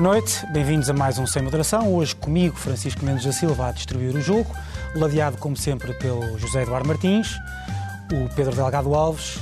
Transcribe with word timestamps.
Boa 0.00 0.14
noite, 0.14 0.46
bem-vindos 0.46 0.88
a 0.88 0.94
mais 0.94 1.18
um 1.18 1.26
Sem 1.26 1.42
Moderação. 1.42 1.94
Hoje 1.94 2.16
comigo, 2.16 2.56
Francisco 2.56 3.04
Mendes 3.04 3.26
da 3.26 3.32
Silva, 3.32 3.68
a 3.68 3.70
distribuir 3.70 4.16
o 4.16 4.20
jogo, 4.22 4.50
ladeado 4.94 5.36
como 5.36 5.54
sempre 5.54 5.92
pelo 5.92 6.38
José 6.38 6.62
Eduardo 6.62 6.88
Martins, 6.88 7.36
o 8.10 8.34
Pedro 8.34 8.56
Delgado 8.56 8.94
Alves 8.94 9.38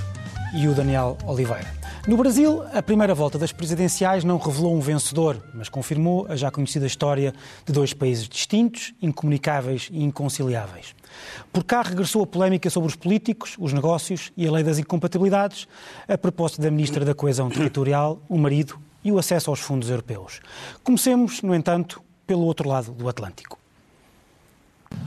e 0.52 0.66
o 0.66 0.74
Daniel 0.74 1.16
Oliveira. 1.24 1.72
No 2.08 2.16
Brasil, 2.16 2.64
a 2.74 2.82
primeira 2.82 3.14
volta 3.14 3.38
das 3.38 3.52
presidenciais 3.52 4.24
não 4.24 4.36
revelou 4.36 4.74
um 4.74 4.80
vencedor, 4.80 5.40
mas 5.54 5.68
confirmou 5.68 6.26
a 6.28 6.34
já 6.34 6.50
conhecida 6.50 6.86
história 6.86 7.32
de 7.64 7.72
dois 7.72 7.94
países 7.94 8.28
distintos, 8.28 8.92
incomunicáveis 9.00 9.88
e 9.92 10.02
inconciliáveis. 10.02 10.92
Por 11.52 11.62
cá 11.62 11.82
regressou 11.82 12.24
a 12.24 12.26
polémica 12.26 12.68
sobre 12.68 12.88
os 12.88 12.96
políticos, 12.96 13.54
os 13.60 13.72
negócios 13.72 14.32
e 14.36 14.44
a 14.44 14.50
lei 14.50 14.64
das 14.64 14.80
incompatibilidades, 14.80 15.68
a 16.08 16.18
propósito 16.18 16.60
da 16.60 16.68
Ministra 16.68 17.04
da 17.04 17.14
Coesão 17.14 17.48
Territorial, 17.48 18.20
o 18.28 18.36
marido 18.36 18.87
e 19.04 19.12
o 19.12 19.18
acesso 19.18 19.50
aos 19.50 19.60
fundos 19.60 19.90
europeus. 19.90 20.40
Comecemos, 20.82 21.42
no 21.42 21.54
entanto, 21.54 22.02
pelo 22.26 22.42
outro 22.42 22.68
lado 22.68 22.92
do 22.92 23.08
Atlântico. 23.08 23.58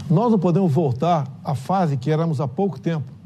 Nós 0.10 0.32
não 0.32 0.40
podemos 0.40 0.72
voltar 0.72 1.28
à 1.44 1.56
fase 1.56 1.98
que 1.98 2.12
éramos 2.12 2.40
há 2.40 2.48
pouco 2.48 2.80
tempo 2.80 3.22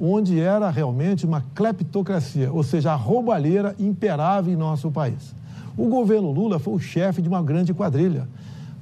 onde 0.00 0.40
era 0.40 0.70
realmente 0.70 1.26
uma 1.26 1.44
cleptocracia, 1.54 2.50
ou 2.50 2.62
seja, 2.62 2.92
a 2.92 2.96
roubalheira 2.96 3.76
imperava 3.78 4.50
em 4.50 4.56
nosso 4.56 4.90
país. 4.90 5.34
O 5.76 5.88
governo 5.88 6.32
Lula 6.32 6.58
foi 6.58 6.74
o 6.74 6.78
chefe 6.78 7.20
de 7.20 7.28
uma 7.28 7.42
grande 7.42 7.74
quadrilha. 7.74 8.26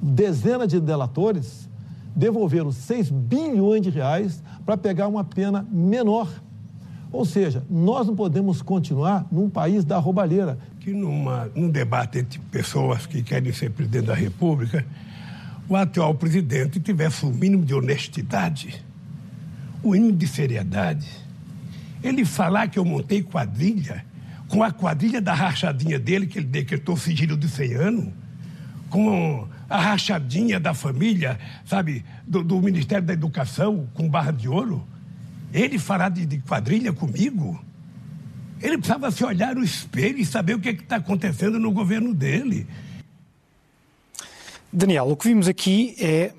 Dezenas 0.01 0.69
de 0.69 0.79
delatores 0.79 1.67
devolveram 2.15 2.71
6 2.71 3.09
bilhões 3.09 3.81
de 3.81 3.89
reais 3.89 4.41
para 4.65 4.77
pegar 4.77 5.09
uma 5.09 5.23
pena 5.23 5.67
menor. 5.69 6.29
Ou 7.11 7.25
seja, 7.25 7.63
nós 7.69 8.07
não 8.07 8.15
podemos 8.15 8.61
continuar 8.61 9.25
num 9.31 9.49
país 9.49 9.83
da 9.83 9.97
roubalheira. 9.97 10.57
Que 10.89 10.95
numa, 10.95 11.51
num 11.53 11.69
debate 11.69 12.17
entre 12.17 12.39
pessoas 12.51 13.05
que 13.05 13.21
querem 13.21 13.53
ser 13.53 13.69
presidente 13.69 14.07
da 14.07 14.15
República, 14.15 14.83
o 15.67 15.75
atual 15.75 16.15
presidente 16.15 16.79
tivesse 16.79 17.27
o 17.27 17.29
mínimo 17.29 17.63
de 17.63 17.75
honestidade 17.75 18.83
o 19.83 19.95
hino 19.95 20.11
de 20.11 20.27
seriedade. 20.27 21.07
Ele 22.03 22.25
falar 22.25 22.69
que 22.69 22.79
eu 22.79 22.83
montei 22.83 23.21
quadrilha, 23.21 24.03
com 24.47 24.63
a 24.63 24.71
quadrilha 24.71 25.21
da 25.21 25.31
rachadinha 25.31 25.99
dele, 25.99 26.25
que 26.25 26.39
ele 26.39 26.47
decretou 26.47 26.97
sigilo 26.97 27.37
de 27.37 27.47
100 27.47 27.73
anos, 27.75 28.07
com 28.89 29.47
a 29.69 29.79
rachadinha 29.79 30.59
da 30.59 30.73
família, 30.73 31.37
sabe, 31.67 32.03
do, 32.25 32.43
do 32.43 32.59
Ministério 32.59 33.05
da 33.05 33.13
Educação, 33.13 33.87
com 33.93 34.09
barra 34.09 34.31
de 34.31 34.49
ouro. 34.49 34.83
Ele 35.53 35.77
falar 35.77 36.09
de, 36.09 36.25
de 36.25 36.39
quadrilha 36.39 36.91
comigo, 36.91 37.63
ele 38.61 38.77
precisava 38.77 39.11
se 39.11 39.23
olhar 39.23 39.55
no 39.55 39.63
espelho 39.63 40.19
e 40.19 40.25
saber 40.25 40.55
o 40.55 40.59
que 40.59 40.69
é 40.69 40.71
está 40.71 40.97
acontecendo 40.97 41.59
no 41.59 41.71
governo 41.71 42.13
dele. 42.13 42.67
Daniel, 44.71 45.09
o 45.09 45.17
que 45.17 45.27
vimos 45.27 45.47
aqui 45.47 45.95
é 45.99 46.31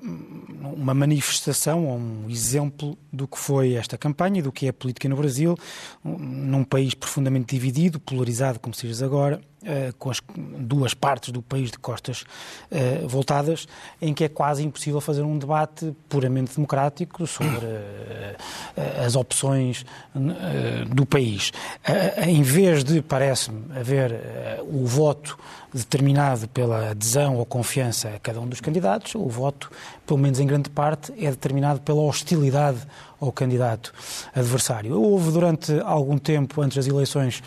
uma 0.61 0.93
manifestação, 0.93 1.85
um 1.85 2.29
exemplo 2.29 2.97
do 3.11 3.27
que 3.27 3.37
foi 3.37 3.73
esta 3.73 3.97
campanha 3.97 4.39
e 4.39 4.41
do 4.41 4.51
que 4.51 4.67
é 4.67 4.69
a 4.69 4.73
política 4.73 5.09
no 5.09 5.17
Brasil, 5.17 5.57
num 6.03 6.63
país 6.63 6.93
profundamente 6.93 7.53
dividido, 7.53 7.99
polarizado, 7.99 8.59
como 8.59 8.73
se 8.73 8.87
diz 8.87 9.01
agora, 9.01 9.41
com 9.99 10.09
as 10.09 10.19
duas 10.59 10.93
partes 10.93 11.31
do 11.31 11.41
país 11.41 11.71
de 11.71 11.77
costas 11.77 12.23
uh, 12.71 13.07
voltadas, 13.07 13.67
em 14.01 14.13
que 14.13 14.23
é 14.23 14.29
quase 14.29 14.63
impossível 14.63 14.99
fazer 14.99 15.21
um 15.21 15.37
debate 15.37 15.95
puramente 16.09 16.55
democrático 16.55 17.27
sobre 17.27 17.65
uh, 17.65 19.05
as 19.05 19.15
opções 19.15 19.85
do 20.93 21.05
país. 21.05 21.51
em 22.25 22.41
vez 22.41 22.83
de, 22.83 23.01
parece-me, 23.01 23.77
haver 23.77 24.19
o 24.67 24.85
voto 24.85 25.37
determinado 25.73 26.47
pela 26.49 26.91
adesão 26.91 27.37
ou 27.37 27.45
confiança 27.45 28.09
a 28.09 28.19
cada 28.19 28.39
um 28.39 28.47
dos 28.47 28.59
candidatos, 28.59 29.15
o 29.15 29.27
voto, 29.27 29.71
pelo 30.05 30.19
menos 30.19 30.39
em 30.39 30.45
grande 30.45 30.69
parte, 30.69 31.13
é 31.17 31.29
determinado 31.29 31.79
pela 31.81 32.01
hostilidade 32.01 32.79
ao 33.21 33.31
candidato 33.31 33.93
adversário. 34.33 34.99
Houve 34.99 35.31
durante 35.31 35.79
algum 35.81 36.17
tempo, 36.17 36.59
antes 36.61 36.75
das 36.75 36.87
eleições, 36.87 37.43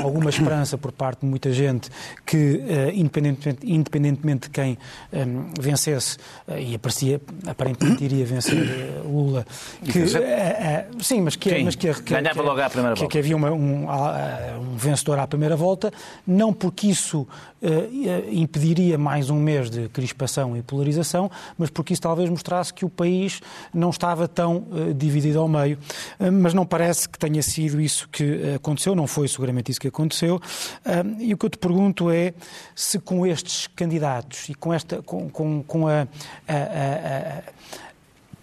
alguma 0.00 0.30
esperança 0.30 0.78
por 0.78 0.92
parte 0.92 1.20
de 1.20 1.26
muita 1.26 1.52
gente 1.52 1.90
que, 2.24 2.62
eh, 2.68 2.92
independentemente, 2.94 3.66
independentemente 3.66 4.42
de 4.42 4.50
quem 4.50 4.78
um, 5.12 5.18
ehm, 5.18 5.44
vencesse, 5.60 6.16
uh, 6.46 6.56
e 6.56 6.74
aparecia, 6.76 7.20
aparentemente 7.46 8.04
iria 8.04 8.24
vencer 8.24 9.02
uh, 9.04 9.08
Lula, 9.08 9.44
que, 9.82 9.98
uh, 9.98 11.02
sim, 11.02 11.20
mas 11.20 11.34
que, 11.34 11.62
mas 11.64 11.74
que, 11.74 11.92
que, 11.94 12.14
Ganhava 12.14 12.42
logo 12.42 12.60
à 12.60 12.70
primeira 12.70 12.94
volta. 12.94 13.10
que 13.10 13.18
havia 13.18 13.36
uma, 13.36 13.50
um, 13.50 13.86
um 13.88 14.76
vencedor 14.76 15.18
à 15.18 15.26
primeira 15.26 15.56
volta, 15.56 15.92
não 16.26 16.52
porque 16.52 16.86
isso 16.86 17.26
impediria 18.30 18.96
mais 18.96 19.28
um 19.28 19.40
mês 19.40 19.68
de 19.68 19.88
crispação 19.88 20.56
e 20.56 20.62
polarização, 20.62 21.28
mas 21.58 21.68
porque 21.68 21.94
isso 21.94 22.02
talvez 22.02 22.30
mostrasse 22.30 22.72
que 22.72 22.84
o 22.84 22.88
país 22.88 23.40
não 23.74 23.90
estava 23.90 24.28
tão 24.28 24.66
dividido 24.94 25.15
dividido 25.16 25.40
ao 25.40 25.48
meio, 25.48 25.78
eh, 26.18 26.30
mas 26.30 26.52
não 26.54 26.66
parece 26.66 27.08
que 27.08 27.18
tenha 27.18 27.42
sido 27.42 27.80
isso 27.80 28.08
que 28.08 28.54
aconteceu, 28.54 28.94
não 28.94 29.06
foi 29.06 29.28
seguramente 29.28 29.70
isso 29.70 29.80
que 29.80 29.88
aconteceu. 29.88 30.40
Eh, 30.84 31.04
e 31.20 31.34
o 31.34 31.38
que 31.38 31.46
eu 31.46 31.50
te 31.50 31.58
pergunto 31.58 32.10
é 32.10 32.34
se 32.74 32.98
com 32.98 33.26
estes 33.26 33.66
candidatos 33.68 34.48
e 34.48 34.54
com, 34.54 34.72
esta, 34.72 35.02
com, 35.02 35.28
com, 35.30 35.62
com 35.62 35.88
a, 35.88 36.06
a, 36.48 37.42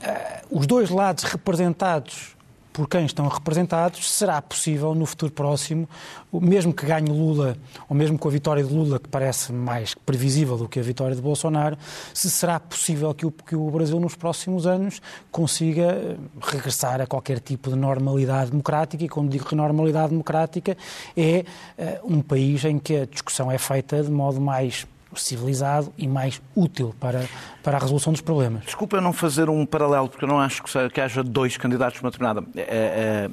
a, 0.06 0.42
os 0.50 0.68
dois 0.68 0.90
lados 0.90 1.24
representados 1.24 2.36
por 2.74 2.90
quem 2.90 3.06
estão 3.06 3.28
representados, 3.28 4.12
será 4.12 4.42
possível 4.42 4.94
no 4.96 5.06
futuro 5.06 5.32
próximo, 5.32 5.88
mesmo 6.34 6.74
que 6.74 6.86
ganhe 6.86 7.08
Lula, 7.08 7.56
ou 7.88 7.96
mesmo 7.96 8.18
com 8.18 8.28
a 8.28 8.32
vitória 8.32 8.64
de 8.64 8.74
Lula, 8.74 9.00
que 9.00 9.08
parece 9.08 9.54
mais 9.54 9.94
previsível 9.94 10.58
do 10.58 10.68
que 10.68 10.80
a 10.80 10.84
vitória 10.84 11.16
de 11.16 11.22
Bolsonaro, 11.22 11.78
se 12.14 12.30
será 12.30 12.60
possível 12.60 13.14
que 13.14 13.26
o, 13.26 13.32
que 13.32 13.56
o 13.56 13.70
Brasil 13.70 14.00
nos 14.00 14.16
próximos 14.16 14.66
anos 14.66 15.00
consiga 15.32 15.84
eh, 15.84 16.16
regressar 16.42 17.00
a 17.00 17.06
qualquer 17.06 17.40
tipo 17.40 17.70
de 17.70 17.76
normalidade 17.76 18.50
democrática, 18.50 19.04
e 19.04 19.10
quando 19.10 19.30
digo 19.30 19.54
normalidade 19.56 20.10
democrática, 20.10 20.76
é 21.16 21.46
uh, 21.78 22.16
um 22.16 22.22
país 22.22 22.66
em 22.66 22.80
que 22.80 22.98
a 22.98 23.06
discussão 23.06 23.52
é 23.52 23.58
feita 23.58 24.02
de 24.02 24.10
modo 24.10 24.42
mais 24.42 24.88
civilizado 25.16 25.94
e 25.98 26.08
mais 26.08 26.42
útil 26.56 26.96
para, 27.00 27.28
para 27.62 27.78
a 27.78 27.80
resolução 27.80 28.14
dos 28.14 28.22
problemas. 28.22 28.66
Desculpa 28.66 28.98
eu 28.98 29.02
não 29.02 29.14
fazer 29.14 29.50
um 29.50 29.66
paralelo, 29.66 30.10
porque 30.10 30.26
eu 30.26 30.30
não 30.30 30.40
acho 30.40 30.64
que, 30.64 31.02
haja 31.02 31.24
dois 31.24 31.58
candidatos 31.58 32.02
numa 32.02 32.12
determinada. 32.12 32.46
É, 32.56 32.62
é, 32.62 33.30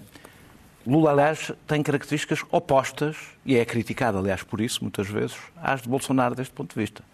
Lula, 0.87 1.11
aliás, 1.11 1.53
tem 1.67 1.83
características 1.83 2.43
opostas, 2.51 3.17
e 3.45 3.57
é 3.57 3.65
criticado, 3.65 4.19
aliás, 4.19 4.43
por 4.43 4.61
isso, 4.61 4.83
muitas 4.83 5.07
vezes, 5.09 5.37
às 5.63 5.83
de 5.83 5.89
Bolsonaro 5.89 6.35
deste 6.35 6.55
ponto 6.55 6.75
de 6.75 6.81
vista. 6.81 7.05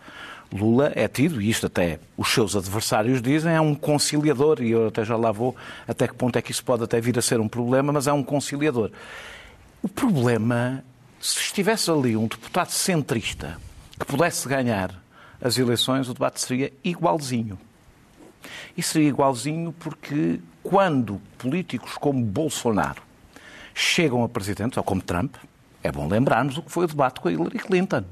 Lula 0.53 0.93
é 0.95 1.09
tido, 1.09 1.43
e 1.43 1.51
isto 1.51 1.67
até 1.67 1.99
os 2.17 2.29
seus 2.33 2.55
adversários 2.55 3.21
dizem, 3.21 3.53
é 3.53 3.61
um 3.61 3.75
conciliador, 3.75 4.63
e 4.63 4.71
eu 4.71 4.87
até 4.89 5.05
já 5.05 5.17
lá 5.17 5.33
vou 5.33 5.57
até 5.89 6.07
que 6.07 6.15
ponto 6.15 6.39
é 6.39 6.43
que 6.43 6.53
isso 6.53 6.65
pode 6.65 6.85
até 6.85 7.01
vir 7.01 7.19
a 7.19 7.23
ser 7.23 7.41
um 7.41 7.49
problema, 7.49 7.93
mas 7.93 8.07
é 8.07 8.13
um 8.13 8.23
conciliador. 8.23 8.91
O 9.83 9.89
problema, 9.89 10.85
se 11.21 11.41
estivesse 11.41 11.91
ali 11.91 12.17
um 12.17 12.29
deputado 12.29 12.71
centrista 12.71 13.59
que 13.99 14.07
pudesse 14.07 14.49
ganhar 14.49 14.95
as 15.41 15.59
eleições, 15.59 16.09
o 16.09 16.15
debate 16.15 16.41
seria 16.41 16.73
igualzinho. 16.83 17.59
E 18.77 18.83
seria 18.83 19.09
igualzinho 19.09 19.73
porque 19.79 20.41
quando 20.63 21.21
políticos 21.39 21.95
como 21.99 22.25
Bolsonaro 22.25 23.03
chegam 23.75 24.25
a 24.25 24.29
presidente, 24.29 24.79
ou 24.79 24.85
como 24.85 25.01
Trump, 25.03 25.37
é 25.83 25.93
bom 25.93 26.09
lembrarmos 26.09 26.57
o 26.59 26.63
que 26.63 26.71
foi 26.71 26.85
o 26.85 26.89
debate 26.89 27.21
com 27.21 27.29
a 27.29 27.33
Hillary 27.33 27.59
Clinton. 27.59 28.05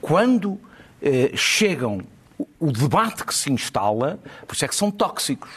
Quando 0.00 0.58
eh, 1.02 1.32
chegam, 1.36 2.00
o 2.58 2.72
debate 2.72 3.24
que 3.24 3.34
se 3.34 3.52
instala, 3.52 4.18
por 4.46 4.54
isso 4.54 4.64
é 4.64 4.68
que 4.68 4.74
são 4.74 4.90
tóxicos. 4.90 5.50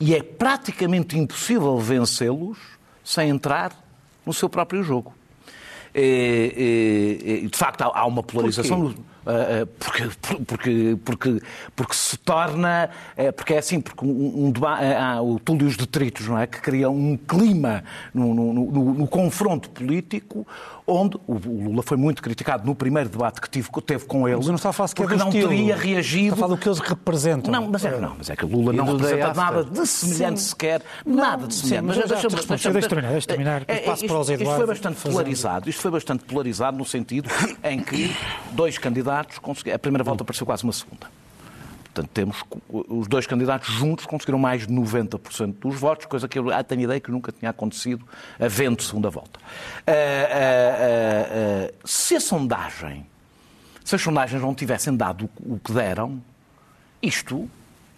E 0.00 0.14
é 0.14 0.22
praticamente 0.22 1.16
impossível 1.16 1.78
vencê-los 1.78 2.58
sem 3.04 3.28
entrar 3.28 3.72
no 4.26 4.32
seu 4.32 4.48
próprio 4.48 4.82
jogo. 4.82 5.14
E, 5.94 7.42
e, 7.44 7.48
de 7.48 7.56
facto, 7.56 7.82
há, 7.82 8.04
uma 8.04 8.22
polarização. 8.22 8.94
Eh, 9.26 9.62
eh, 9.62 9.66
porque, 9.78 10.10
porque, 10.46 10.98
porque, 11.04 11.42
porque 11.74 11.94
se 11.94 12.16
torna. 12.18 12.90
Eh, 13.16 13.32
porque 13.32 13.54
é 13.54 13.58
assim, 13.58 13.80
porque 13.80 14.04
um, 14.04 14.48
um, 14.48 14.52
há 14.66 15.22
o 15.22 15.38
túlio 15.38 15.66
os 15.66 15.76
detritos, 15.76 16.28
não 16.28 16.38
é? 16.38 16.46
Que 16.46 16.60
cria 16.60 16.90
um 16.90 17.16
clima 17.16 17.84
no, 18.12 18.34
no, 18.34 18.52
no, 18.52 18.94
no 18.94 19.06
confronto 19.06 19.70
político 19.70 20.46
onde 20.86 21.16
o 21.26 21.34
Lula 21.34 21.82
foi 21.82 21.96
muito 21.96 22.22
criticado 22.22 22.66
no 22.66 22.74
primeiro 22.74 23.08
debate 23.08 23.40
que 23.40 23.48
tive, 23.48 23.68
teve 23.86 24.04
com 24.04 24.28
ele. 24.28 24.36
Mas 24.36 24.48
não 24.48 24.54
está 24.56 24.68
a 24.68 24.72
falar 24.72 24.90
porque 24.94 25.16
não 25.16 25.28
estilo. 25.28 25.48
teria 25.48 25.76
reagido. 25.76 26.24
Está 26.24 26.34
a 26.34 26.38
falar 26.40 26.54
do 26.54 26.60
que 26.60 26.68
eles 26.68 26.78
representam. 26.78 27.50
Não, 27.50 27.70
mas 27.70 27.84
é, 27.84 27.98
não, 27.98 28.14
mas 28.18 28.30
é 28.30 28.36
que 28.36 28.44
o 28.44 28.48
Lula 28.48 28.72
não 28.72 28.84
representa 28.84 29.32
nada 29.32 29.64
de 29.64 29.86
semelhante 29.86 30.40
sim. 30.40 30.48
sequer. 30.48 30.82
Nada 31.06 31.46
de 31.46 31.54
semelhante. 31.54 31.86
Mas, 31.86 31.96
deixa-me 31.96 32.34
deixa 32.46 32.72
deixa 32.72 32.88
terminar, 32.88 33.12
deixa 33.12 33.26
terminar. 33.26 33.62
É, 33.66 33.78
passo 33.78 34.06
para 34.06 34.18
os 34.18 34.28
Eduardo. 34.28 34.42
Isto 34.44 34.56
foi 34.56 34.66
bastante 34.66 35.00
polarizado. 35.00 35.70
Isto 35.70 35.82
foi 35.82 35.90
bastante 35.90 36.24
polarizado 36.24 36.76
no 36.76 36.84
sentido 36.84 37.30
em 37.62 37.80
que 37.80 38.14
dois 38.52 38.76
candidatos 38.76 39.13
conseguiram. 39.40 39.76
A 39.76 39.78
primeira 39.78 40.04
volta 40.04 40.24
pareceu 40.24 40.46
quase 40.46 40.64
uma 40.64 40.72
segunda. 40.72 41.06
Portanto, 41.84 42.10
temos 42.12 42.42
os 42.68 43.06
dois 43.06 43.24
candidatos 43.24 43.72
juntos 43.72 44.04
conseguiram 44.04 44.38
mais 44.38 44.66
de 44.66 44.72
90% 44.74 45.54
dos 45.60 45.78
votos, 45.78 46.06
coisa 46.06 46.26
que 46.26 46.36
eu 46.36 46.46
tenho 46.64 46.82
ideia 46.82 46.98
que 46.98 47.10
nunca 47.10 47.30
tinha 47.30 47.50
acontecido 47.50 48.04
havendo 48.38 48.82
segunda 48.82 49.08
volta. 49.08 49.38
Uh, 49.86 49.92
uh, 49.92 51.70
uh, 51.70 51.74
se 51.84 52.16
a 52.16 52.20
sondagem 52.20 53.06
Se 53.84 53.94
as 53.94 54.02
sondagens 54.02 54.42
não 54.42 54.54
tivessem 54.54 54.96
dado 54.96 55.30
o 55.38 55.58
que 55.58 55.70
deram, 55.70 56.20
isto, 57.00 57.48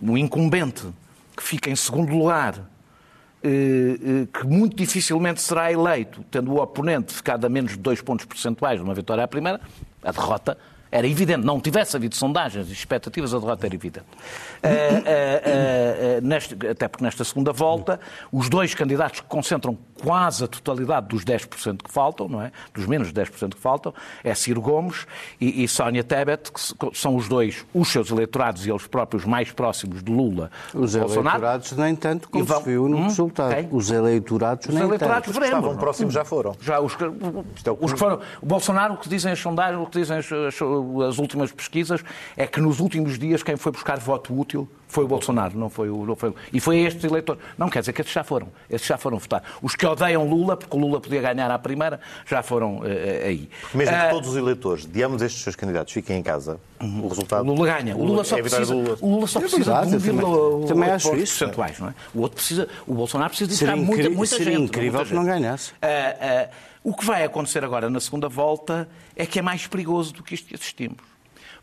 o 0.01 0.19
incumbente 0.19 0.87
que 1.37 1.43
fica 1.43 1.71
em 1.71 1.77
segundo 1.77 2.15
lugar, 2.15 2.57
eh, 3.43 3.49
eh, 3.49 4.27
que 4.33 4.45
muito 4.45 4.75
dificilmente 4.75 5.41
será 5.41 5.71
eleito, 5.71 6.25
tendo 6.31 6.53
o 6.53 6.61
oponente 6.61 7.13
ficado 7.15 7.45
a 7.45 7.49
menos 7.49 7.73
de 7.73 7.79
dois 7.79 8.01
pontos 8.03 8.27
percentuais 8.27 8.81
numa 8.81 8.95
vitória 8.95 9.23
à 9.23 9.29
primeira, 9.29 9.61
a 10.03 10.11
derrota 10.11 10.59
era 10.91 11.07
evidente, 11.07 11.45
não 11.45 11.61
tivesse 11.61 11.97
havido 11.97 12.15
sondagens 12.15 12.69
e 12.69 12.73
expectativas, 12.73 13.35
a 13.35 13.39
derrota 13.39 13.67
era 13.67 13.75
evidente. 13.75 14.07
Uh, 14.07 14.67
uh, 14.67 16.19
uh, 16.19 16.27
neste, 16.27 16.55
até 16.67 16.89
porque 16.89 17.05
nesta 17.05 17.25
segunda 17.25 17.53
volta, 17.53 18.01
os 18.33 18.49
dois 18.49 18.75
candidatos 18.75 19.21
que 19.21 19.27
concentram 19.27 19.77
quase 20.03 20.45
a 20.45 20.49
totalidade 20.49 21.09
dos 21.09 21.25
10% 21.25 21.83
que 21.83 21.91
faltam, 21.91 22.29
não 22.29 22.43
é? 22.43 22.53
Dos 22.75 22.87
menos 22.87 23.13
de 23.13 23.21
10% 23.21 23.55
que 23.55 23.61
faltam, 23.61 23.95
é 24.23 24.35
Ciro 24.35 24.61
Gomes 24.61 25.07
e, 25.41 25.65
e 25.65 25.69
Sónia 25.69 26.05
Tebet, 26.05 26.51
que 26.53 26.61
são 26.95 27.17
os 27.17 27.29
dois, 27.29 27.65
os 27.75 27.89
seus 27.89 28.11
eleitorados 28.11 28.67
e 28.67 28.71
eles 28.71 28.87
próprios 28.87 29.25
mais 29.25 29.51
próximos 29.51 30.03
de 30.03 30.13
Lula. 30.13 30.51
Os 30.75 30.95
eleitorados 30.95 31.73
nem 31.73 31.95
tanto, 31.95 32.29
como 32.29 32.45
vão... 32.45 32.59
se 32.59 32.65
viu 32.69 32.89
no 32.89 32.99
hum? 32.99 33.05
resultado. 33.05 33.55
Quem? 33.55 33.69
Os 33.71 33.91
eleitorados 33.91 34.67
os 34.67 34.75
nem 34.75 34.85
eleitorados 34.85 35.27
tanto. 35.27 35.31
Os 35.31 35.39
que 35.39 35.45
estavam 35.45 35.77
próximos 35.77 36.15
já 36.15 36.25
foram. 36.25 36.55
Já, 36.61 36.81
os, 36.81 36.95
que, 36.95 37.05
é 37.05 37.09
os 37.81 37.93
que 37.93 37.99
foram. 37.99 38.21
O 38.41 38.47
Bolsonaro, 38.47 38.95
o 38.95 38.97
que 38.97 39.09
dizem 39.09 39.33
as 39.33 39.39
sondagens, 39.39 39.81
o 39.81 39.87
que 39.87 39.99
dizem 39.99 40.19
as, 40.19 40.31
as, 40.33 40.61
as 41.09 41.19
últimas 41.19 41.53
pesquisas, 41.53 42.03
é 42.37 42.47
que 42.47 42.61
nos 42.61 42.81
últimos 42.81 43.19
dias 43.19 43.43
quem 43.43 43.57
foi 43.57 43.73
buscar 43.73 43.99
voto 43.99 44.39
útil 44.39 44.69
foi 44.89 45.05
o 45.05 45.09
Bolsonaro, 45.09 45.59
não 45.59 45.69
foi 45.69 45.91
o. 45.91 46.07
Não 46.07 46.17
foi, 46.17 46.33
e 46.53 46.61
foi 46.61 46.79
estes 46.79 47.03
eleitores. 47.05 47.43
Não 47.59 47.69
quer 47.69 47.81
dizer 47.81 47.93
que 47.93 48.01
estes 48.01 48.15
já 48.15 48.23
foram. 48.23 48.49
Estes 48.71 48.89
já 48.89 48.97
foram 48.97 49.19
votar. 49.19 49.43
Os 49.61 49.75
que 49.75 49.85
odeiam 49.85 50.27
Lula, 50.29 50.57
porque 50.57 50.75
o 50.77 50.81
Lula 50.81 51.01
podia 51.01 51.21
ganhar 51.21 51.51
à 51.51 51.59
primeira, 51.59 52.01
já 52.25 52.43
foram 52.43 52.79
uh, 52.79 52.85
aí. 53.25 53.49
Porque 53.61 53.79
mesmo 53.79 53.95
uh, 53.95 54.01
que 54.01 54.11
todos 54.11 54.29
os 54.31 54.37
eleitores 54.37 54.87
de 54.87 55.03
ambos 55.03 55.23
estes 55.23 55.43
seus 55.43 55.57
candidatos 55.57 55.93
fiquem 55.93 56.19
em 56.19 56.23
casa, 56.23 56.61
uhum. 56.81 57.05
o 57.05 57.09
resultado. 57.09 57.43
O 57.43 57.55
Lula 57.55 57.67
ganha. 57.67 57.97
O 57.97 58.05
Lula 58.05 58.25
só 58.25 58.39
é 58.39 58.43
precisa, 58.43 58.75
Lula. 58.75 58.99
O 59.01 59.11
Lula 59.11 59.27
só 59.27 59.39
é 59.39 59.43
precisa 59.43 59.63
é 59.63 59.65
verdade, 59.65 59.99
de 59.99 60.11
um 60.11 60.17
também, 60.17 60.67
também 60.67 60.91
acho 60.91 61.17
isso. 61.17 61.39
percentuais, 61.39 61.79
não 61.79 61.89
é? 61.89 61.95
O 62.15 62.21
outro 62.21 62.37
precisa. 62.37 62.69
O 62.87 62.95
Bolsonaro 62.95 63.31
precisa 63.31 63.51
de 63.51 63.57
seria 63.57 63.77
muita, 63.77 64.09
muita 64.09 64.37
seria 64.37 64.53
gente. 64.53 64.63
incrível 64.63 65.05
que 65.05 65.15
não 65.15 65.25
ganhasse. 65.25 65.73
O 66.87 66.95
que 66.95 67.05
vai 67.05 67.25
acontecer 67.25 67.65
agora 67.65 67.91
na 67.91 67.99
segunda 67.99 68.29
volta 68.29 68.89
é 69.17 69.27
que 69.27 69.41
é 69.41 69.43
mais 69.43 69.67
perigoso 69.67 70.15
do 70.15 70.23
que 70.23 70.37
isto 70.37 70.47
que 70.47 70.55
assistimos. 70.55 71.03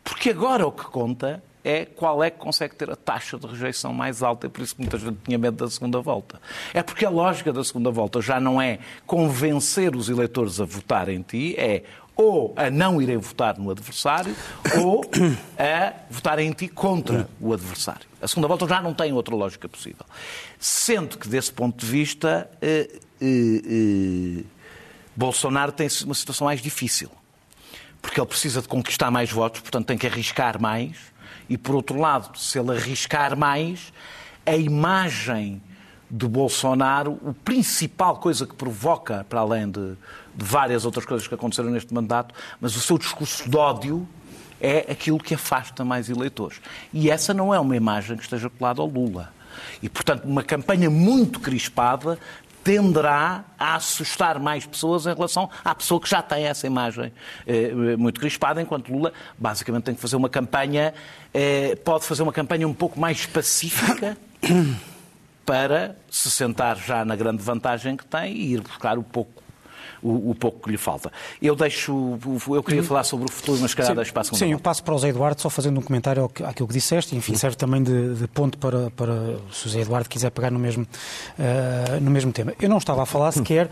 Porque 0.04 0.28
agora 0.28 0.66
o 0.66 0.70
que 0.70 0.84
conta 0.84 1.42
é 1.64 1.86
qual 1.86 2.22
é 2.22 2.28
que 2.28 2.36
consegue 2.36 2.74
ter 2.74 2.90
a 2.90 2.94
taxa 2.94 3.38
de 3.38 3.46
rejeição 3.46 3.90
mais 3.94 4.22
alta, 4.22 4.46
e 4.46 4.50
por 4.50 4.60
isso 4.60 4.74
que 4.76 4.82
muita 4.82 4.98
gente 4.98 5.16
tinha 5.24 5.38
medo 5.38 5.64
da 5.64 5.70
segunda 5.70 5.98
volta. 5.98 6.38
É 6.74 6.82
porque 6.82 7.06
a 7.06 7.08
lógica 7.08 7.54
da 7.54 7.64
segunda 7.64 7.90
volta 7.90 8.20
já 8.20 8.38
não 8.38 8.60
é 8.60 8.80
convencer 9.06 9.96
os 9.96 10.10
eleitores 10.10 10.60
a 10.60 10.66
votar 10.66 11.08
em 11.08 11.22
ti, 11.22 11.54
é 11.56 11.84
ou 12.14 12.52
a 12.54 12.68
não 12.68 13.00
irem 13.00 13.16
votar 13.16 13.58
no 13.58 13.70
adversário 13.70 14.36
ou 14.78 15.02
a 15.58 15.94
votar 16.10 16.38
em 16.38 16.52
ti 16.52 16.68
contra 16.68 17.26
o 17.40 17.54
adversário. 17.54 18.06
A 18.20 18.28
segunda 18.28 18.46
volta 18.46 18.68
já 18.68 18.82
não 18.82 18.92
tem 18.92 19.10
outra 19.14 19.34
lógica 19.34 19.70
possível. 19.70 20.04
Sendo 20.58 21.16
que, 21.16 21.26
desse 21.28 21.50
ponto 21.50 21.78
de 21.82 21.90
vista, 21.90 22.50
eh, 22.60 22.90
eh, 23.22 23.62
eh, 23.66 24.44
Bolsonaro 25.16 25.72
tem 25.72 25.88
uma 26.04 26.14
situação 26.14 26.46
mais 26.46 26.60
difícil. 26.60 27.10
Porque 28.00 28.20
ele 28.20 28.26
precisa 28.26 28.60
de 28.60 28.68
conquistar 28.68 29.10
mais 29.10 29.30
votos, 29.30 29.60
portanto 29.60 29.86
tem 29.86 29.96
que 29.96 30.06
arriscar 30.06 30.60
mais 30.60 31.14
e, 31.48 31.56
por 31.58 31.74
outro 31.74 31.98
lado, 31.98 32.36
se 32.38 32.58
ele 32.58 32.72
arriscar 32.72 33.36
mais, 33.36 33.92
a 34.46 34.56
imagem 34.56 35.62
de 36.10 36.26
Bolsonaro, 36.26 37.18
a 37.26 37.32
principal 37.44 38.18
coisa 38.18 38.46
que 38.46 38.54
provoca, 38.54 39.26
para 39.28 39.40
além 39.40 39.70
de, 39.70 39.94
de, 40.34 40.44
várias 40.44 40.84
outras 40.84 41.04
coisas 41.04 41.26
que 41.26 41.34
aconteceram 41.34 41.70
neste 41.70 41.92
mandato, 41.92 42.34
mas 42.60 42.76
o 42.76 42.80
seu 42.80 42.98
discurso 42.98 43.48
de 43.48 43.56
ódio 43.56 44.06
é 44.60 44.90
aquilo 44.90 45.18
que 45.18 45.34
afasta 45.34 45.84
mais 45.84 46.08
eleitores. 46.08 46.60
E 46.92 47.10
essa 47.10 47.34
não 47.34 47.52
é 47.52 47.58
uma 47.58 47.76
imagem 47.76 48.16
que 48.16 48.22
esteja 48.22 48.48
colada 48.48 48.80
ao 48.80 48.86
Lula. 48.86 49.32
E, 49.82 49.88
portanto, 49.88 50.24
uma 50.24 50.42
campanha 50.42 50.88
muito 50.88 51.40
crispada 51.40 52.18
tenderá 52.64 53.44
a 53.58 53.74
assustar 53.74 54.40
mais 54.40 54.64
pessoas 54.64 55.04
em 55.06 55.14
relação 55.14 55.50
à 55.62 55.74
pessoa 55.74 56.00
que 56.00 56.08
já 56.08 56.22
tem 56.22 56.46
essa 56.46 56.66
imagem 56.66 57.12
eh, 57.46 57.96
muito 57.96 58.18
crispada, 58.18 58.60
enquanto 58.60 58.90
Lula 58.90 59.12
basicamente 59.38 59.84
tem 59.84 59.94
que 59.94 60.00
fazer 60.00 60.16
uma 60.16 60.30
campanha, 60.30 60.94
eh, 61.32 61.76
pode 61.84 62.04
fazer 62.06 62.22
uma 62.22 62.32
campanha 62.32 62.66
um 62.66 62.72
pouco 62.72 62.98
mais 62.98 63.26
pacífica 63.26 64.16
para 65.44 65.94
se 66.10 66.30
sentar 66.30 66.76
já 66.78 67.04
na 67.04 67.14
grande 67.14 67.42
vantagem 67.42 67.98
que 67.98 68.06
tem 68.06 68.32
e 68.32 68.54
ir 68.54 68.62
buscar 68.62 68.96
o 68.96 69.02
pouco 69.02 69.43
o, 70.04 70.30
o, 70.30 70.34
pouco 70.34 70.60
que 70.62 70.70
lhe 70.70 70.76
falta. 70.76 71.10
Eu 71.40 71.56
deixo. 71.56 72.18
Eu 72.48 72.62
queria 72.62 72.82
uhum. 72.82 72.86
falar 72.86 73.04
sobre 73.04 73.26
o 73.26 73.32
futuro, 73.32 73.58
mas 73.60 73.72
calhar 73.72 73.94
deixo 73.94 74.12
para 74.12 74.20
a 74.20 74.24
Sim, 74.24 74.52
eu 74.52 74.58
passo 74.58 74.84
para 74.84 74.92
o 74.92 74.98
José 74.98 75.08
Eduardo, 75.08 75.40
só 75.40 75.48
fazendo 75.48 75.78
um 75.78 75.82
comentário 75.82 76.30
àquilo 76.44 76.68
que 76.68 76.74
disseste, 76.74 77.16
enfim, 77.16 77.34
serve 77.34 77.56
também 77.56 77.82
de, 77.82 78.14
de 78.14 78.28
ponto 78.28 78.58
para, 78.58 78.90
para 78.90 79.14
se 79.50 79.66
o 79.66 79.68
José 79.70 79.80
Eduardo 79.80 80.08
quiser 80.08 80.30
pegar 80.30 80.50
no 80.50 80.58
mesmo, 80.58 80.82
uh, 80.84 82.00
no 82.00 82.10
mesmo 82.10 82.32
tema. 82.32 82.52
Eu 82.60 82.68
não 82.68 82.76
estava 82.76 83.02
a 83.02 83.06
falar 83.06 83.32
sequer 83.32 83.70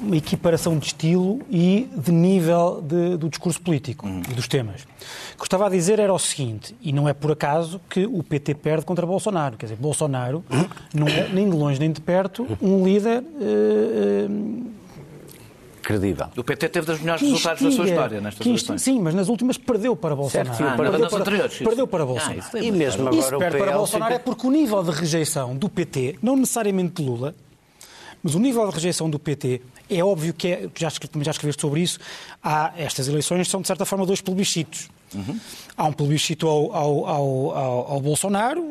uma 0.00 0.16
equiparação 0.16 0.76
de 0.78 0.86
estilo 0.86 1.40
e 1.50 1.88
de 1.96 2.12
nível 2.12 2.82
de, 2.82 3.16
do 3.16 3.30
discurso 3.30 3.60
político 3.60 4.06
uhum. 4.06 4.22
e 4.30 4.34
dos 4.34 4.46
temas. 4.46 4.82
O 4.82 5.36
que 5.36 5.42
eu 5.42 5.44
estava 5.44 5.66
a 5.66 5.70
dizer 5.70 5.98
era 5.98 6.12
o 6.12 6.18
seguinte, 6.18 6.76
e 6.82 6.92
não 6.92 7.08
é 7.08 7.14
por 7.14 7.32
acaso 7.32 7.80
que 7.88 8.04
o 8.04 8.22
PT 8.22 8.54
perde 8.56 8.84
contra 8.84 9.06
Bolsonaro. 9.06 9.56
Quer 9.56 9.66
dizer, 9.66 9.76
Bolsonaro 9.76 10.44
não 10.92 11.08
é 11.08 11.28
nem 11.28 11.48
de 11.48 11.56
longe 11.56 11.80
nem 11.80 11.90
de 11.90 12.00
perto 12.02 12.46
um 12.60 12.84
líder. 12.84 13.22
Uh, 13.22 14.30
uh, 14.30 14.79
credível. 15.80 16.26
O 16.36 16.44
PT 16.44 16.68
teve 16.68 16.86
dos 16.86 17.00
melhores 17.00 17.22
resultados 17.22 17.62
da 17.62 17.70
sua 17.70 17.84
história 17.86 18.20
nestas 18.20 18.46
eleições. 18.46 18.82
Sim, 18.82 19.00
mas 19.00 19.14
nas 19.14 19.28
últimas 19.28 19.58
perdeu 19.58 19.96
para 19.96 20.14
Bolsonaro. 20.14 20.56
Certo, 20.56 20.68
ah, 20.68 20.76
perdeu, 20.76 21.08
para, 21.08 21.18
anteriores, 21.18 21.58
perdeu 21.58 21.86
para 21.86 22.06
Bolsonaro. 22.06 22.42
Ah, 22.54 22.58
e 22.58 22.70
mesmo 22.70 23.08
agora 23.08 23.16
isso 23.16 23.38
perde 23.38 23.58
para 23.58 23.72
Bolsonaro 23.72 24.14
é 24.14 24.18
porque 24.18 24.46
o 24.46 24.50
nível 24.50 24.82
de 24.82 24.90
rejeição 24.90 25.56
do 25.56 25.68
PT, 25.68 26.18
não 26.22 26.36
necessariamente 26.36 27.02
de 27.02 27.08
Lula, 27.08 27.34
mas 28.22 28.34
o 28.34 28.38
nível 28.38 28.66
de 28.68 28.74
rejeição 28.74 29.08
do 29.08 29.18
PT 29.18 29.62
é 29.88 30.04
óbvio 30.04 30.32
que 30.34 30.48
é, 30.48 30.68
já, 30.76 30.88
já 31.22 31.30
escreveste 31.30 31.60
sobre 31.60 31.80
isso, 31.80 31.98
há, 32.42 32.72
estas 32.76 33.08
eleições 33.08 33.48
são 33.48 33.60
de 33.60 33.66
certa 33.66 33.84
forma 33.84 34.06
dois 34.06 34.20
plebiscitos. 34.20 34.88
Uhum. 35.14 35.38
Há 35.76 35.84
um 35.86 35.92
plebiscito 35.92 36.46
ao, 36.46 36.72
ao, 36.74 37.06
ao, 37.06 37.92
ao, 37.92 38.00
Bolsonaro 38.00 38.62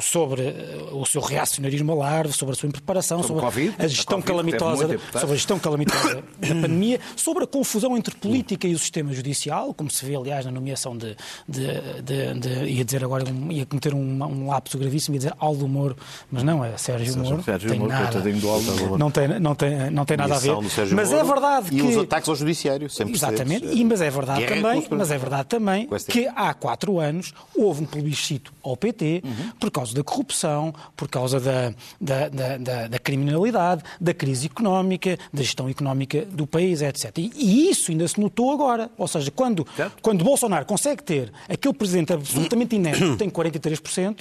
sobre 0.00 0.42
eh, 0.42 0.88
o 0.92 1.06
seu 1.06 1.20
reacionarismo 1.20 1.92
alarde, 1.92 2.32
sobre 2.32 2.54
a 2.54 2.58
sua 2.58 2.68
impreparação, 2.68 3.22
sobre, 3.22 3.42
sobre 3.42 3.66
COVID, 3.66 3.74
a 3.78 3.88
gestão 3.88 4.18
a 4.18 4.22
calamitosa, 4.22 5.00
sobre 5.12 5.32
a 5.32 5.36
gestão 5.36 5.58
calamitosa 5.58 6.16
da 6.38 6.48
pandemia, 6.48 7.00
sobre 7.16 7.44
a 7.44 7.46
confusão 7.46 7.96
entre 7.96 8.14
política 8.16 8.68
e 8.68 8.74
o 8.74 8.78
sistema 8.78 9.12
judicial, 9.12 9.72
como 9.72 9.90
se 9.90 10.04
vê, 10.04 10.14
aliás, 10.16 10.44
na 10.44 10.50
nomeação 10.50 10.96
de, 10.96 11.16
de, 11.48 12.02
de, 12.02 12.34
de 12.34 12.64
ia 12.64 12.84
dizer 12.84 13.02
agora, 13.02 13.24
um, 13.30 13.50
ia 13.50 13.64
cometer 13.64 13.94
um, 13.94 14.22
um 14.24 14.48
lapso 14.48 14.76
gravíssimo, 14.76 15.14
ia 15.14 15.20
dizer 15.20 15.34
Aldo 15.38 15.66
Moro, 15.66 15.96
mas 16.30 16.42
não, 16.42 16.62
é 16.62 16.76
Sérgio 16.76 17.16
Moro. 17.16 17.42
Sérgio 17.42 17.70
tem 17.70 17.78
Moro, 17.78 17.92
nada, 17.92 18.20
do 18.20 18.48
Aldo 18.48 18.98
Não 18.98 19.10
tem, 19.10 19.40
não 19.40 19.54
tem, 19.54 19.90
não 19.90 20.04
tem 20.04 20.16
nada 20.18 20.34
a 20.34 20.38
ver. 20.38 20.56
Mas 20.94 21.12
é 21.12 21.24
verdade 21.24 21.70
que... 21.70 21.76
E 21.76 21.82
os 21.82 21.96
ataques 21.96 22.28
ao 22.28 22.36
judiciário, 22.36 22.90
sempre 22.90 23.14
Exatamente, 23.14 23.66
e, 23.66 23.84
mas 23.84 24.02
é 24.02 24.10
verdade 24.10 24.46
também, 24.46 24.86
mas 24.90 25.10
é 25.10 25.18
verdade 25.18 25.48
também 25.48 25.77
que 26.08 26.26
há 26.34 26.54
quatro 26.54 26.98
anos 26.98 27.32
houve 27.56 27.82
um 27.82 27.86
plebiscito 27.86 28.52
ao 28.62 28.76
PT 28.76 29.22
uhum. 29.24 29.50
por 29.60 29.70
causa 29.70 29.94
da 29.94 30.02
corrupção, 30.02 30.74
por 30.96 31.08
causa 31.08 31.38
da, 31.40 31.72
da, 32.00 32.28
da, 32.28 32.88
da, 32.88 32.98
criminalidade, 32.98 33.82
da 34.00 34.14
crise 34.14 34.46
económica, 34.46 35.18
da 35.32 35.42
gestão 35.42 35.68
económica 35.68 36.24
do 36.24 36.46
país, 36.46 36.82
etc. 36.82 37.18
E, 37.18 37.32
e 37.36 37.70
isso 37.70 37.90
ainda 37.90 38.06
se 38.08 38.20
notou 38.20 38.52
agora. 38.52 38.90
Ou 38.96 39.08
seja, 39.08 39.30
quando, 39.30 39.66
quando 40.02 40.24
Bolsonaro 40.24 40.64
consegue 40.64 41.02
ter 41.02 41.32
aquele 41.48 41.74
presidente 41.74 42.12
absolutamente 42.12 42.76
inédito, 42.76 43.12
que 43.12 43.16
tem 43.16 43.30
43%, 43.30 44.18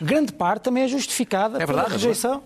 grande 0.00 0.32
parte 0.32 0.62
também 0.62 0.84
é 0.84 0.88
justificada 0.88 1.56
é 1.56 1.66
verdade, 1.66 1.86
pela 1.86 1.88
rejeição. 1.88 2.42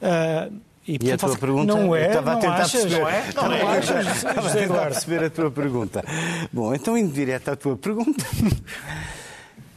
É 0.00 0.50
e, 0.86 0.98
e 1.02 1.12
a 1.12 1.16
tua 1.16 1.36
pergunta? 1.36 1.74
Não 1.74 1.94
é, 1.94 2.08
estava 2.08 2.32
a 2.32 2.36
tentar 2.36 2.54
achas, 2.56 2.80
perceber. 2.82 3.00
Não 3.00 3.08
é? 3.08 3.32
Não, 3.34 3.42
não 3.44 3.52
é, 3.52 3.78
achas, 3.78 4.16
estava 4.16 4.48
a 4.48 4.52
tentar 4.52 4.82
perceber 4.86 5.24
a 5.24 5.30
tua 5.30 5.50
pergunta. 5.50 6.04
Bom, 6.52 6.74
então 6.74 6.96
indo 6.96 7.12
direto 7.12 7.50
à 7.50 7.56
tua 7.56 7.76
pergunta. 7.76 8.24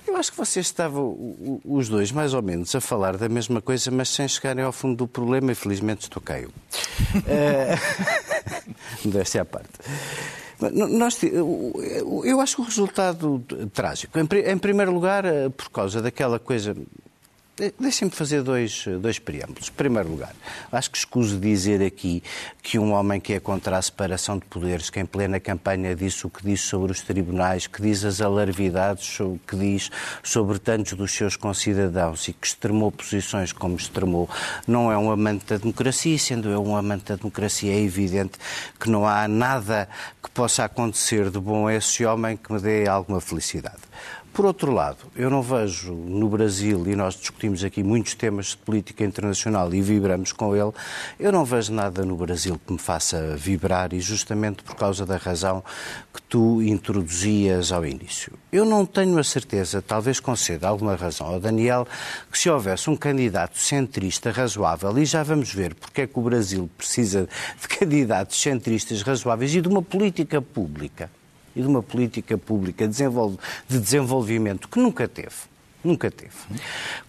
Eu 0.06 0.18
acho 0.18 0.32
que 0.32 0.38
vocês 0.38 0.68
estavam, 0.68 1.18
os 1.66 1.90
dois, 1.90 2.12
mais 2.12 2.36
ou 2.36 2.42
menos, 2.44 2.76
a 2.76 2.80
falar 2.80 3.18
da 3.18 3.28
mesma 3.28 3.60
coisa, 3.62 3.90
mas 3.90 4.10
sem 4.10 4.28
chegarem 4.28 4.64
ao 4.64 4.72
fundo 4.72 4.98
do 4.98 5.08
problema 5.08 5.52
e 5.52 5.56
felizmente 5.56 6.04
estou 6.04 6.22
caio. 6.22 6.52
Modéstia 9.04 9.42
à 9.42 9.46
parte. 9.46 9.72
Nós, 10.72 11.18
eu 11.24 12.40
acho 12.40 12.58
que 12.58 12.62
o 12.62 12.66
resultado 12.66 13.44
trágico, 13.74 14.20
em 14.20 14.58
primeiro 14.58 14.94
lugar, 14.94 15.24
por 15.58 15.70
causa 15.70 16.00
daquela 16.00 16.38
coisa 16.38 16.76
Deixem-me 17.80 18.12
fazer 18.12 18.42
dois, 18.42 18.84
dois 19.00 19.20
preâmbulos. 19.20 19.70
Em 19.70 19.74
primeiro 19.74 20.10
lugar, 20.10 20.34
acho 20.72 20.90
que 20.90 20.98
escuso 20.98 21.40
dizer 21.40 21.86
aqui 21.86 22.24
que 22.64 22.80
um 22.80 22.92
homem 22.94 23.22
que 23.22 23.32
é 23.32 23.40
contra 23.40 23.78
a 23.78 23.82
separação 23.82 24.40
de 24.40 24.46
poderes, 24.46 24.90
que 24.90 25.00
em 25.00 25.06
plena 25.06 25.40
campanha 25.40 25.96
disse 25.96 26.26
o 26.26 26.32
que 26.32 26.44
disse 26.44 26.64
sobre 26.64 26.92
os 26.92 27.02
tribunais, 27.02 27.68
que 27.68 27.80
diz 27.80 28.04
as 28.04 28.22
alarvidades, 28.22 29.20
que 29.46 29.56
diz 29.56 29.92
sobre 30.24 30.58
tantos 30.58 30.94
dos 30.94 31.12
seus 31.12 31.36
concidadãos 31.36 32.28
e 32.28 32.34
que 32.34 32.48
extremou 32.48 32.92
posições 32.92 33.54
como 33.54 33.76
extremou, 33.76 34.28
não 34.66 34.92
é 34.92 34.98
um 34.98 35.12
amante 35.12 35.46
da 35.46 35.58
democracia, 35.58 36.16
e 36.16 36.18
sendo 36.18 36.50
eu 36.50 36.64
um 36.66 36.76
amante 36.76 37.04
da 37.04 37.18
democracia, 37.18 37.72
é 37.72 37.80
evidente 37.80 38.40
que 38.80 38.90
não 38.90 39.08
há 39.08 39.28
nada 39.28 39.88
que 40.24 40.32
possa 40.32 40.66
acontecer 40.66 41.30
de 41.30 41.40
bom 41.40 41.68
a 41.68 41.76
esse 41.76 42.04
homem 42.04 42.36
que 42.36 42.52
me 42.52 42.60
dê 42.60 42.90
alguma 42.90 43.22
felicidade. 43.22 43.84
Por 44.34 44.46
outro 44.48 44.72
lado, 44.72 44.98
eu 45.16 45.30
não 45.30 45.44
vejo 45.44 45.94
no 45.94 46.28
Brasil, 46.28 46.88
e 46.88 46.96
nós 46.96 47.14
discutimos 47.14 47.64
aqui 47.64 47.84
muitos 47.84 48.16
temas 48.16 48.48
de 48.48 48.58
política 48.58 49.04
internacional 49.04 49.72
e 49.72 49.80
vibramos 49.80 50.34
com 50.34 50.56
ele, 50.56 50.72
eu 51.20 51.32
não 51.32 51.46
vejo 51.46 51.72
nada 51.72 52.04
no 52.04 52.16
Brasil 52.16 52.60
que 52.66 52.74
me 52.74 52.80
faça 52.80 53.38
vibrar 53.38 53.94
e 53.94 54.00
justamente 54.00 54.64
por 54.64 54.76
causa 54.76 55.06
da 55.06 55.18
razão 55.18 55.64
que 56.12 56.20
tu 56.24 56.64
introduzias 56.64 57.72
ao 57.72 57.86
início. 57.86 58.34
Eu 58.52 58.66
não 58.66 58.88
tenho 58.88 59.20
a 59.20 59.24
certeza, 59.24 59.84
talvez 59.84 60.20
conceda 60.20 60.68
alguma 60.68 60.96
razão 60.96 61.28
ao 61.28 61.40
Daniel, 61.40 61.88
que 62.32 62.40
se 62.40 62.50
houvesse 62.50 62.90
um 62.90 62.96
candidato 62.96 63.60
centrista 63.60 64.32
razoável, 64.32 64.98
e 64.98 65.06
já 65.06 65.22
vamos 65.22 65.54
ver 65.54 65.76
porque 65.76 66.02
é 66.02 66.08
que 66.08 66.18
o 66.18 66.24
Brasil 66.24 66.68
precisa 66.76 67.30
de 67.62 67.68
candidatos 67.78 68.42
centristas 68.42 69.04
razoáveis 69.04 69.54
e 69.54 69.62
de 69.62 69.68
uma 69.68 69.84
política 69.84 70.42
pública 70.42 71.12
e 71.56 71.62
de 71.62 71.68
uma 71.68 71.84
política 71.84 72.38
pública 72.38 72.88
de 72.88 73.80
desenvolvimento 73.80 74.68
que 74.68 74.80
nunca 74.80 75.08
teve. 75.08 75.54
Nunca 75.84 76.10
teve. 76.10 76.32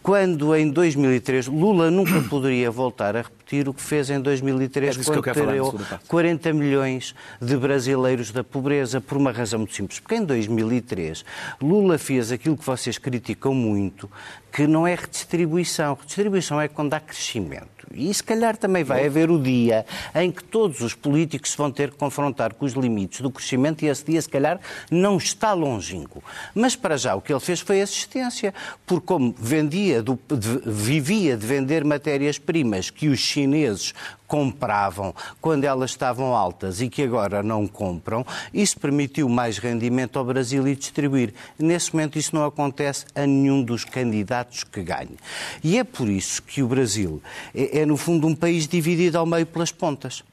Quando 0.03 0.55
em 0.57 0.69
2003 0.69 1.47
Lula 1.47 1.91
nunca 1.93 2.21
poderia 2.29 2.71
voltar 2.71 3.15
a 3.15 3.23
repetir 3.23 3.44
o 3.63 3.73
que 3.75 3.81
fez 3.83 4.11
em 4.11 4.21
2003 4.21 4.97
É 4.99 5.05
quando 5.05 5.23
que 5.23 5.33
tirou 5.33 5.65
segunda 5.67 5.85
parte. 5.85 6.07
40 6.09 6.53
milhões 6.53 7.15
de 7.41 7.57
brasileiros 7.57 8.31
da 8.31 8.43
pobreza 8.45 9.01
por 9.01 9.17
uma 9.17 9.33
razão 9.33 9.61
muito 9.61 9.75
simples. 9.75 10.01
Porque 10.01 10.17
em 10.17 10.25
2003 10.25 11.25
Lula 11.61 11.99
fez 11.99 12.33
aquilo 12.33 12.57
que 12.57 12.65
vocês 12.67 12.99
criticam 12.99 13.55
muito, 13.55 14.11
que 14.53 14.67
não 14.67 14.87
é 14.87 14.95
redistribuição. 14.95 15.95
Redistribuição 15.95 16.61
é 16.61 16.69
quando 16.69 16.95
há 16.95 17.01
crescimento. 17.01 17.75
E 17.93 18.13
se 18.13 18.23
calhar 18.25 18.57
também 18.57 18.83
vai 18.83 19.07
haver 19.07 19.31
o 19.31 19.39
dia 19.41 19.85
em 20.15 20.31
que 20.31 20.43
todos 20.43 20.81
os 20.81 20.95
políticos 20.95 21.51
se 21.53 21.57
vão 21.57 21.71
ter 21.71 21.91
que 21.91 21.97
confrontar 21.97 22.55
com 22.55 22.65
os 22.65 22.73
limites 22.73 23.21
do 23.21 23.31
crescimento 23.31 23.85
e 23.85 23.89
esse 23.89 24.05
dia, 24.05 24.21
se 24.21 24.29
calhar, 24.29 24.59
não 24.91 25.17
está 25.19 25.53
longínquo. 25.53 26.25
Mas 26.55 26.75
para 26.75 26.97
já 26.97 27.15
o 27.15 27.21
que 27.21 27.33
ele 27.33 27.41
fez 27.41 27.61
foi 27.61 27.83
assistência, 27.83 28.55
porque 28.87 29.07
como 29.07 29.35
vendia, 29.39 30.03
do- 30.03 30.19
de- 30.29 30.63
vivia 30.65 31.37
de 31.37 31.47
vender 31.47 31.85
matérias-primas 31.85 32.89
que 32.91 33.09
os 33.09 33.21
chineses 33.45 33.95
compravam 34.27 35.15
quando 35.41 35.65
elas 35.65 35.91
estavam 35.91 36.35
altas 36.35 36.81
e 36.81 36.89
que 36.89 37.03
agora 37.03 37.43
não 37.43 37.67
compram, 37.67 38.27
isso 38.53 38.79
permitiu 38.81 39.29
mais 39.29 39.59
rendimento 39.59 40.19
ao 40.19 40.25
Brasil 40.25 40.67
e 40.67 40.75
distribuir. 40.75 41.33
Nesse 41.59 41.95
momento 41.95 42.19
isso 42.19 42.35
não 42.35 42.45
acontece 42.45 43.05
a 43.15 43.27
nenhum 43.27 43.63
dos 43.63 43.85
candidatos 43.85 44.65
que 44.65 44.83
ganhe. 44.83 45.17
E 45.63 45.79
é 45.79 45.85
por 45.85 46.09
isso 46.09 46.43
que 46.43 46.63
o 46.63 46.67
Brasil 46.67 47.23
é, 47.55 47.81
é, 47.81 47.87
no 47.87 47.97
fundo, 47.97 48.27
um 48.27 48.35
país 48.35 48.67
dividido 48.67 49.19
ao 49.19 49.27
meio 49.27 49.47
pelas 49.47 49.71
pontas 49.71 50.25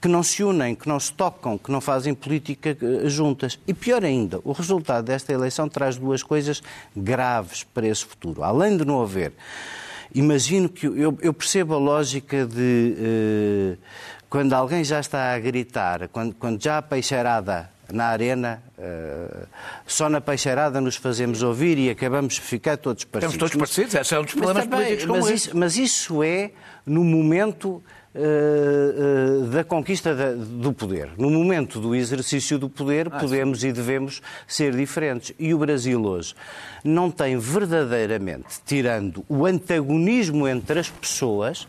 que 0.00 0.06
não 0.06 0.22
se 0.22 0.44
unem, 0.44 0.76
que 0.76 0.88
não 0.88 1.00
se 1.00 1.12
tocam, 1.12 1.58
que 1.58 1.72
não 1.72 1.80
fazem 1.80 2.14
política 2.14 2.70
eh, 2.80 3.08
juntas. 3.08 3.58
E 3.66 3.74
pior 3.74 4.04
ainda, 4.04 4.40
o 4.44 4.52
resultado 4.52 5.06
desta 5.06 5.32
eleição 5.32 5.68
traz 5.68 5.96
duas 5.96 6.22
coisas 6.22 6.62
graves 6.96 7.64
para 7.64 7.88
esse 7.88 8.04
futuro. 8.04 8.44
Além 8.44 8.76
de 8.76 8.84
não 8.84 9.02
haver. 9.02 9.32
Imagino 10.14 10.68
que. 10.68 10.86
Eu, 10.86 11.18
eu 11.20 11.32
percebo 11.34 11.74
a 11.74 11.78
lógica 11.78 12.46
de. 12.46 12.94
eh, 12.98 13.76
quando 14.28 14.52
alguém 14.52 14.84
já 14.84 15.00
está 15.00 15.34
a 15.34 15.38
gritar, 15.38 16.08
quando, 16.08 16.34
quando 16.34 16.62
já 16.62 16.78
a 16.78 16.82
peixeirada 16.82 17.70
na 17.90 18.06
arena, 18.06 18.62
eh, 18.78 19.46
só 19.86 20.08
na 20.08 20.20
peixeirada 20.20 20.80
nos 20.80 20.96
fazemos 20.96 21.42
ouvir 21.42 21.78
e 21.78 21.88
acabamos 21.90 22.38
por 22.38 22.44
ficar 22.46 22.76
todos 22.76 23.04
parecidos. 23.04 23.34
Estamos 23.34 23.52
todos 23.52 23.70
parecidos, 23.74 23.94
esse 24.00 24.14
é 24.14 24.18
um 24.20 24.24
dos 24.24 24.34
Mas 24.34 24.42
problemas 24.44 24.64
também- 24.68 24.86
políticos 24.86 25.06
como 25.10 25.20
mas, 25.22 25.30
isso, 25.30 25.56
mas 25.56 25.76
isso 25.76 26.22
é 26.22 26.50
no 26.84 27.02
momento 27.04 27.82
eh, 28.18 29.46
da 29.50 29.64
conquista 29.64 30.14
da- 30.14 30.32
do 30.34 30.72
poder. 30.72 31.10
No 31.16 31.30
momento 31.30 31.80
do 31.80 31.94
exercício 31.94 32.58
do 32.58 32.68
poder, 32.68 33.08
podemos 33.10 33.62
e 33.64 33.72
devemos 33.72 34.20
ser 34.46 34.74
diferentes. 34.74 35.32
E 35.38 35.54
o 35.54 35.58
Brasil 35.58 36.02
hoje 36.04 36.34
não 36.84 37.10
tem 37.10 37.38
verdadeiramente, 37.38 38.60
tirando 38.66 39.24
o 39.28 39.46
antagonismo 39.46 40.46
entre 40.48 40.80
as 40.80 40.88
pessoas, 40.90 41.66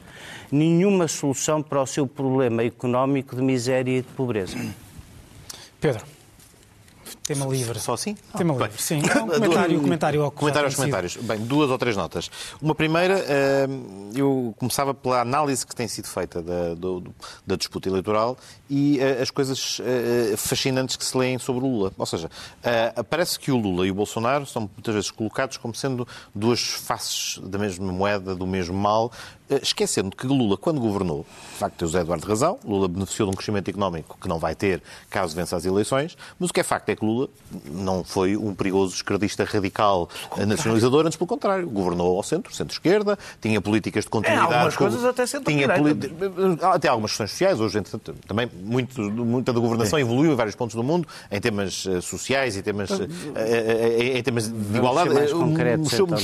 nenhuma 0.51 1.07
solução 1.07 1.61
para 1.61 1.81
o 1.81 1.85
seu 1.85 2.07
problema 2.07 2.63
económico 2.63 3.35
de 3.35 3.41
miséria 3.41 3.99
e 3.99 4.01
de 4.01 4.07
pobreza. 4.09 4.57
Pedro, 5.79 6.03
tema 7.33 7.45
livre. 7.45 7.79
Só 7.79 7.93
assim? 7.93 8.15
Tema 8.37 8.53
Bem. 8.53 8.63
livre, 8.67 8.81
sim. 8.81 9.01
Não, 9.15 9.27
comentário, 9.27 9.81
comentário 9.81 10.23
ao 10.23 10.31
Comentário 10.31 10.67
aos 10.67 10.75
comentários. 10.75 11.15
Bem, 11.17 11.39
duas 11.39 11.69
ou 11.69 11.77
três 11.77 11.95
notas. 11.95 12.29
Uma 12.61 12.75
primeira, 12.75 13.19
eh, 13.27 13.67
eu 14.15 14.53
começava 14.57 14.93
pela 14.93 15.21
análise 15.21 15.65
que 15.65 15.75
tem 15.75 15.87
sido 15.87 16.07
feita 16.07 16.41
da, 16.41 16.73
do- 16.75 17.13
da 17.45 17.55
disputa 17.55 17.87
eleitoral 17.89 18.37
e 18.69 18.99
eh, 18.99 19.21
as 19.21 19.29
coisas 19.31 19.79
eh, 19.83 20.35
fascinantes 20.37 20.95
que 20.95 21.05
se 21.05 21.17
leem 21.17 21.37
sobre 21.39 21.63
o 21.63 21.67
Lula. 21.67 21.91
Ou 21.97 22.05
seja, 22.05 22.29
eh, 22.63 22.93
parece 23.09 23.39
que 23.39 23.51
o 23.51 23.57
Lula 23.57 23.85
e 23.87 23.91
o 23.91 23.93
Bolsonaro 23.95 24.45
são 24.45 24.61
muitas 24.73 24.93
vezes 24.95 25.11
colocados 25.11 25.57
como 25.57 25.73
sendo 25.75 26.07
duas 26.33 26.59
faces 26.61 27.39
da 27.43 27.57
mesma 27.57 27.91
moeda, 27.91 28.35
do 28.35 28.47
mesmo 28.47 28.75
mal, 28.77 29.11
eh, 29.11 29.38
esquecendo 29.61 30.15
que 30.15 30.27
Lula, 30.27 30.57
quando 30.57 30.79
governou, 30.79 31.25
de 31.53 31.57
facto, 31.59 31.75
tem 31.77 31.85
o 31.85 31.89
José 31.89 32.01
Eduardo 32.01 32.25
razão, 32.27 32.59
Lula 32.63 32.87
beneficiou 32.87 33.27
de 33.27 33.33
um 33.33 33.35
crescimento 33.35 33.69
económico 33.69 34.17
que 34.21 34.27
não 34.27 34.37
vai 34.39 34.53
ter 34.55 34.81
caso 35.09 35.35
vença 35.35 35.55
as 35.55 35.65
eleições, 35.65 36.17
mas 36.39 36.49
o 36.49 36.53
que 36.53 36.59
é 36.59 36.63
facto 36.63 36.89
é 36.89 36.95
que 36.95 37.03
Lula 37.05 37.27
não 37.65 38.03
foi 38.03 38.37
um 38.37 38.53
perigoso 38.53 38.95
esquerdista 38.95 39.43
radical 39.43 40.09
eh, 40.37 40.45
nacionalizador, 40.45 41.05
antes 41.05 41.17
pelo 41.17 41.27
contrário, 41.27 41.67
governou 41.69 42.17
ao 42.17 42.23
centro, 42.23 42.53
centro-esquerda, 42.53 43.17
tinha 43.41 43.59
políticas 43.61 44.03
de 44.03 44.09
continuidade. 44.09 44.53
algumas 44.53 44.75
com- 44.75 44.83
coisas 44.85 45.03
até 45.05 45.25
tinha 45.25 45.67
centro-direita. 45.67 46.09
poli- 46.15 46.57
Até 46.61 46.87
algumas 46.87 47.11
questões 47.11 47.31
sociais, 47.31 47.59
hoje 47.59 47.77
entretanto, 47.79 48.15
também 48.27 48.49
muito, 48.63 49.01
muita 49.01 49.51
da 49.53 49.59
governação 49.59 49.97
evoluiu 49.99 50.31
em 50.31 50.35
vários 50.35 50.55
pontos 50.55 50.75
do 50.75 50.83
mundo, 50.83 51.07
em 51.31 51.39
temas 51.41 51.85
eh, 51.87 52.01
sociais 52.01 52.55
e 52.55 52.61
temas, 52.61 52.91
eh, 52.91 53.07
eh, 53.35 54.17
em 54.17 54.23
temas 54.23 54.47
de 54.51 54.77
igualdade. 54.77 55.09
mais 55.13 55.31
Eh, 55.31 55.33
concretos, 55.33 55.91
mexeu- 55.91 56.05
então, 56.05 56.17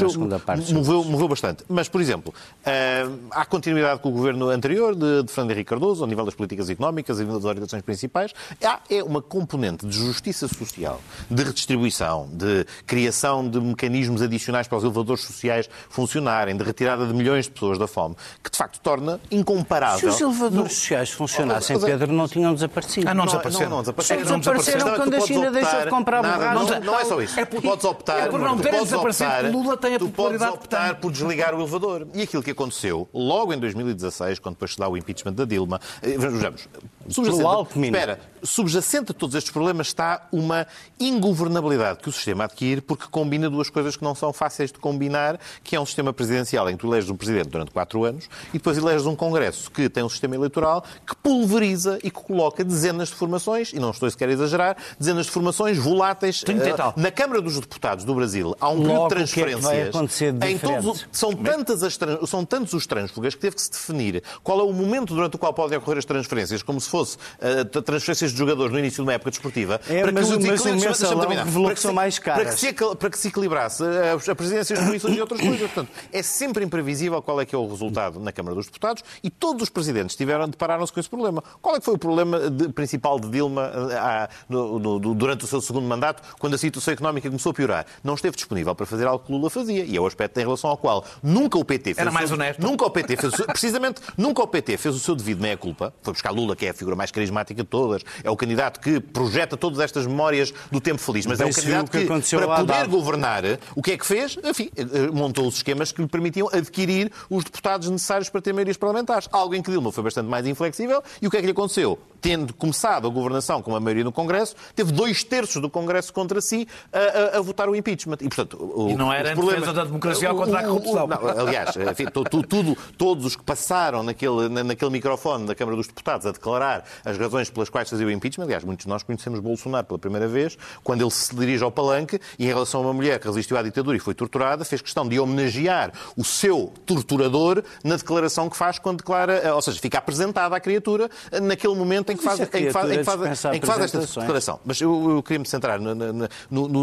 mexeu- 0.56 0.76
moveu, 0.76 1.04
moveu 1.04 1.28
bastante. 1.28 1.64
Mas, 1.68 1.88
por 1.90 2.00
exemplo, 2.02 2.34
eh, 2.66 3.08
há 3.32 3.46
continuidade 3.46 4.00
com 4.00 4.10
o 4.10 4.12
governo 4.12 4.50
anterior 4.50 4.96
de, 4.96 5.24
de 5.24 5.32
Fernando 5.32 5.52
Henrique 5.52 5.70
Cardoso, 5.70 6.04
ao 6.04 6.08
nível 6.08 6.26
das 6.26 6.34
políticas 6.36 6.70
económicas 6.70 7.20
e 7.20 7.26
das 7.26 7.44
orientações 7.44 7.82
principais. 7.84 8.34
Há 8.64 8.80
é 8.90 9.04
uma 9.04 9.22
componente 9.22 9.86
de 9.86 9.98
justiça 9.98 10.48
social, 10.48 11.02
de 11.30 11.44
redistribuição, 11.44 12.28
de 12.32 12.66
criação 12.86 13.48
de 13.48 13.60
mecanismos 13.60 14.22
adicionais 14.22 14.68
para 14.68 14.78
os 14.78 14.84
elevadores 14.84 15.24
sociais 15.24 15.70
funcionarem, 15.90 16.56
de 16.56 16.64
retirada 16.64 17.06
de 17.06 17.14
milhões 17.14 17.46
de 17.46 17.52
pessoas 17.52 17.78
da 17.78 17.88
fome, 17.88 18.16
que 18.44 18.50
de 18.52 18.58
facto 18.58 18.80
torna 18.80 19.20
Se 19.30 19.36
incomparável. 19.36 20.10
os 20.10 20.22
elevadores 20.22 20.74
sociais 20.74 21.10
funcionassem, 21.10 21.76
é- 21.76 21.80
Pedro, 21.80 22.12
não 22.14 22.28
tinham 22.28 22.54
desaparecido. 22.54 23.08
Ah, 23.10 23.14
não 23.14 23.26
Não, 23.26 23.32
desapareceram. 23.32 23.70
Não, 23.70 23.76
não 23.78 23.82
desapareceram. 23.84 24.24
Não 24.30 24.40
desapareceram 24.40 24.86
Tu 24.90 24.96
quando 24.96 25.14
a 25.16 25.20
China 25.22 25.52
deixou 25.52 25.82
de 25.82 25.90
comprar 25.90 26.22
nada, 26.22 26.38
borracha. 26.54 26.80
não, 26.80 26.86
não 26.94 27.00
é 27.00 27.06
só 27.06 27.22
isso. 27.22 27.40
É 27.40 27.46
tu 27.46 27.62
podes 27.62 27.86
optar, 27.86 28.20
é 28.20 28.28
por 28.28 28.40
não 28.40 28.56
terem 28.58 28.72
podes 28.74 28.90
desaparecido, 28.90 29.30
optar- 29.30 29.52
Lula 29.52 29.78
tem 29.78 29.96
a 29.96 30.00
tu 30.00 30.06
podes 30.10 30.16
popularidade 30.16 30.52
optar 30.54 30.96
por 30.96 31.12
desligar 31.12 31.54
o 31.54 31.60
elevador. 31.62 32.08
E 32.14 32.22
aquilo 32.22 32.44
que 32.44 32.52
aconteceu 32.52 33.05
logo 33.14 33.54
em 33.54 33.60
2016, 33.60 34.40
quando 34.40 34.56
depois 34.56 34.74
se 34.74 34.78
dá 34.78 34.88
o 34.88 34.98
impeachment 34.98 35.34
da 35.34 35.46
Dilma, 35.46 35.80
eh, 36.02 36.18
vejamos, 36.18 36.68
subjacente, 37.10 37.80
espera, 37.80 38.20
subjacente 38.44 39.12
a 39.12 39.14
todos 39.14 39.36
estes 39.36 39.52
problemas 39.52 39.88
está 39.88 40.28
uma 40.32 40.68
ingovernabilidade 41.00 42.00
que 42.00 42.10
o 42.10 42.12
sistema 42.12 42.46
adquire 42.46 42.82
porque 42.82 43.06
combina 43.10 43.50
duas 43.50 43.70
coisas 43.70 43.96
que 43.96 44.04
não 44.04 44.16
são 44.16 44.32
fáceis 44.32 44.72
de 44.72 44.80
combinar, 44.80 45.40
que 45.64 45.76
é 45.76 45.80
um 45.80 45.86
sistema 45.86 46.14
presidencial 46.14 46.70
em 46.70 46.74
que 46.74 46.82
tu 46.82 46.88
eleges 46.88 47.10
um 47.10 47.16
presidente 47.16 47.50
durante 47.50 47.72
quatro 47.72 48.04
anos 48.04 48.30
e 48.50 48.54
depois 48.54 48.78
eleges 48.78 49.06
um 49.06 49.16
Congresso 49.16 49.72
que 49.72 49.90
tem 49.90 50.04
um 50.04 50.10
sistema 50.10 50.36
eleitoral 50.36 50.84
que 51.06 51.16
pulveriza 51.16 52.00
e 52.04 52.12
que 52.12 52.22
coloca 52.22 52.64
dezenas 52.64 53.10
de 53.10 53.16
formações, 53.16 53.72
e 53.74 53.80
não 53.80 53.92
estou 53.92 54.10
sequer 54.10 54.30
a 54.30 54.32
exagerar, 54.32 54.78
dezenas 55.00 55.26
de 55.26 55.32
formações 55.32 55.78
voláteis. 55.78 56.44
Tal. 56.76 56.94
Na 56.98 57.12
Câmara 57.12 57.42
dos 57.42 57.60
Deputados 57.60 58.06
do 58.06 58.14
Brasil 58.14 58.56
há 58.60 58.70
um 58.70 58.84
período 58.84 58.94
de 59.16 59.24
o 59.24 59.34
que 59.34 59.42
é 59.42 59.46
que 59.46 59.62
transferências. 59.62 60.22
em 60.44 60.58
todos, 60.58 61.08
são, 61.12 61.34
tantas 61.34 61.84
as, 61.84 61.98
são 62.28 62.46
tantos 62.46 62.74
os 62.74 62.86
trânsfugas 62.86 63.36
que 63.36 63.42
teve 63.42 63.56
que 63.56 63.62
se 63.62 63.72
definir 63.72 64.24
qual 64.44 64.60
é 64.60 64.64
o 64.64 64.74
momento 64.74 65.14
durante 65.14 65.36
o 65.36 65.40
qual 65.40 65.54
podem 65.54 65.78
ocorrer 65.78 66.00
as 66.00 66.06
transferências, 66.06 66.62
como 66.62 66.80
se 66.80 66.90
fosse 66.96 67.18
uh, 67.18 67.82
transferências 67.82 68.32
de 68.32 68.38
jogadores 68.38 68.72
no 68.72 68.80
início 68.80 68.98
de 68.98 69.02
uma 69.02 69.14
época 69.14 69.32
desportiva, 69.32 69.80
É, 69.90 70.02
para 70.02 70.08
que 70.08 70.14
mas 70.14 70.28
o- 70.28 70.40
mas 70.40 70.62
o 70.62 70.64
deixa-me 70.64 71.20
terminar. 71.20 71.44
revelou 71.46 71.66
Para 71.68 71.76
que 71.76 71.82
são 71.82 71.92
se- 71.92 71.96
mais 71.96 72.20
caras. 72.20 72.44
Para 72.44 72.54
que 72.54 72.60
se, 72.60 72.96
para 72.96 73.10
que 73.10 73.18
se 73.20 73.28
equilibrasse 73.28 73.84
uh, 73.84 74.16
as 74.16 74.30
as 74.30 74.36
presidências 74.38 74.80
de 74.80 74.86
comissões 74.86 75.18
e 75.18 75.22
outras 75.22 75.40
coisas. 75.42 75.60
Portanto, 75.60 75.90
é 76.12 76.22
sempre 76.24 76.64
imprevisível 76.66 77.22
qual 77.22 77.40
é 77.42 77.46
que 77.46 77.54
é 77.56 77.58
o 77.58 77.68
resultado 77.68 78.20
na 78.20 78.32
Câmara 78.32 78.56
dos 78.56 78.66
Deputados 78.66 79.04
e 79.24 79.30
todos 79.30 79.64
os 79.64 79.70
presidentes 79.70 80.16
tiveram, 80.16 80.48
depararam-se 80.48 80.92
com 80.92 81.00
esse 81.00 81.10
problema. 81.10 81.44
Qual 81.62 81.76
é 81.76 81.80
que 81.80 81.86
foi 81.86 81.94
o 81.94 81.98
problema 81.98 82.50
de- 82.50 82.70
principal 82.70 83.20
de 83.20 83.30
Dilma 83.30 83.68
uh, 83.74 83.92
ah, 83.98 84.30
no- 84.50 84.80
no- 84.80 85.00
do- 85.00 85.14
durante 85.14 85.46
o 85.46 85.48
seu 85.48 85.62
segundo 85.62 85.88
mandato, 85.88 86.22
quando 86.40 86.54
a 86.54 86.58
situação 86.58 86.94
económica 86.94 87.30
começou 87.30 87.52
a 87.52 87.54
piorar? 87.54 87.86
Não 88.04 88.14
esteve 88.16 88.36
disponível 88.36 88.74
para 88.76 88.86
fazer 88.86 89.08
algo 89.08 89.24
que 89.26 89.32
Lula 89.32 89.50
fazia. 89.50 89.84
E 89.86 89.96
é 89.96 90.00
o 90.02 90.06
aspecto 90.06 90.38
em 90.38 90.42
relação 90.44 90.70
ao 90.70 90.78
qual 90.78 91.04
nunca 91.24 91.58
o 91.58 91.64
PT 91.66 91.94
fez 91.94 91.98
Era 91.98 92.12
mais 92.12 92.32
honesto. 92.32 92.62
Nunca 92.62 92.86
o 92.86 92.90
PT 92.92 93.16
fez 93.18 93.34
o 93.34 93.38
seu- 93.38 93.46
precisamente 93.48 94.02
nunca 94.18 94.44
o 94.44 94.48
PT 94.48 94.78
fez 94.78 94.96
o 94.96 95.00
seu 95.00 95.16
devido 95.16 95.42
meia-culpa. 95.42 95.94
Foi 96.04 96.14
buscar 96.14 96.32
Lula, 96.32 96.56
que 96.56 96.66
é 96.66 96.70
a 96.70 96.74
figura 96.74 96.85
mais 96.94 97.10
carismática 97.10 97.64
de 97.64 97.70
todas. 97.70 98.04
É 98.22 98.30
o 98.30 98.36
candidato 98.36 98.82
que 98.82 99.00
projeta 99.00 99.56
todas 99.56 99.80
estas 99.80 100.06
memórias 100.06 100.54
do 100.70 100.82
tempo 100.82 101.00
feliz. 101.00 101.26
Mas 101.26 101.40
é 101.40 101.44
Bem 101.44 101.52
o 101.52 101.54
se 101.54 101.62
viu 101.62 101.70
candidato 101.72 101.88
o 101.88 101.92
que 101.92 102.22
que, 102.22 102.36
para 102.36 102.56
poder 102.58 102.66
dado. 102.66 102.90
governar, 102.90 103.44
o 103.76 103.82
que 103.82 103.92
é 103.94 103.98
que 103.98 104.06
fez? 104.06 104.38
Enfim, 104.44 104.70
eh, 104.76 104.84
montou 105.14 105.48
os 105.48 105.56
esquemas 105.56 105.92
que 105.92 106.02
lhe 106.02 106.08
permitiam 106.08 106.50
adquirir 106.52 107.12
os 107.30 107.44
deputados 107.44 107.90
necessários 107.90 108.30
para 108.30 108.42
ter 108.42 108.54
maiorias 108.54 108.78
parlamentares. 108.78 109.30
Algo 109.32 109.56
em 109.56 109.62
que 109.62 109.72
Dilma 109.72 109.92
foi 109.92 110.04
bastante 110.04 110.28
mais 110.28 110.46
inflexível. 110.46 111.02
E 111.22 111.28
o 111.28 111.32
que 111.32 111.38
é 111.38 111.40
que 111.40 111.46
lhe 111.46 111.52
aconteceu? 111.52 111.98
Tendo 112.26 112.56
começado 112.56 113.06
a 113.08 113.10
governação 113.12 113.62
com 113.62 113.70
uma 113.70 113.80
maioria 113.80 114.04
no 114.04 114.12
Congresso, 114.12 114.56
teve 114.76 114.92
dois 114.92 115.24
terços 115.24 115.62
do 115.62 115.70
Congresso 115.70 116.12
contra 116.12 116.42
si 116.42 116.68
a, 116.92 117.36
a- 117.36 117.38
a 117.38 117.42
votar 117.42 117.70
o 117.70 117.76
impeachment. 117.76 118.18
E, 118.22 118.28
portanto, 118.28 118.58
o- 118.60 118.90
E 118.90 118.96
não 118.96 119.14
era 119.14 119.32
em 119.34 119.36
defesa 119.36 119.72
da 119.72 119.84
democracia 119.84 120.32
ou 120.32 120.38
contra 120.40 120.60
a 120.60 120.64
corrupção. 120.64 121.06
não, 121.06 121.28
aliás, 121.46 121.76
enfim, 121.78 122.06
tu- 122.12 122.24
tu- 122.24 122.42
tudo, 122.42 122.76
todos 122.98 123.26
os 123.26 123.36
que 123.36 123.44
passaram 123.44 124.02
naquele, 124.02 124.50
na- 124.50 124.64
naquele 124.64 124.90
microfone 124.90 125.46
da 125.46 125.54
Câmara 125.54 125.78
dos 125.78 125.86
Deputados 125.86 126.26
a 126.26 126.32
declarar 126.32 126.84
as 127.06 127.16
razões 127.16 127.52
pelas 127.52 127.70
quais 127.70 127.88
fazia 127.92 128.08
o 128.08 128.10
impeachment, 128.12 128.46
aliás, 128.46 128.64
muitos 128.64 128.86
de 128.86 128.90
nós 128.90 129.04
conhecemos 129.04 129.40
Bolsonaro 129.40 129.86
pela 129.86 130.00
primeira 130.00 130.28
vez, 130.28 130.58
quando 130.84 131.02
ele 131.02 131.12
se 131.12 131.36
dirige 131.36 131.64
ao 131.64 131.70
palanque 131.72 132.20
e, 132.40 132.46
em 132.46 132.48
relação 132.48 132.82
a 132.82 132.86
uma 132.86 132.94
mulher 132.94 133.20
que 133.20 133.28
resistiu 133.28 133.56
à 133.56 133.62
ditadura 133.62 133.96
e 133.98 134.00
foi 134.00 134.16
torturada, 134.16 134.66
fez 134.66 134.82
questão 134.82 135.08
de 135.08 135.20
homenagear 135.20 135.92
o 136.18 136.24
seu 136.26 136.74
torturador 136.88 137.62
na 137.84 137.98
declaração 137.98 138.50
que 138.50 138.58
faz 138.58 138.80
quando 138.80 138.98
declara, 138.98 139.54
ou 139.54 139.62
seja, 139.62 139.80
fica 139.80 140.00
apresentada 140.00 140.56
à 140.56 140.60
criatura 140.60 141.08
naquele 141.44 141.76
momento 141.76 142.12
em 142.12 142.15
que 142.18 142.24
faz, 142.24 142.40
Mas 142.40 142.48
em 142.48 142.52
que 142.66 142.72
faz, 142.72 142.92
em 142.92 142.98
que 142.98 143.04
faz, 143.04 143.46
em 143.56 143.60
que 143.60 143.66
faz 143.68 143.82
esta 143.82 144.00
declaração. 144.22 144.60
Mas 144.66 144.82
eu, 144.82 145.12
eu 145.18 145.24
queria 145.24 145.40
me 145.40 145.46
centrar 145.48 145.80
no, 145.80 145.94
no- 145.96 146.28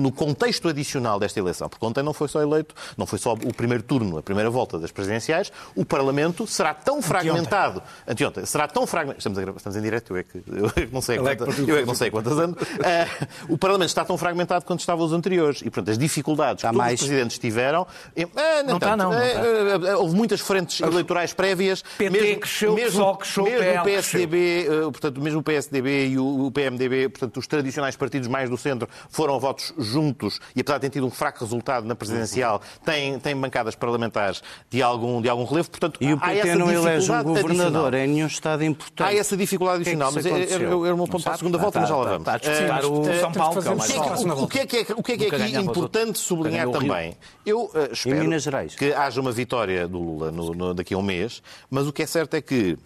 no- 0.01 0.13
contexto 0.13 0.69
adicional 0.69 1.19
desta 1.19 1.39
eleição, 1.41 1.69
porque 1.69 1.85
ontem 1.85 2.03
não 2.03 2.13
foi 2.13 2.29
só 2.29 2.41
eleito, 2.43 2.75
não 2.97 3.07
foi 3.07 3.19
só 3.19 3.33
o 3.33 3.53
primeiro 3.55 3.83
turno, 3.83 4.19
a 4.19 4.23
primeira 4.23 4.51
volta 4.51 4.79
das 4.79 4.91
presidenciais, 4.93 5.51
o 5.75 5.85
Parlamento 5.85 6.47
será 6.47 6.75
tão 6.75 7.01
fragmentado, 7.03 7.83
anteontem, 8.07 8.45
será 8.47 8.69
tão 8.69 8.87
fragmentado, 8.87 9.19
estamos, 9.19 9.39
a 9.39 9.43
estamos 9.57 9.77
em 9.77 9.83
direto, 9.83 10.13
eu 10.13 10.17
é 10.19 10.23
que, 10.23 10.43
eu 10.47 10.67
é 10.67 10.87
que 10.87 10.93
não 10.93 11.01
sei, 11.01 11.19
Ele 11.19 11.29
é 11.29 11.31
que 11.31 11.37
quanta- 11.39 11.47
partiu 11.47 11.69
eu 11.69 11.77
é 11.77 11.81
que 11.81 11.87
não 11.87 11.95
sei 11.95 12.11
quantas 12.11 12.39
anos, 12.39 12.57
Ah, 12.85 13.27
o 13.49 13.57
Parlamento 13.59 13.89
está 13.89 14.05
tão 14.05 14.17
fragmentado 14.19 14.65
quanto 14.65 14.81
estavam 14.81 15.05
os 15.07 15.13
anteriores, 15.13 15.61
e 15.63 15.65
portanto 15.65 15.91
as 15.91 15.99
dificuldades 15.99 16.61
Está 16.61 16.71
que 16.71 16.77
mais. 16.77 17.01
os 17.01 17.07
presidentes 17.07 17.39
tiveram, 17.39 17.87
eh, 18.17 18.27
ah, 18.37 18.63
Não 18.65 18.75
está, 18.77 18.91
tanto. 18.91 18.99
não, 18.99 19.13
não 19.13 19.19
Eh, 19.19 19.89
eh, 19.89 19.97
houve 19.97 20.15
muitas 20.15 20.41
frentes 20.41 20.81
eleitorais 20.81 21.33
prévias, 21.33 21.83
PT 21.99 22.37
cresceu, 22.37 22.75
PSOL 22.75 23.17
cresceu, 23.17 23.45
mesmo 23.45 23.81
o 23.81 23.85
PSDB, 23.85 24.67
eh, 24.67 24.81
portanto, 24.83 25.21
mesmo 25.23 25.41
o 25.41 25.43
PSDB 25.43 26.09
e 26.09 26.19
o 26.19 26.51
PMDB, 26.51 27.09
portanto, 27.09 27.37
os 27.39 27.47
tradicionais 27.47 27.97
partidos 27.97 28.29
mais 28.29 28.51
do 28.51 28.57
centro, 28.57 28.89
foram 29.09 29.39
votos 29.41 29.73
juntos 29.79 30.41
e, 30.55 30.61
apesar 30.61 30.79
de 30.79 30.81
terem 30.83 30.93
tido 30.93 31.07
um 31.07 31.11
fraco 31.11 31.41
resultado 31.45 31.87
na 31.87 31.95
presidencial, 31.95 32.61
têm, 32.85 33.19
têm 33.19 33.37
bancadas 33.37 33.75
parlamentares 33.75 34.43
de 34.71 34.83
algum, 34.83 35.21
de 35.23 35.29
algum 35.29 35.45
relevo. 35.45 35.71
Portanto, 35.71 35.99
E 36.01 36.13
o 36.13 36.19
PT 36.19 36.55
não 36.57 36.71
elege 36.71 37.11
um 37.13 37.23
governador 37.23 37.95
em 37.95 38.07
nenhum 38.09 38.27
Estado 38.27 38.65
importante. 38.65 39.09
Há 39.09 39.15
essa 39.15 39.37
dificuldade 39.37 39.85
que 39.85 39.91
é 39.91 39.95
que 39.97 40.03
adicional, 40.03 40.21
isso 40.21 40.29
mas 40.29 40.51
é- 40.51 40.55
é- 40.55 40.91
é 40.91 40.95
meu 40.95 41.07
ponto 41.07 41.23
para 41.23 41.35
a 41.35 41.39
segunda 41.39 41.59
volta, 41.59 41.81
mas 41.81 41.89
já 41.89 41.97
lá 41.97 42.05
vamos. 42.05 42.19
Está 42.21 42.35
a 42.35 42.39
disputar 42.39 42.83
Eh, 42.83 42.87
o 42.87 43.09
eh, 43.09 43.21
São 43.21 43.33
Paulo, 43.33 43.63
que 43.63 43.69
é 43.69 43.73
o 43.73 43.77
que 43.79 43.83
é 43.83 43.87
que- 43.87 43.95
forte. 43.95 44.25
o 44.43 44.49
que 44.49 44.59
é 44.59 44.67
que 44.67 44.77
é- 44.77 44.95
o 44.97 45.03
que 45.03 45.13
é 45.13 45.17
que 45.17 45.25
é 45.25 45.31
Nunca 45.31 45.45
aqui 45.45 45.57
importante 45.57 46.19
sublinhar 46.19 46.69
também? 46.71 47.17
Eu 47.47 47.71
eh, 47.75 47.91
espero 47.93 48.31
que 48.77 48.93
haja 48.93 49.21
uma 49.21 49.33
vitória 49.33 49.87
do 49.87 49.99
Lula 50.01 50.75
daqui 50.75 50.95
a 50.95 50.99
um 50.99 51.03
mês, 51.03 51.43
mas 51.71 51.87
o 51.87 51.93
que 51.93 52.03
é 52.03 52.07
certo 52.07 52.35
é 52.35 52.41
que 52.41 52.77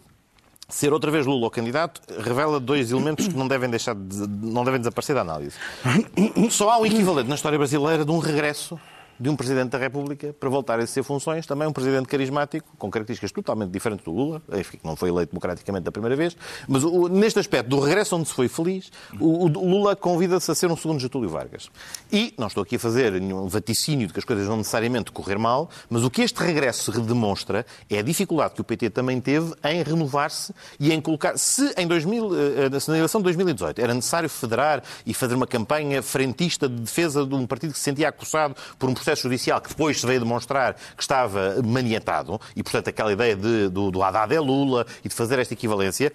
ser 0.68 0.92
outra 0.92 1.10
vez 1.10 1.26
Lula 1.26 1.46
o 1.46 1.50
candidato 1.50 2.00
revela 2.20 2.58
dois 2.58 2.90
elementos 2.90 3.28
que 3.28 3.36
não 3.36 3.46
devem 3.46 3.70
deixar 3.70 3.94
de, 3.94 4.26
não 4.26 4.64
devem 4.64 4.80
desaparecer 4.80 5.14
da 5.14 5.20
análise. 5.20 5.56
Só 6.50 6.70
há 6.70 6.78
um 6.78 6.86
equivalente 6.86 7.28
na 7.28 7.34
história 7.34 7.58
brasileira 7.58 8.04
de 8.04 8.10
um 8.10 8.18
regresso 8.18 8.78
de 9.18 9.28
um 9.28 9.36
Presidente 9.36 9.70
da 9.70 9.78
República 9.78 10.34
para 10.38 10.48
voltar 10.48 10.74
a 10.74 10.82
exercer 10.82 11.02
funções, 11.04 11.46
também 11.46 11.66
um 11.68 11.72
Presidente 11.72 12.06
carismático, 12.06 12.68
com 12.78 12.90
características 12.90 13.32
totalmente 13.32 13.70
diferentes 13.70 14.04
do 14.04 14.12
Lula, 14.12 14.42
enfim, 14.52 14.78
não 14.84 14.96
foi 14.96 15.08
eleito 15.10 15.32
democraticamente 15.32 15.84
da 15.84 15.92
primeira 15.92 16.16
vez, 16.16 16.36
mas 16.68 16.84
o- 16.84 17.08
neste 17.08 17.38
aspecto 17.38 17.68
do 17.68 17.80
regresso 17.80 18.16
onde 18.16 18.28
se 18.28 18.34
foi 18.34 18.48
feliz, 18.48 18.90
o, 19.20 19.44
o 19.44 19.48
Lula 19.48 19.94
convida-se 19.96 20.50
a 20.50 20.54
ser 20.54 20.70
um 20.70 20.76
segundo 20.76 21.00
Getúlio 21.00 21.28
Vargas. 21.28 21.70
E 22.12 22.34
não 22.38 22.46
estou 22.46 22.62
aqui 22.62 22.76
a 22.76 22.78
fazer 22.78 23.12
nenhum 23.20 23.46
vaticínio 23.48 24.06
de 24.06 24.12
que 24.12 24.18
as 24.18 24.24
coisas 24.24 24.46
vão 24.46 24.56
necessariamente 24.58 25.10
correr 25.12 25.38
mal, 25.38 25.68
mas 25.88 26.02
o 26.04 26.10
que 26.10 26.22
este 26.22 26.38
regresso 26.42 26.92
demonstra 27.00 27.64
é 27.90 27.98
a 27.98 28.02
dificuldade 28.02 28.54
que 28.54 28.60
o 28.60 28.64
PT 28.64 28.90
também 28.90 29.20
teve 29.20 29.54
em 29.64 29.82
renovar-se 29.82 30.52
e 30.78 30.92
em 30.92 31.00
colocar. 31.00 31.36
Se 31.38 31.72
em 31.76 31.86
2000, 31.86 32.30
eh, 32.74 32.80
se 32.80 32.90
na 32.90 32.96
eleição 32.98 33.20
de 33.20 33.24
2018 33.24 33.80
era 33.80 33.94
necessário 33.94 34.28
federar 34.28 34.82
e 35.04 35.14
fazer 35.14 35.34
uma 35.34 35.46
campanha 35.46 36.02
frentista 36.02 36.68
de 36.68 36.76
defesa 36.80 37.24
de 37.24 37.34
um 37.34 37.46
partido 37.46 37.72
que 37.72 37.78
se 37.78 37.84
sentia 37.84 38.08
acossado 38.08 38.54
por 38.78 38.88
um 38.90 38.94
processo 38.94 39.05
judicial 39.14 39.60
que 39.60 39.68
depois 39.68 40.00
se 40.00 40.06
veio 40.06 40.20
demonstrar 40.20 40.74
que 40.74 41.02
estava 41.02 41.60
maniatado, 41.62 42.40
e 42.54 42.62
portanto 42.62 42.88
aquela 42.88 43.12
ideia 43.12 43.36
de, 43.36 43.68
do, 43.68 43.90
do 43.90 44.02
Haddad 44.02 44.34
é 44.34 44.40
Lula 44.40 44.86
e 45.04 45.08
de 45.08 45.14
fazer 45.14 45.38
esta 45.38 45.54
equivalência, 45.54 46.12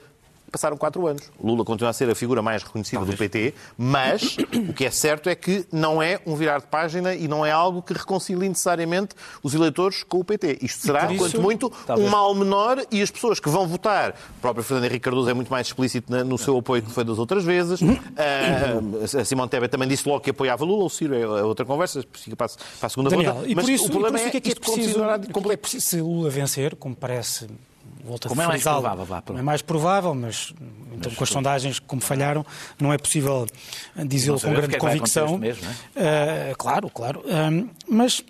Passaram 0.51 0.75
quatro 0.77 1.07
anos. 1.07 1.23
Lula 1.41 1.63
continua 1.63 1.89
a 1.89 1.93
ser 1.93 2.09
a 2.09 2.15
figura 2.15 2.41
mais 2.41 2.63
reconhecida 2.63 3.05
do 3.05 3.15
PT, 3.15 3.53
mas 3.77 4.37
o 4.69 4.73
que 4.73 4.85
é 4.85 4.91
certo 4.91 5.29
é 5.29 5.35
que 5.35 5.65
não 5.71 6.01
é 6.01 6.19
um 6.25 6.35
virar 6.35 6.59
de 6.59 6.67
página 6.67 7.15
e 7.15 7.27
não 7.27 7.45
é 7.45 7.51
algo 7.51 7.81
que 7.81 7.93
reconcilie 7.93 8.49
necessariamente 8.49 9.15
os 9.41 9.53
eleitores 9.53 10.03
com 10.03 10.19
o 10.19 10.23
PT. 10.23 10.59
Isto 10.61 10.87
será, 10.87 11.11
isso, 11.11 11.17
quanto 11.17 11.41
muito, 11.41 11.71
um 11.97 12.09
mal 12.09 12.35
menor 12.35 12.83
e 12.91 13.01
as 13.01 13.09
pessoas 13.09 13.39
que 13.39 13.49
vão 13.49 13.65
votar, 13.65 14.11
o 14.37 14.41
próprio 14.41 14.63
Fernando 14.63 14.85
Henrique 14.85 14.99
Cardoso 15.05 15.29
é 15.29 15.33
muito 15.33 15.49
mais 15.49 15.67
explícito 15.67 16.11
no 16.25 16.37
seu 16.37 16.57
apoio 16.57 16.81
que 16.81 16.91
foi 16.91 17.03
das 17.03 17.17
outras 17.17 17.43
vezes. 17.43 17.79
Ah, 18.17 19.19
a 19.19 19.25
Simone 19.25 19.49
Tebet 19.49 19.71
também 19.71 19.87
disse 19.87 20.07
logo 20.07 20.19
que 20.19 20.29
apoiava 20.29 20.63
Lula, 20.65 20.83
o 20.83 20.89
Ciro 20.89 21.15
é 21.15 21.21
é 21.21 21.43
outra 21.43 21.65
conversa, 21.65 22.03
fica 22.13 22.35
para 22.35 22.47
a 22.81 22.89
segunda 22.89 23.09
Daniel, 23.09 23.33
volta. 23.33 23.49
e 23.49 23.55
Mas 23.55 23.65
por 23.65 23.71
isso, 23.71 23.83
o 23.83 23.87
e 23.87 23.91
problema 23.91 24.17
por 24.17 24.19
isso 24.19 24.27
é 24.27 24.31
que 24.31 24.37
é 24.37 24.41
que 24.41 24.51
é 24.51 24.55
preciso, 24.55 25.03
é 25.03 25.53
é 25.53 25.57
preciso 25.57 25.85
se 25.85 26.01
Lula 26.01 26.29
vencer, 26.29 26.75
como 26.75 26.95
parece, 26.95 27.47
volta 28.03 28.29
Como 28.29 28.41
é 28.41 28.47
mais 28.47 28.63
provável, 28.63 29.05
vá, 29.05 29.21
pronto. 29.21 29.39
é 29.39 29.41
mais 29.41 29.61
provável, 29.61 30.13
mas 30.15 30.53
então, 30.93 31.13
com 31.13 31.23
as 31.23 31.29
sondagens 31.29 31.79
como 31.79 32.01
falharam, 32.01 32.45
não 32.79 32.91
é 32.91 32.97
possível 32.97 33.47
dizê-lo 34.05 34.39
com 34.39 34.53
grande 34.53 34.75
é 34.75 34.77
convicção. 34.79 35.37
não 35.37 35.47
é? 35.47 35.55
Ah, 36.51 36.55
claro, 36.57 36.89
claro. 36.89 37.23
Ah, 37.29 37.49
mas 37.89 38.23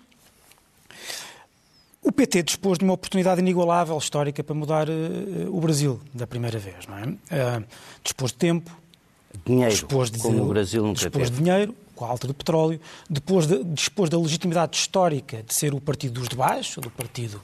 o 2.02 2.10
PT 2.10 2.42
dispôs 2.42 2.78
de 2.78 2.84
uma 2.84 2.94
oportunidade 2.94 3.40
inigualável, 3.40 3.96
histórica, 3.96 4.42
para 4.42 4.54
mudar 4.54 4.88
eh, 4.88 4.92
o 5.48 5.60
Brasil 5.60 6.00
da 6.12 6.26
primeira 6.26 6.58
vez, 6.58 6.86
não 6.88 6.98
é? 6.98 7.14
Ah, 7.30 7.62
dispôs 8.02 8.32
de 8.32 8.38
tempo, 8.38 8.70
Dinheiro, 9.46 9.70
dispôs 9.70 10.10
de, 10.10 10.18
como 10.18 10.42
o 10.42 10.48
Brasil 10.48 10.82
nunca 10.82 10.94
dispôs 10.94 11.28
teve. 11.28 11.30
de 11.30 11.42
dinheiro, 11.44 11.74
com 11.94 12.04
a 12.04 12.08
alta 12.08 12.26
do 12.26 12.34
petróleo, 12.34 12.80
depois 13.08 13.46
de, 13.46 13.62
dispôs 13.64 14.08
da 14.10 14.18
legitimidade 14.18 14.76
histórica 14.76 15.42
de 15.42 15.54
ser 15.54 15.74
o 15.74 15.80
partido 15.80 16.14
dos 16.20 16.28
de 16.28 16.36
baixo, 16.36 16.80
do 16.80 16.90
partido 16.90 17.40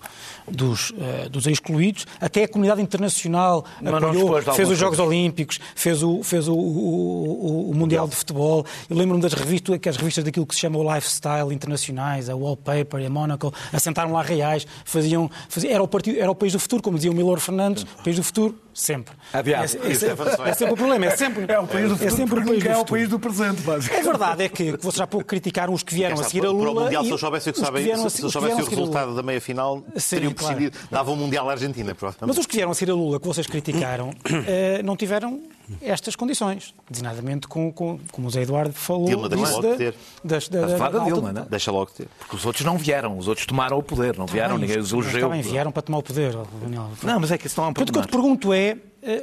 dos, 0.46 0.92
eh, 0.98 1.28
dos 1.28 1.46
excluídos, 1.46 2.06
até 2.20 2.44
a 2.44 2.48
comunidade 2.48 2.80
internacional 2.82 3.64
apoiou, 4.08 4.28
fez 4.56 4.68
os 4.70 4.78
Jogos. 4.78 4.98
Olímpicos, 4.98 5.58
fez 5.74 6.02
o, 6.02 6.22
fez 6.22 6.48
o, 6.48 6.54
o- 6.54 6.58
o- 6.58 7.70
o 7.70 7.74
Mundial 7.74 8.08
de 8.08 8.16
Futebol. 8.16 8.64
Eu 8.88 8.96
lembro-me 8.96 9.22
das 9.22 9.32
revistas, 9.32 9.78
que 9.78 9.88
as 9.88 9.96
revistas 9.96 10.24
daquilo 10.24 10.46
que 10.46 10.54
se 10.54 10.60
chama 10.60 10.78
o 10.78 10.94
lifestyle 10.94 11.52
internacionais, 11.52 12.28
a 12.28 12.34
Wallpaper 12.34 13.00
e 13.00 13.06
a 13.06 13.10
Monaco, 13.10 13.52
assentaram 13.72 14.12
lá 14.12 14.22
reais, 14.22 14.66
faziam, 14.84 15.30
faziam- 15.48 15.72
era, 15.72 15.82
o 15.82 15.88
partido, 15.88 16.18
era 16.18 16.30
o 16.30 16.34
país 16.34 16.52
do 16.52 16.58
futuro, 16.58 16.82
como 16.82 16.96
dizia 16.96 17.10
o 17.10 17.14
Milor 17.14 17.38
Fernandes, 17.40 17.84
país 18.04 18.16
do 18.16 18.22
futuro, 18.24 18.54
sempre. 18.80 19.14
Adiado. 19.32 19.62
É, 19.62 19.64
é, 19.64 19.94
sempre- 19.94 20.28
é 20.48 20.52
sempre 20.54 20.74
o 20.74 20.76
problema, 20.76 21.06
é 21.06 21.16
sempre, 21.16 21.44
É 21.52 21.58
o 21.58 21.66
país 21.66 21.88
do 21.88 21.96
futuro, 21.96 22.12
é 22.12 22.16
sempre 22.16 22.40
o 22.40 22.44
país 22.46 22.64
é 22.66 22.76
o 22.76 22.84
país 22.84 23.08
do 23.08 23.18
presente, 23.18 23.60
A 23.62 23.66
basicamente. 23.72 24.04
verdade 24.06 24.42
é 24.44 24.48
que, 24.48 24.76
que 24.76 24.84
vocês 24.84 25.00
há 25.00 25.06
pouco 25.06 25.26
criticaram 25.26 25.72
os 25.72 25.82
que 25.82 25.94
vieram 25.94 26.18
a 26.20 26.24
seguir 26.24 26.38
a 26.40 26.42
Para 26.42 26.50
Lula. 26.52 26.70
o 26.70 26.84
Mundial, 26.84 27.02
e 27.02 27.04
se 27.06 27.10
eles 27.12 27.20
soubessem 27.20 27.50
o 27.50 27.54
que 27.54 27.60
os 27.60 27.66
sabem, 27.66 27.82
vieram 27.84 28.06
a 28.06 28.10
se 28.10 28.16
se- 28.16 28.22
vieram 28.22 28.56
o 28.56 28.60
a 28.60 28.62
a 28.62 28.68
resultado 28.70 29.14
da 29.14 29.22
meia-final, 29.22 29.82
Sim, 29.96 30.16
teriam 30.16 30.32
claro. 30.32 30.56
percebido. 30.56 30.78
Davam 30.90 31.14
o 31.14 31.16
Mundial 31.16 31.48
à 31.48 31.52
Argentina, 31.52 31.94
provavelmente. 31.94 32.28
Mas 32.28 32.38
os 32.38 32.46
que 32.46 32.54
vieram 32.56 32.70
a 32.70 32.74
seguir 32.74 32.92
a 32.92 32.94
Lula, 32.94 33.18
que 33.20 33.26
vocês 33.26 33.46
criticaram, 33.46 34.12
eh, 34.46 34.80
não 34.84 34.96
tiveram 34.96 35.40
estas 35.82 36.16
condições. 36.16 36.74
Designadamente, 36.90 37.46
com, 37.48 37.72
com, 37.72 37.98
como 38.12 38.28
o 38.28 38.30
Zé 38.30 38.42
Eduardo 38.42 38.72
falou, 38.74 39.06
Dilma 39.06 39.28
deixa 39.28 39.50
logo 39.52 39.62
da- 39.62 39.70
de 39.72 39.76
ter. 39.76 39.94
das- 40.24 40.48
da- 40.48 40.66
da 40.66 40.84
alta- 40.86 41.00
Dilma, 41.00 41.32
não 41.32 41.42
é? 41.42 41.44
Deixa 41.46 41.70
logo 41.70 41.90
ter. 41.90 42.08
Porque 42.18 42.36
os 42.36 42.44
outros 42.46 42.64
não 42.64 42.76
vieram, 42.78 43.16
os 43.18 43.28
outros 43.28 43.46
tomaram 43.46 43.78
o 43.78 43.82
poder, 43.82 44.16
não 44.16 44.26
vieram, 44.26 44.56
Bem, 44.58 44.62
ninguém 44.68 44.78
os 44.82 44.92
mas 44.92 45.02
elogiou. 45.04 45.28
Também 45.30 45.42
vieram 45.42 45.70
para 45.72 45.82
tomar 45.82 45.98
o 45.98 46.02
poder. 46.02 46.34
Daniel. 46.62 46.88
Não, 47.02 47.20
mas 47.20 47.30
é 47.30 47.38
que 47.38 47.46
isso 47.46 47.60
não 47.60 47.66
é 47.66 47.70
um 47.70 47.74
Portanto, 47.74 47.88
o 47.90 47.92
que 47.92 47.98
eu 47.98 48.08
problema. 48.08 48.34
te 48.38 48.40
pergunto 48.40 48.52
é, 48.52 48.76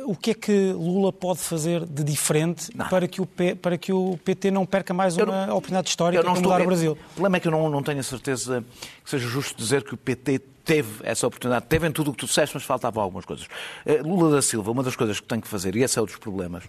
o 0.06 0.16
que 0.16 0.32
é 0.32 0.34
que 0.34 0.72
Lula 0.72 1.12
pode 1.12 1.40
fazer 1.40 1.86
de 1.86 2.04
diferente 2.04 2.72
para 2.90 3.08
que, 3.08 3.22
o 3.22 3.26
P, 3.26 3.56
para 3.56 3.78
que 3.78 3.92
o 3.92 4.18
PT 4.24 4.52
não 4.52 4.66
perca 4.66 4.94
mais 4.94 5.18
uma 5.18 5.46
não, 5.46 5.58
oportunidade 5.58 5.90
histórica 5.90 6.24
de 6.24 6.30
mudar 6.42 6.62
o 6.62 6.66
Brasil? 6.66 6.92
O 6.94 7.14
problema 7.14 7.38
é 7.38 7.40
que 7.40 7.48
eu 7.48 7.52
não, 7.52 7.70
não 7.70 7.84
tenho 7.84 8.00
a 8.00 8.04
certeza 8.04 8.64
que 9.04 9.10
seja 9.10 9.28
justo 9.28 9.58
dizer 9.58 9.84
que 9.84 9.94
o 9.94 9.98
PT 9.98 10.40
teve 10.64 11.02
essa 11.04 11.28
oportunidade, 11.28 11.66
teve 11.68 11.88
em 11.88 11.92
tudo 11.92 12.10
o 12.10 12.14
que 12.14 12.20
tu 12.20 12.26
disseste, 12.26 12.56
mas 12.56 12.64
faltavam 12.64 13.04
algumas 13.04 13.24
coisas. 13.24 13.48
Eh, 13.86 14.02
Lula 14.02 14.32
da 14.32 14.42
Silva, 14.42 14.72
uma 14.72 14.82
das 14.82 14.96
coisas 14.96 15.20
que 15.20 15.28
tem 15.28 15.40
que 15.40 15.48
fazer, 15.48 15.76
e 15.76 15.84
esse 15.84 16.00
é 16.00 16.02
um 16.02 16.06
dos 16.06 16.18
problemas, 16.18 16.64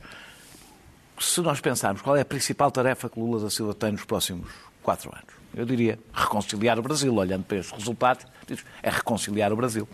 se 1.18 1.40
nós 1.40 1.60
pensarmos 1.60 2.02
qual 2.02 2.16
é 2.16 2.20
a 2.20 2.24
principal 2.24 2.70
tarefa 2.70 3.08
que 3.08 3.18
Lula 3.18 3.40
da 3.40 3.50
Silva 3.50 3.72
tem 3.74 3.92
nos 3.92 4.04
próximos 4.04 4.50
quatro 4.82 5.10
anos, 5.14 5.36
eu 5.56 5.64
diria 5.64 5.98
reconciliar 6.12 6.78
o 6.78 6.82
Brasil, 6.82 7.14
olhando 7.14 7.44
para 7.44 7.56
estes 7.56 7.76
resultados, 7.76 8.26
é 8.82 8.90
reconciliar 8.90 9.52
o 9.52 9.56
Brasil. 9.56 9.88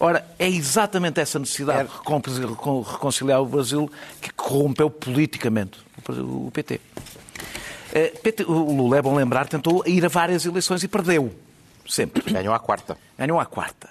Ora, 0.00 0.26
é 0.38 0.48
exatamente 0.48 1.20
essa 1.20 1.38
necessidade 1.38 1.88
de 1.88 1.94
reconciliar 1.94 3.42
o 3.42 3.46
Brasil 3.46 3.90
que 4.20 4.32
corrompeu 4.32 4.88
politicamente 4.88 5.78
o 6.08 6.50
PT. 6.50 6.80
Eh, 7.92 8.12
o 8.46 8.72
Lula, 8.74 8.98
é 8.98 9.02
bom 9.02 9.14
lembrar, 9.14 9.46
tentou 9.46 9.82
ir 9.86 10.04
a 10.04 10.08
várias 10.08 10.46
eleições 10.46 10.82
e 10.82 10.88
perdeu. 10.88 11.34
Sempre. 11.86 12.32
Ganhou 12.32 12.54
à 12.54 12.58
quarta. 12.58 12.96
Ganhou 13.18 13.38
à 13.38 13.44
quarta. 13.44 13.90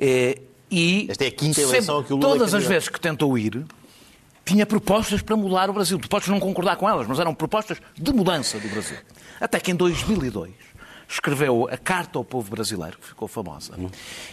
Eh, 0.00 0.38
e 0.70 1.06
Esta 1.10 1.24
é 1.24 1.28
a 1.28 1.32
quinta 1.32 1.60
eleição 1.60 2.02
que 2.02 2.12
o 2.12 2.16
Lula 2.16 2.30
Todas 2.30 2.54
as 2.54 2.64
vezes 2.64 2.88
que 2.88 3.00
tentou 3.00 3.36
ir, 3.36 3.64
tinha 4.44 4.66
propostas 4.66 5.22
para 5.22 5.36
mudar 5.36 5.70
o 5.70 5.72
Brasil. 5.72 5.98
Tu 5.98 6.08
podes 6.08 6.28
não 6.28 6.38
concordar 6.38 6.76
com 6.76 6.88
elas, 6.88 7.06
mas 7.06 7.18
eram 7.18 7.34
propostas 7.34 7.78
de 7.94 8.12
mudança 8.12 8.58
do 8.58 8.68
Brasil. 8.68 8.98
Até 9.40 9.58
que 9.58 9.70
em 9.70 9.74
2002 9.74 10.52
escreveu 11.08 11.68
a 11.70 11.76
Carta 11.76 12.18
ao 12.18 12.24
Povo 12.24 12.50
Brasileiro, 12.50 12.98
que 12.98 13.08
ficou 13.08 13.28
famosa. 13.28 13.74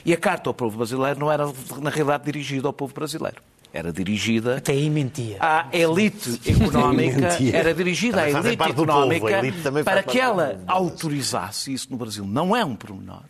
E 0.06 0.14
a 0.14 0.18
Carta 0.18 0.50
ao 0.50 0.54
Povo 0.54 0.78
Brasileiro 0.78 1.20
não 1.20 1.32
era, 1.32 1.46
na 1.82 1.90
realidade, 1.90 2.26
dirigida 2.26 2.68
ao 2.68 2.74
povo 2.74 2.94
brasileiro. 2.94 3.42
Era 3.74 3.92
dirigida 3.94 4.58
Até 4.58 4.74
aí 4.74 4.90
mentia. 4.90 5.38
à 5.40 5.66
elite 5.72 6.42
económica, 6.46 7.38
era 7.54 7.74
dirigida 7.74 8.24
à 8.24 8.30
elite 8.30 8.62
económica 8.64 9.32
elite 9.32 9.62
para 9.86 10.04
que 10.04 10.20
ela 10.20 10.62
autorizasse 10.68 11.72
isso 11.74 11.88
no 11.90 11.96
Brasil. 11.96 12.26
Não 12.26 12.54
é 12.54 12.66
um 12.66 12.76
pormenor 12.76 13.24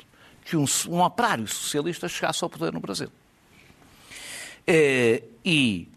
que 0.44 0.58
um, 0.58 0.66
um 0.90 1.04
operário 1.04 1.48
socialista 1.48 2.08
chegasse 2.08 2.44
ao 2.44 2.50
poder 2.50 2.74
no 2.74 2.80
Brasil. 2.80 3.10
Eh, 4.66 5.22
e 5.46 5.88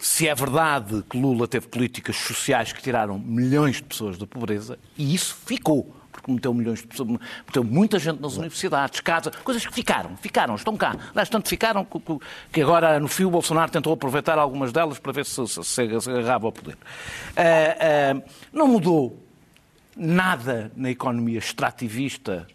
se 0.00 0.26
é 0.26 0.34
verdade 0.34 1.04
que 1.08 1.20
Lula 1.20 1.46
teve 1.46 1.68
políticas 1.68 2.16
sociais 2.16 2.72
que 2.72 2.82
tiraram 2.82 3.18
milhões 3.18 3.76
de 3.76 3.82
pessoas 3.82 4.16
da 4.16 4.26
pobreza, 4.26 4.78
e 4.96 5.14
isso 5.14 5.36
ficou, 5.44 5.94
porque 6.10 6.32
meteu 6.32 6.54
milhões 6.54 6.80
de 6.80 6.86
pessoas, 6.86 7.10
meteu 7.46 7.62
muita 7.62 7.98
gente 7.98 8.18
nas 8.18 8.34
universidades, 8.38 8.98
casas, 9.00 9.36
coisas 9.36 9.66
que 9.66 9.74
ficaram, 9.74 10.16
ficaram, 10.16 10.54
estão 10.54 10.74
cá. 10.74 10.96
Aliás, 11.10 11.28
tanto 11.28 11.50
ficaram 11.50 11.86
que 12.50 12.62
agora 12.62 12.98
no 12.98 13.08
fio 13.08 13.30
Bolsonaro 13.30 13.70
tentou 13.70 13.92
aproveitar 13.92 14.38
algumas 14.38 14.72
delas 14.72 14.98
para 14.98 15.12
ver 15.12 15.26
se 15.26 15.46
se, 15.46 15.62
se, 15.62 15.82
agarrava 15.82 16.46
ao 16.46 16.52
poder. 16.52 16.76
Uh, 16.76 18.18
uh, 18.18 18.22
não 18.54 18.68
mudou 18.68 19.22
nada 19.94 20.72
na 20.74 20.90
economia 20.90 21.38
extrativista, 21.38 22.46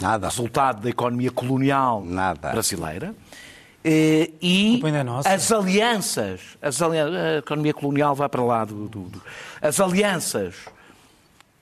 nada. 0.00 0.28
resultado 0.28 0.82
da 0.82 0.88
economia 0.88 1.32
colonial 1.32 2.04
nada. 2.04 2.52
brasileira. 2.52 3.12
Eh, 3.12 3.43
e 3.84 4.80
é 4.82 5.30
as 5.30 5.52
alianças, 5.52 6.40
as 6.62 6.80
alianças, 6.80 7.14
a 7.14 7.38
economia 7.38 7.74
colonial 7.74 8.14
vai 8.14 8.28
para 8.30 8.42
lá 8.42 8.64
do, 8.64 8.88
do, 8.88 9.00
do, 9.02 9.22
as 9.60 9.78
alianças 9.78 10.54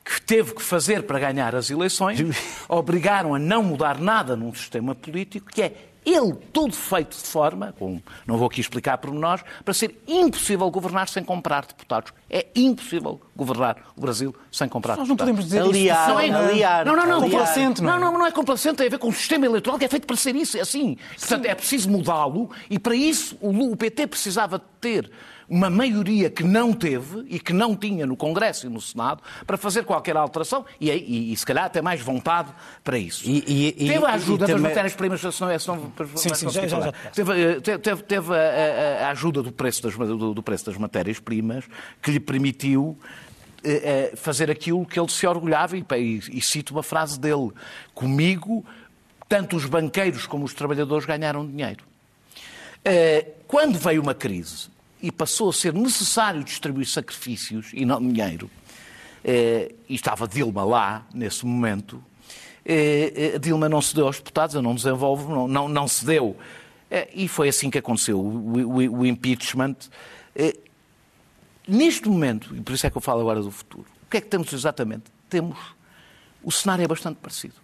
que 0.04 0.20
teve 0.22 0.54
que 0.54 0.62
fazer 0.62 1.02
para 1.02 1.18
ganhar 1.18 1.54
as 1.54 1.68
eleições 1.68 2.20
obrigaram 2.68 3.34
a 3.34 3.38
não 3.38 3.62
mudar 3.62 3.98
nada 3.98 4.36
num 4.36 4.54
sistema 4.54 4.94
político 4.94 5.50
que 5.50 5.62
é 5.62 5.91
ele 6.04 6.34
todo 6.52 6.74
feito 6.74 7.16
de 7.16 7.22
forma, 7.22 7.74
com, 7.78 8.00
não 8.26 8.36
vou 8.36 8.46
aqui 8.48 8.60
explicar 8.60 8.98
pormenores, 8.98 9.44
para 9.64 9.72
ser 9.72 9.96
impossível 10.06 10.70
governar 10.70 11.08
sem 11.08 11.22
comprar 11.22 11.64
deputados. 11.64 12.12
É 12.28 12.46
impossível 12.54 13.20
governar 13.36 13.76
o 13.96 14.00
Brasil 14.00 14.34
sem 14.50 14.68
comprar 14.68 14.96
Nós 14.96 15.08
deputados. 15.08 15.28
não 15.28 15.36
podemos 15.36 15.44
dizer 15.44 15.62
aliar, 15.62 16.08
isso. 16.08 16.08
Não 16.10 16.20
é, 16.20 16.30
aliar, 16.30 16.84
não, 16.84 16.96
não, 16.96 17.06
não, 17.06 17.20
complacente, 17.20 17.82
não, 17.82 18.00
não, 18.00 18.12
não 18.12 18.26
é 18.26 18.32
complacente, 18.32 18.76
tem 18.76 18.86
a 18.86 18.90
ver 18.90 18.98
com 18.98 19.08
um 19.08 19.12
sistema 19.12 19.46
eleitoral 19.46 19.78
que 19.78 19.84
é 19.84 19.88
feito 19.88 20.06
para 20.06 20.16
ser 20.16 20.34
isso, 20.34 20.56
é 20.56 20.60
assim. 20.60 20.96
Portanto, 21.18 21.46
é 21.46 21.54
preciso 21.54 21.88
mudá-lo 21.90 22.50
e 22.68 22.78
para 22.78 22.94
isso 22.94 23.36
o, 23.40 23.72
o 23.72 23.76
PT 23.76 24.06
precisava 24.08 24.58
ter 24.58 25.10
uma 25.52 25.68
maioria 25.68 26.30
que 26.30 26.42
não 26.42 26.72
teve 26.72 27.26
e 27.28 27.38
que 27.38 27.52
não 27.52 27.76
tinha 27.76 28.06
no 28.06 28.16
Congresso 28.16 28.66
e 28.66 28.70
no 28.70 28.80
Senado 28.80 29.22
para 29.46 29.58
fazer 29.58 29.84
qualquer 29.84 30.16
alteração 30.16 30.64
e, 30.80 30.90
e, 30.90 31.30
e 31.30 31.36
se 31.36 31.44
calhar 31.44 31.66
até 31.66 31.82
mais 31.82 32.00
vontade 32.00 32.48
para 32.82 32.96
isso. 32.96 33.22
E, 33.26 33.72
teve 33.72 34.02
a 34.06 34.14
ajuda 34.14 34.46
das 34.46 34.58
matérias-primas, 34.58 35.20
se 35.20 35.40
não 35.42 35.50
é, 35.50 35.58
se 35.58 35.68
não, 35.68 35.92
sim, 36.16 36.34
sim, 36.34 36.48
já, 36.48 36.66
já, 36.66 36.80
já. 36.80 36.92
Teve, 37.12 37.60
teve, 37.60 38.02
teve 38.02 38.34
a, 38.34 39.08
a, 39.08 39.10
ajuda 39.10 39.42
do 39.42 39.52
preço 39.52 39.82
das, 39.82 39.94
do, 39.94 40.32
do 40.32 40.42
preço 40.42 40.64
das 40.64 40.78
matérias-primas 40.78 41.66
que 42.00 42.10
lhe 42.10 42.20
permitiu 42.20 42.98
eh, 43.62 44.10
eh, 44.12 44.16
fazer 44.16 44.50
aquilo 44.50 44.86
que 44.86 44.98
ele 44.98 45.10
se 45.10 45.26
orgulhava, 45.26 45.76
e, 45.76 45.84
e, 46.32 46.40
cito 46.40 46.72
uma 46.72 46.82
frase 46.82 47.20
dele: 47.20 47.50
Comigo, 47.92 48.64
tanto 49.28 49.54
os 49.54 49.66
banqueiros 49.66 50.26
como 50.26 50.46
os 50.46 50.54
trabalhadores 50.54 51.04
ganharam 51.04 51.46
dinheiro. 51.46 51.84
Eh, 52.82 53.26
quando 53.46 53.78
veio 53.78 54.00
uma 54.00 54.14
crise 54.14 54.72
e 55.02 55.10
passou 55.10 55.50
a 55.50 55.52
ser 55.52 55.74
necessário 55.74 56.44
distribuir 56.44 56.86
sacrifícios 56.86 57.70
e 57.74 57.84
não 57.84 58.00
dinheiro, 58.00 58.48
eh, 59.24 59.74
e 59.88 59.94
estava 59.94 60.26
Dilma 60.26 60.64
lá 60.64 61.06
nesse 61.12 61.44
momento, 61.44 62.02
eh, 62.64 63.12
eh, 63.34 63.38
Dilma 63.38 63.68
não 63.68 63.82
se 63.82 63.94
deu 63.94 64.06
aos 64.06 64.18
deputados, 64.18 64.54
não 64.62 64.74
desenvolve, 64.74 65.26
não, 65.26 65.48
não, 65.48 65.68
não 65.68 65.88
se 65.88 66.04
deu. 66.04 66.36
E 67.14 67.26
foi 67.26 67.48
assim 67.48 67.70
que 67.70 67.78
aconteceu 67.78 68.20
o, 68.20 68.58
o, 68.58 68.98
o 68.98 69.06
impeachment. 69.06 69.76
Neste 71.66 72.06
momento, 72.06 72.54
e 72.54 72.60
por 72.60 72.74
isso 72.74 72.86
é 72.86 72.90
que 72.90 72.96
eu 72.98 73.00
falo 73.00 73.22
agora 73.22 73.40
do 73.40 73.50
futuro, 73.50 73.86
o 74.06 74.10
que 74.10 74.18
é 74.18 74.20
que 74.20 74.28
temos 74.28 74.52
exatamente? 74.52 75.04
Temos. 75.30 75.58
O 76.42 76.52
cenário 76.52 76.84
é 76.84 76.86
bastante 76.86 77.16
parecido. 77.16 77.54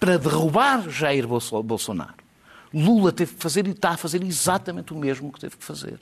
Para 0.00 0.18
derrubar 0.18 0.90
Jair 0.90 1.28
Bolsonaro, 1.28 2.16
Lula 2.74 3.12
teve 3.12 3.34
que 3.34 3.42
fazer 3.42 3.68
e 3.68 3.70
está 3.70 3.90
a 3.90 3.96
fazer 3.96 4.22
exatamente 4.24 4.92
o 4.92 4.96
mesmo 4.96 5.32
que 5.32 5.38
teve 5.38 5.56
que 5.56 5.64
fazer. 5.64 6.00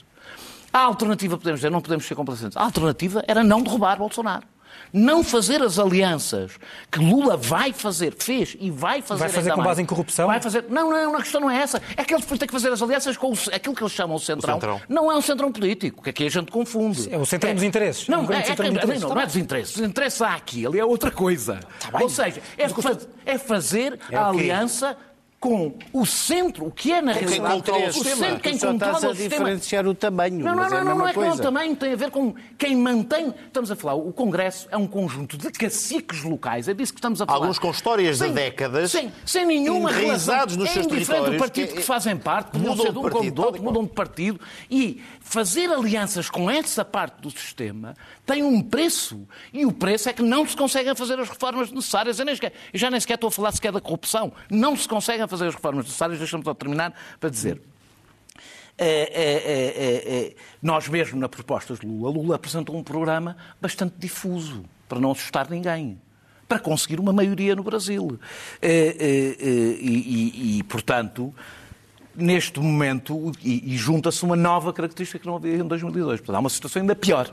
A 0.76 0.80
alternativa, 0.80 1.38
podemos 1.38 1.60
dizer, 1.60 1.70
não 1.70 1.80
podemos 1.80 2.04
ser 2.04 2.14
complacentes. 2.14 2.54
A 2.54 2.62
alternativa 2.62 3.24
era 3.26 3.42
não 3.42 3.62
derrubar 3.62 3.96
Bolsonaro. 3.96 4.46
Não 4.92 5.24
fazer 5.24 5.62
as 5.62 5.78
alianças 5.78 6.58
que 6.92 6.98
Lula 6.98 7.34
vai 7.34 7.72
fazer, 7.72 8.14
fez 8.14 8.54
e 8.60 8.70
vai 8.70 9.00
fazer. 9.00 9.20
Vai 9.20 9.28
fazer 9.30 9.50
com 9.52 9.56
mais. 9.56 9.68
base 9.68 9.82
em 9.82 9.86
corrupção? 9.86 10.26
Vai 10.26 10.38
fazer. 10.38 10.66
Não, 10.68 10.90
não, 10.90 11.16
a 11.16 11.22
questão 11.22 11.40
não 11.40 11.50
é 11.50 11.62
essa. 11.62 11.80
É 11.96 12.04
que 12.04 12.12
eles 12.12 12.26
têm 12.26 12.38
que 12.46 12.52
fazer 12.52 12.70
as 12.70 12.82
alianças 12.82 13.16
com 13.16 13.32
o... 13.32 13.34
aquilo 13.54 13.74
que 13.74 13.82
eles 13.82 13.92
chamam 13.94 14.16
o 14.16 14.20
centrão. 14.20 14.58
o 14.58 14.60
centrão. 14.60 14.82
Não 14.86 15.10
é 15.10 15.16
um 15.16 15.22
centrão 15.22 15.50
político, 15.50 16.02
que 16.02 16.10
aqui 16.10 16.26
a 16.26 16.30
gente 16.30 16.52
confunde. 16.52 17.10
É 17.10 17.16
o 17.16 17.24
centrão 17.24 17.52
é... 17.52 17.54
dos 17.54 17.62
interesses. 17.62 18.06
Não, 18.06 18.30
é, 18.30 18.34
é, 18.34 18.36
é, 18.36 18.52
interesses. 18.52 19.02
não, 19.02 19.14
não, 19.14 19.20
é 19.22 19.24
dos 19.26 19.36
interesses. 19.36 19.76
Os 19.76 19.82
interesses 19.82 20.20
há 20.20 20.34
aqui, 20.34 20.66
ali 20.66 20.78
é 20.78 20.84
outra 20.84 21.10
coisa. 21.10 21.58
Tá 21.90 21.98
Ou 22.02 22.10
seja, 22.10 22.42
é, 22.58 22.68
fa... 22.68 22.98
é 23.24 23.38
fazer 23.38 23.98
é 24.10 24.16
a 24.16 24.28
aliança 24.28 24.94
com 25.46 25.72
o 25.92 26.04
centro, 26.04 26.66
o 26.66 26.72
que 26.72 26.92
é 26.92 27.00
na 27.00 27.14
com 27.14 27.20
realidade 27.20 27.62
quem 27.62 27.88
o 27.88 27.92
sistema. 27.92 28.16
centro, 28.16 28.40
quem 28.40 28.58
controla 28.58 28.74
estás 28.74 29.04
a 29.04 29.08
o 29.10 29.14
sistema. 29.14 29.44
diferenciar 29.44 29.86
o 29.86 29.94
tamanho. 29.94 30.44
Não, 30.44 30.56
não, 30.56 30.62
não, 30.64 30.70
não, 30.70 30.76
é, 30.76 30.84
não, 30.84 30.98
não 30.98 31.08
é 31.08 31.12
com 31.12 31.28
o 31.28 31.38
tamanho, 31.38 31.76
tem 31.76 31.92
a 31.92 31.96
ver 31.96 32.10
com 32.10 32.34
quem 32.58 32.74
mantém. 32.74 33.32
Estamos 33.46 33.70
a 33.70 33.76
falar, 33.76 33.94
o 33.94 34.12
Congresso 34.12 34.66
é 34.72 34.76
um 34.76 34.88
conjunto 34.88 35.38
de 35.38 35.48
caciques 35.52 36.24
locais, 36.24 36.66
é 36.66 36.74
disso 36.74 36.92
que 36.92 36.98
estamos 36.98 37.22
a 37.22 37.26
falar. 37.26 37.38
Alguns 37.38 37.60
com 37.60 37.70
histórias 37.70 38.18
sem, 38.18 38.28
de 38.28 38.34
décadas. 38.34 38.90
Sem, 38.90 39.12
sem 39.24 39.46
nenhuma 39.46 39.92
relação. 39.92 40.46
nos 40.46 40.68
é 40.68 40.72
seus 40.72 40.86
territórios. 40.86 41.30
do 41.30 41.38
partido 41.38 41.68
que, 41.68 41.74
que 41.76 41.82
fazem 41.82 42.16
parte, 42.16 42.58
mudam 42.58 42.92
de 42.92 42.98
um 42.98 43.08
como 43.08 43.30
do 43.30 43.42
outro, 43.42 43.62
mudam 43.62 43.84
de 43.84 43.90
partido. 43.90 44.40
E 44.68 45.00
fazer 45.20 45.70
alianças 45.70 46.28
com 46.28 46.50
essa 46.50 46.84
parte 46.84 47.20
do 47.20 47.30
sistema 47.30 47.94
tem 48.24 48.42
um 48.42 48.60
preço. 48.60 49.26
E 49.52 49.64
o 49.64 49.72
preço 49.72 50.08
é 50.08 50.12
que 50.12 50.22
não 50.22 50.44
se 50.44 50.56
conseguem 50.56 50.94
fazer 50.96 51.20
as 51.20 51.28
reformas 51.28 51.70
necessárias. 51.70 52.18
Eu, 52.18 52.24
nem 52.24 52.34
sequer, 52.34 52.52
eu 52.72 52.78
já 52.80 52.90
nem 52.90 52.98
sequer 52.98 53.14
estou 53.14 53.28
a 53.28 53.30
falar 53.30 53.52
sequer 53.52 53.70
da 53.70 53.80
corrupção. 53.80 54.32
Não 54.50 54.74
se 54.74 54.88
conseguem 54.88 55.26
fazer 55.28 55.35
as 55.42 55.54
reformas 55.54 55.84
necessárias 55.84 56.18
deixa-me 56.18 56.44
só 56.44 56.54
terminar 56.54 56.92
para 57.18 57.30
dizer. 57.30 57.60
É, 58.78 58.86
é, 58.86 60.26
é, 60.28 60.34
nós 60.62 60.86
mesmo 60.88 61.18
na 61.18 61.28
propostas 61.28 61.78
de 61.78 61.86
Lula, 61.86 62.10
Lula 62.10 62.36
apresentou 62.36 62.76
um 62.76 62.82
programa 62.82 63.36
bastante 63.60 63.94
difuso, 63.98 64.64
para 64.86 65.00
não 65.00 65.12
assustar 65.12 65.48
ninguém, 65.48 66.00
para 66.46 66.58
conseguir 66.58 67.00
uma 67.00 67.12
maioria 67.12 67.56
no 67.56 67.62
Brasil. 67.62 68.18
E, 68.60 69.76
e, 69.80 70.58
e 70.58 70.62
portanto, 70.64 71.34
neste 72.14 72.60
momento, 72.60 73.32
e, 73.42 73.74
e 73.74 73.76
junta-se 73.76 74.22
uma 74.24 74.36
nova 74.36 74.72
característica 74.72 75.18
que 75.18 75.26
não 75.26 75.36
havia 75.36 75.56
em 75.56 75.66
2002. 75.66 76.20
Portanto, 76.20 76.36
há 76.36 76.40
uma 76.40 76.50
situação 76.50 76.82
ainda 76.82 76.94
pior. 76.94 77.32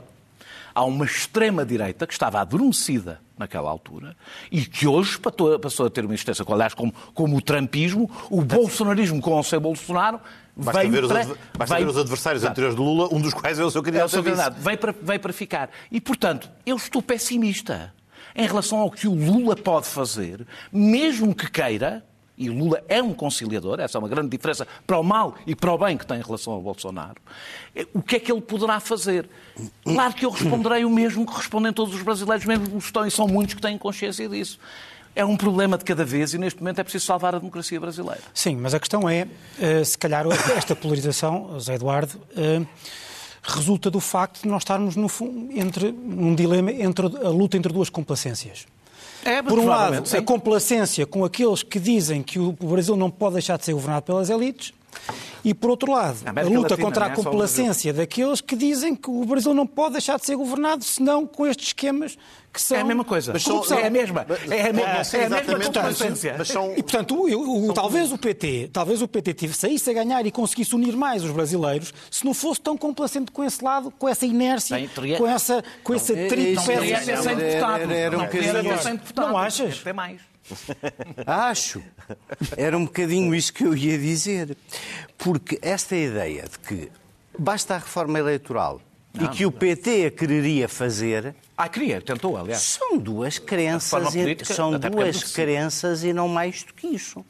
Há 0.74 0.84
uma 0.84 1.04
extrema-direita 1.04 2.06
que 2.06 2.12
estava 2.12 2.40
adormecida 2.40 3.20
naquela 3.38 3.70
altura 3.70 4.16
e 4.50 4.64
que 4.64 4.86
hoje 4.86 5.18
passou 5.18 5.86
a 5.86 5.90
ter 5.90 6.04
uma 6.04 6.14
existência, 6.14 6.44
aliás, 6.48 6.74
como, 6.74 6.92
como 7.12 7.36
o 7.36 7.40
trumpismo, 7.40 8.10
o 8.30 8.42
bolsonarismo 8.42 9.20
com 9.20 9.38
o 9.38 9.42
seu 9.44 9.60
Bolsonaro. 9.60 10.20
Basta, 10.56 10.80
veio 10.80 10.92
ver, 10.92 11.08
para, 11.08 11.20
os, 11.20 11.38
basta 11.56 11.78
ver 11.78 11.88
os 11.88 11.98
adversários 11.98 12.42
Exato. 12.42 12.52
anteriores 12.52 12.76
de 12.76 12.82
Lula, 12.82 13.08
um 13.12 13.20
dos 13.20 13.34
quais 13.34 13.58
é 13.58 13.64
o 13.64 13.70
seu 13.70 13.82
candidato. 13.82 14.02
É 14.02 14.06
o 14.06 14.08
seu 14.08 14.22
candidato. 14.22 14.56
Veio 14.60 14.78
para, 14.78 14.94
veio 15.00 15.20
para 15.20 15.32
ficar. 15.32 15.70
E, 15.90 16.00
portanto, 16.00 16.50
eu 16.64 16.76
estou 16.76 17.02
pessimista 17.02 17.92
em 18.34 18.46
relação 18.46 18.78
ao 18.78 18.90
que 18.90 19.06
o 19.06 19.14
Lula 19.14 19.54
pode 19.54 19.86
fazer, 19.86 20.46
mesmo 20.72 21.34
que 21.34 21.50
queira, 21.50 22.04
e 22.36 22.48
Lula 22.48 22.82
é 22.88 23.02
um 23.02 23.14
conciliador, 23.14 23.80
essa 23.80 23.96
é 23.96 24.00
uma 24.00 24.08
grande 24.08 24.28
diferença 24.28 24.66
para 24.86 24.98
o 24.98 25.02
mal 25.02 25.34
e 25.46 25.54
para 25.54 25.72
o 25.72 25.78
bem 25.78 25.96
que 25.96 26.06
tem 26.06 26.18
em 26.18 26.22
relação 26.22 26.52
ao 26.52 26.60
Bolsonaro, 26.60 27.16
é, 27.74 27.86
o 27.94 28.02
que 28.02 28.16
é 28.16 28.20
que 28.20 28.30
ele 28.30 28.40
poderá 28.40 28.80
fazer? 28.80 29.28
Claro 29.84 30.14
que 30.14 30.24
eu 30.24 30.30
responderei 30.30 30.84
o 30.84 30.90
mesmo 30.90 31.24
que 31.26 31.36
respondem 31.36 31.72
todos 31.72 31.94
os 31.94 32.02
brasileiros, 32.02 32.44
mesmo 32.44 32.66
que 32.66 32.76
estão, 32.78 33.06
e 33.06 33.10
são 33.10 33.28
muitos 33.28 33.54
que 33.54 33.62
têm 33.62 33.78
consciência 33.78 34.28
disso. 34.28 34.58
É 35.16 35.24
um 35.24 35.36
problema 35.36 35.78
de 35.78 35.84
cada 35.84 36.04
vez 36.04 36.34
e 36.34 36.38
neste 36.38 36.58
momento 36.58 36.80
é 36.80 36.82
preciso 36.82 37.06
salvar 37.06 37.36
a 37.36 37.38
democracia 37.38 37.78
brasileira. 37.78 38.20
Sim, 38.34 38.56
mas 38.56 38.74
a 38.74 38.80
questão 38.80 39.08
é, 39.08 39.28
eh, 39.60 39.84
se 39.84 39.96
calhar 39.96 40.26
esta 40.56 40.74
polarização, 40.74 41.56
Zé 41.60 41.74
Eduardo, 41.74 42.20
eh, 42.36 42.62
resulta 43.44 43.90
do 43.92 44.00
facto 44.00 44.42
de 44.42 44.48
nós 44.48 44.62
estarmos 44.62 44.96
no, 44.96 45.08
entre 45.54 45.88
um 45.88 46.34
dilema 46.34 46.72
entre 46.72 47.06
a 47.06 47.28
luta 47.28 47.56
entre 47.56 47.72
duas 47.72 47.88
complacências. 47.88 48.66
É, 49.24 49.42
Por 49.42 49.58
um 49.58 49.66
lado, 49.66 50.06
sim. 50.06 50.16
a 50.18 50.22
complacência 50.22 51.06
com 51.06 51.24
aqueles 51.24 51.62
que 51.62 51.78
dizem 51.80 52.22
que 52.22 52.38
o 52.38 52.52
Brasil 52.52 52.96
não 52.96 53.10
pode 53.10 53.34
deixar 53.34 53.56
de 53.56 53.64
ser 53.64 53.72
governado 53.72 54.04
pelas 54.04 54.28
elites, 54.30 54.72
e, 55.44 55.52
por 55.52 55.70
outro 55.70 55.92
lado, 55.92 56.18
a, 56.24 56.30
a 56.40 56.44
luta 56.44 56.60
Latina, 56.70 56.76
contra 56.78 57.06
a 57.06 57.08
é 57.10 57.14
complacência 57.14 57.92
daqueles 57.92 58.40
que 58.40 58.56
dizem 58.56 58.96
que 58.96 59.10
o 59.10 59.24
Brasil 59.26 59.52
não 59.52 59.66
pode 59.66 59.92
deixar 59.92 60.18
de 60.18 60.24
ser 60.24 60.36
governado 60.36 60.82
senão 60.82 61.26
com 61.26 61.46
estes 61.46 61.68
esquemas 61.68 62.16
que 62.50 62.62
são... 62.62 62.78
É 62.78 62.80
a 62.80 62.84
mesma 62.84 63.04
coisa. 63.04 63.32
Mas 63.32 63.42
são, 63.42 63.62
é 63.76 63.86
a 63.86 63.90
mesma. 63.90 64.24
É 64.48 64.68
a 64.68 64.72
mesma, 64.72 65.18
é 65.18 65.24
a 65.24 65.28
mesma 65.28 65.60
complacência. 65.60 66.36
E, 66.76 66.82
portanto, 66.82 67.14
o, 67.14 67.68
o, 67.68 67.72
talvez 67.74 68.12
o 68.12 68.16
PT, 68.16 68.70
talvez 68.72 69.02
o 69.02 69.08
PT 69.08 69.48
saísse 69.48 69.90
a 69.90 69.92
ganhar 69.92 70.24
e 70.24 70.30
conseguisse 70.30 70.74
unir 70.74 70.96
mais 70.96 71.24
os 71.24 71.32
brasileiros 71.32 71.92
se 72.10 72.24
não 72.24 72.32
fosse 72.32 72.60
tão 72.60 72.76
complacente 72.76 73.30
com 73.32 73.42
esse 73.44 73.62
lado, 73.62 73.90
com 73.90 74.08
essa 74.08 74.24
inércia, 74.24 74.88
com 75.18 75.26
essa 75.26 75.62
com 75.82 75.94
esse 75.94 76.12
atrito. 76.12 76.62
Não 79.16 79.36
achas? 79.36 79.78
Tem 79.78 79.92
mais. 79.92 80.33
Acho. 81.26 81.82
Era 82.56 82.76
um 82.76 82.84
bocadinho 82.84 83.34
isso 83.34 83.52
que 83.52 83.64
eu 83.64 83.76
ia 83.76 83.98
dizer. 83.98 84.56
Porque 85.16 85.58
esta 85.62 85.96
ideia 85.96 86.44
de 86.44 86.58
que 86.58 86.90
basta 87.38 87.74
a 87.74 87.78
reforma 87.78 88.18
eleitoral 88.18 88.80
não, 89.12 89.24
e 89.24 89.28
que 89.28 89.46
o 89.46 89.52
PT 89.52 90.06
a 90.06 90.10
quereria 90.10 90.68
fazer. 90.68 91.34
Ah, 91.56 91.68
queria, 91.68 92.00
tentou, 92.00 92.36
aliás. 92.36 92.60
São 92.60 92.98
duas 92.98 93.38
crenças, 93.38 94.12
política, 94.12 94.54
são 94.54 94.78
duas 94.78 95.22
crenças 95.32 96.02
e 96.02 96.12
não 96.12 96.28
mais 96.28 96.64
do 96.64 96.74
que 96.74 96.88
isso. 96.88 97.24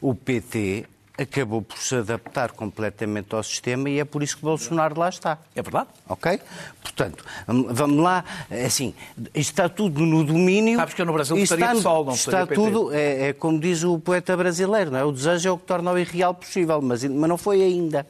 O 0.00 0.14
PT 0.14 0.86
acabou 1.18 1.62
por 1.62 1.78
se 1.78 1.96
adaptar 1.96 2.52
completamente 2.52 3.34
ao 3.34 3.42
sistema 3.42 3.88
e 3.88 3.98
é 3.98 4.04
por 4.04 4.22
isso 4.22 4.36
que 4.36 4.42
Bolsonaro 4.42 4.98
lá 4.98 5.08
está. 5.08 5.38
É 5.54 5.62
verdade. 5.62 5.88
Ok? 6.08 6.40
Portanto, 6.82 7.24
vamos 7.46 8.02
lá, 8.02 8.24
assim, 8.50 8.94
está 9.34 9.68
tudo 9.68 10.04
no 10.04 10.24
domínio. 10.24 10.76
Sabes 10.76 10.94
que 10.94 11.02
eu 11.02 11.06
no 11.06 11.12
Brasil 11.12 11.36
gostaria 11.36 11.64
está, 11.64 11.74
de 11.74 11.80
sol, 11.80 12.04
não 12.04 12.14
Está 12.14 12.46
tudo, 12.46 12.92
é, 12.92 13.28
é, 13.28 13.32
como 13.32 13.58
diz 13.58 13.82
o 13.82 13.98
poeta 13.98 14.36
brasileiro, 14.36 14.90
não 14.90 14.98
é? 14.98 15.04
O 15.04 15.12
desejo 15.12 15.48
é 15.48 15.52
o 15.52 15.58
que 15.58 15.64
torna 15.64 15.92
o 15.92 15.98
irreal 15.98 16.34
possível, 16.34 16.80
mas, 16.82 17.02
mas 17.04 17.28
não 17.28 17.38
foi 17.38 17.62
ainda. 17.62 18.06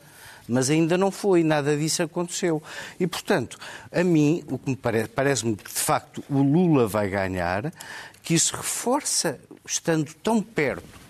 Mas 0.48 0.70
ainda 0.70 0.96
não 0.96 1.10
foi, 1.10 1.42
nada 1.42 1.76
disso 1.76 2.04
aconteceu. 2.04 2.62
E, 3.00 3.06
portanto, 3.06 3.58
a 3.90 4.04
mim, 4.04 4.44
o 4.48 4.58
que 4.58 4.70
me 4.70 4.76
parece, 4.76 5.08
parece-me 5.08 5.56
que, 5.56 5.64
de 5.64 5.80
facto, 5.80 6.22
o 6.30 6.40
Lula 6.40 6.86
vai 6.86 7.08
ganhar, 7.08 7.72
que 8.22 8.34
isso 8.34 8.54
reforça, 8.54 9.40
estando 9.64 10.14
tão 10.22 10.40
perto 10.40 11.05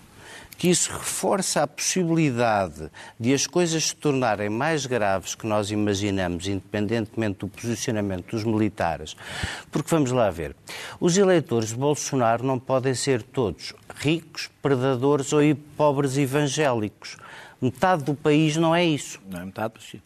que 0.58 0.68
isso 0.68 0.90
reforça 0.92 1.62
a 1.62 1.66
possibilidade 1.66 2.90
de 3.18 3.34
as 3.34 3.46
coisas 3.46 3.88
se 3.88 3.96
tornarem 3.96 4.48
mais 4.48 4.86
graves 4.86 5.34
que 5.34 5.46
nós 5.46 5.70
imaginamos, 5.70 6.48
independentemente 6.48 7.40
do 7.40 7.48
posicionamento 7.48 8.30
dos 8.30 8.44
militares. 8.44 9.16
Porque 9.70 9.90
vamos 9.90 10.12
lá 10.12 10.30
ver, 10.30 10.56
os 10.98 11.16
eleitores 11.16 11.70
de 11.70 11.76
Bolsonaro 11.76 12.44
não 12.44 12.58
podem 12.58 12.94
ser 12.94 13.22
todos 13.22 13.74
ricos, 13.96 14.50
predadores 14.62 15.32
ou 15.32 15.40
pobres 15.76 16.16
evangélicos. 16.16 17.16
Metade 17.60 18.04
do 18.04 18.14
país 18.14 18.56
não 18.56 18.74
é 18.74 18.84
isso. 18.84 19.20
Não 19.30 19.40
é 19.40 19.44
metade, 19.44 19.74
sim. 19.80 20.00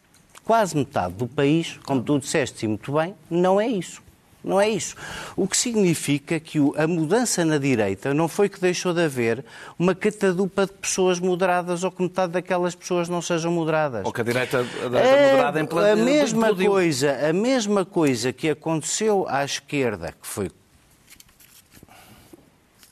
Quase 0.44 0.76
metade 0.76 1.14
do 1.14 1.26
país, 1.26 1.78
como 1.84 2.02
tu 2.02 2.18
disseste 2.18 2.64
e 2.64 2.68
muito 2.68 2.92
bem, 2.92 3.14
não 3.30 3.60
é 3.60 3.68
isso. 3.68 4.02
Não 4.42 4.60
é 4.60 4.68
isso. 4.68 4.94
O 5.36 5.46
que 5.46 5.56
significa 5.56 6.40
que 6.40 6.58
a 6.76 6.86
mudança 6.86 7.44
na 7.44 7.58
direita 7.58 8.14
não 8.14 8.28
foi 8.28 8.48
que 8.48 8.60
deixou 8.60 8.94
de 8.94 9.02
haver 9.02 9.44
uma 9.78 9.94
catadupa 9.94 10.66
de 10.66 10.72
pessoas 10.72 11.20
moderadas 11.20 11.84
ou 11.84 11.90
que 11.90 12.02
metade 12.02 12.32
daquelas 12.32 12.74
pessoas 12.74 13.08
não 13.08 13.20
sejam 13.20 13.52
moderadas. 13.52 14.04
Ou 14.04 14.12
que 14.12 14.20
a 14.20 14.24
direita, 14.24 14.66
é, 14.82 15.32
moderada 15.32 15.60
em 15.60 15.92
A 15.92 15.96
mesma 15.96 16.54
coisa, 16.54 17.28
a 17.28 17.32
mesma 17.32 17.84
coisa 17.84 18.32
que 18.32 18.48
aconteceu 18.48 19.26
à 19.28 19.44
esquerda, 19.44 20.14
que 20.20 20.26
foi 20.26 20.50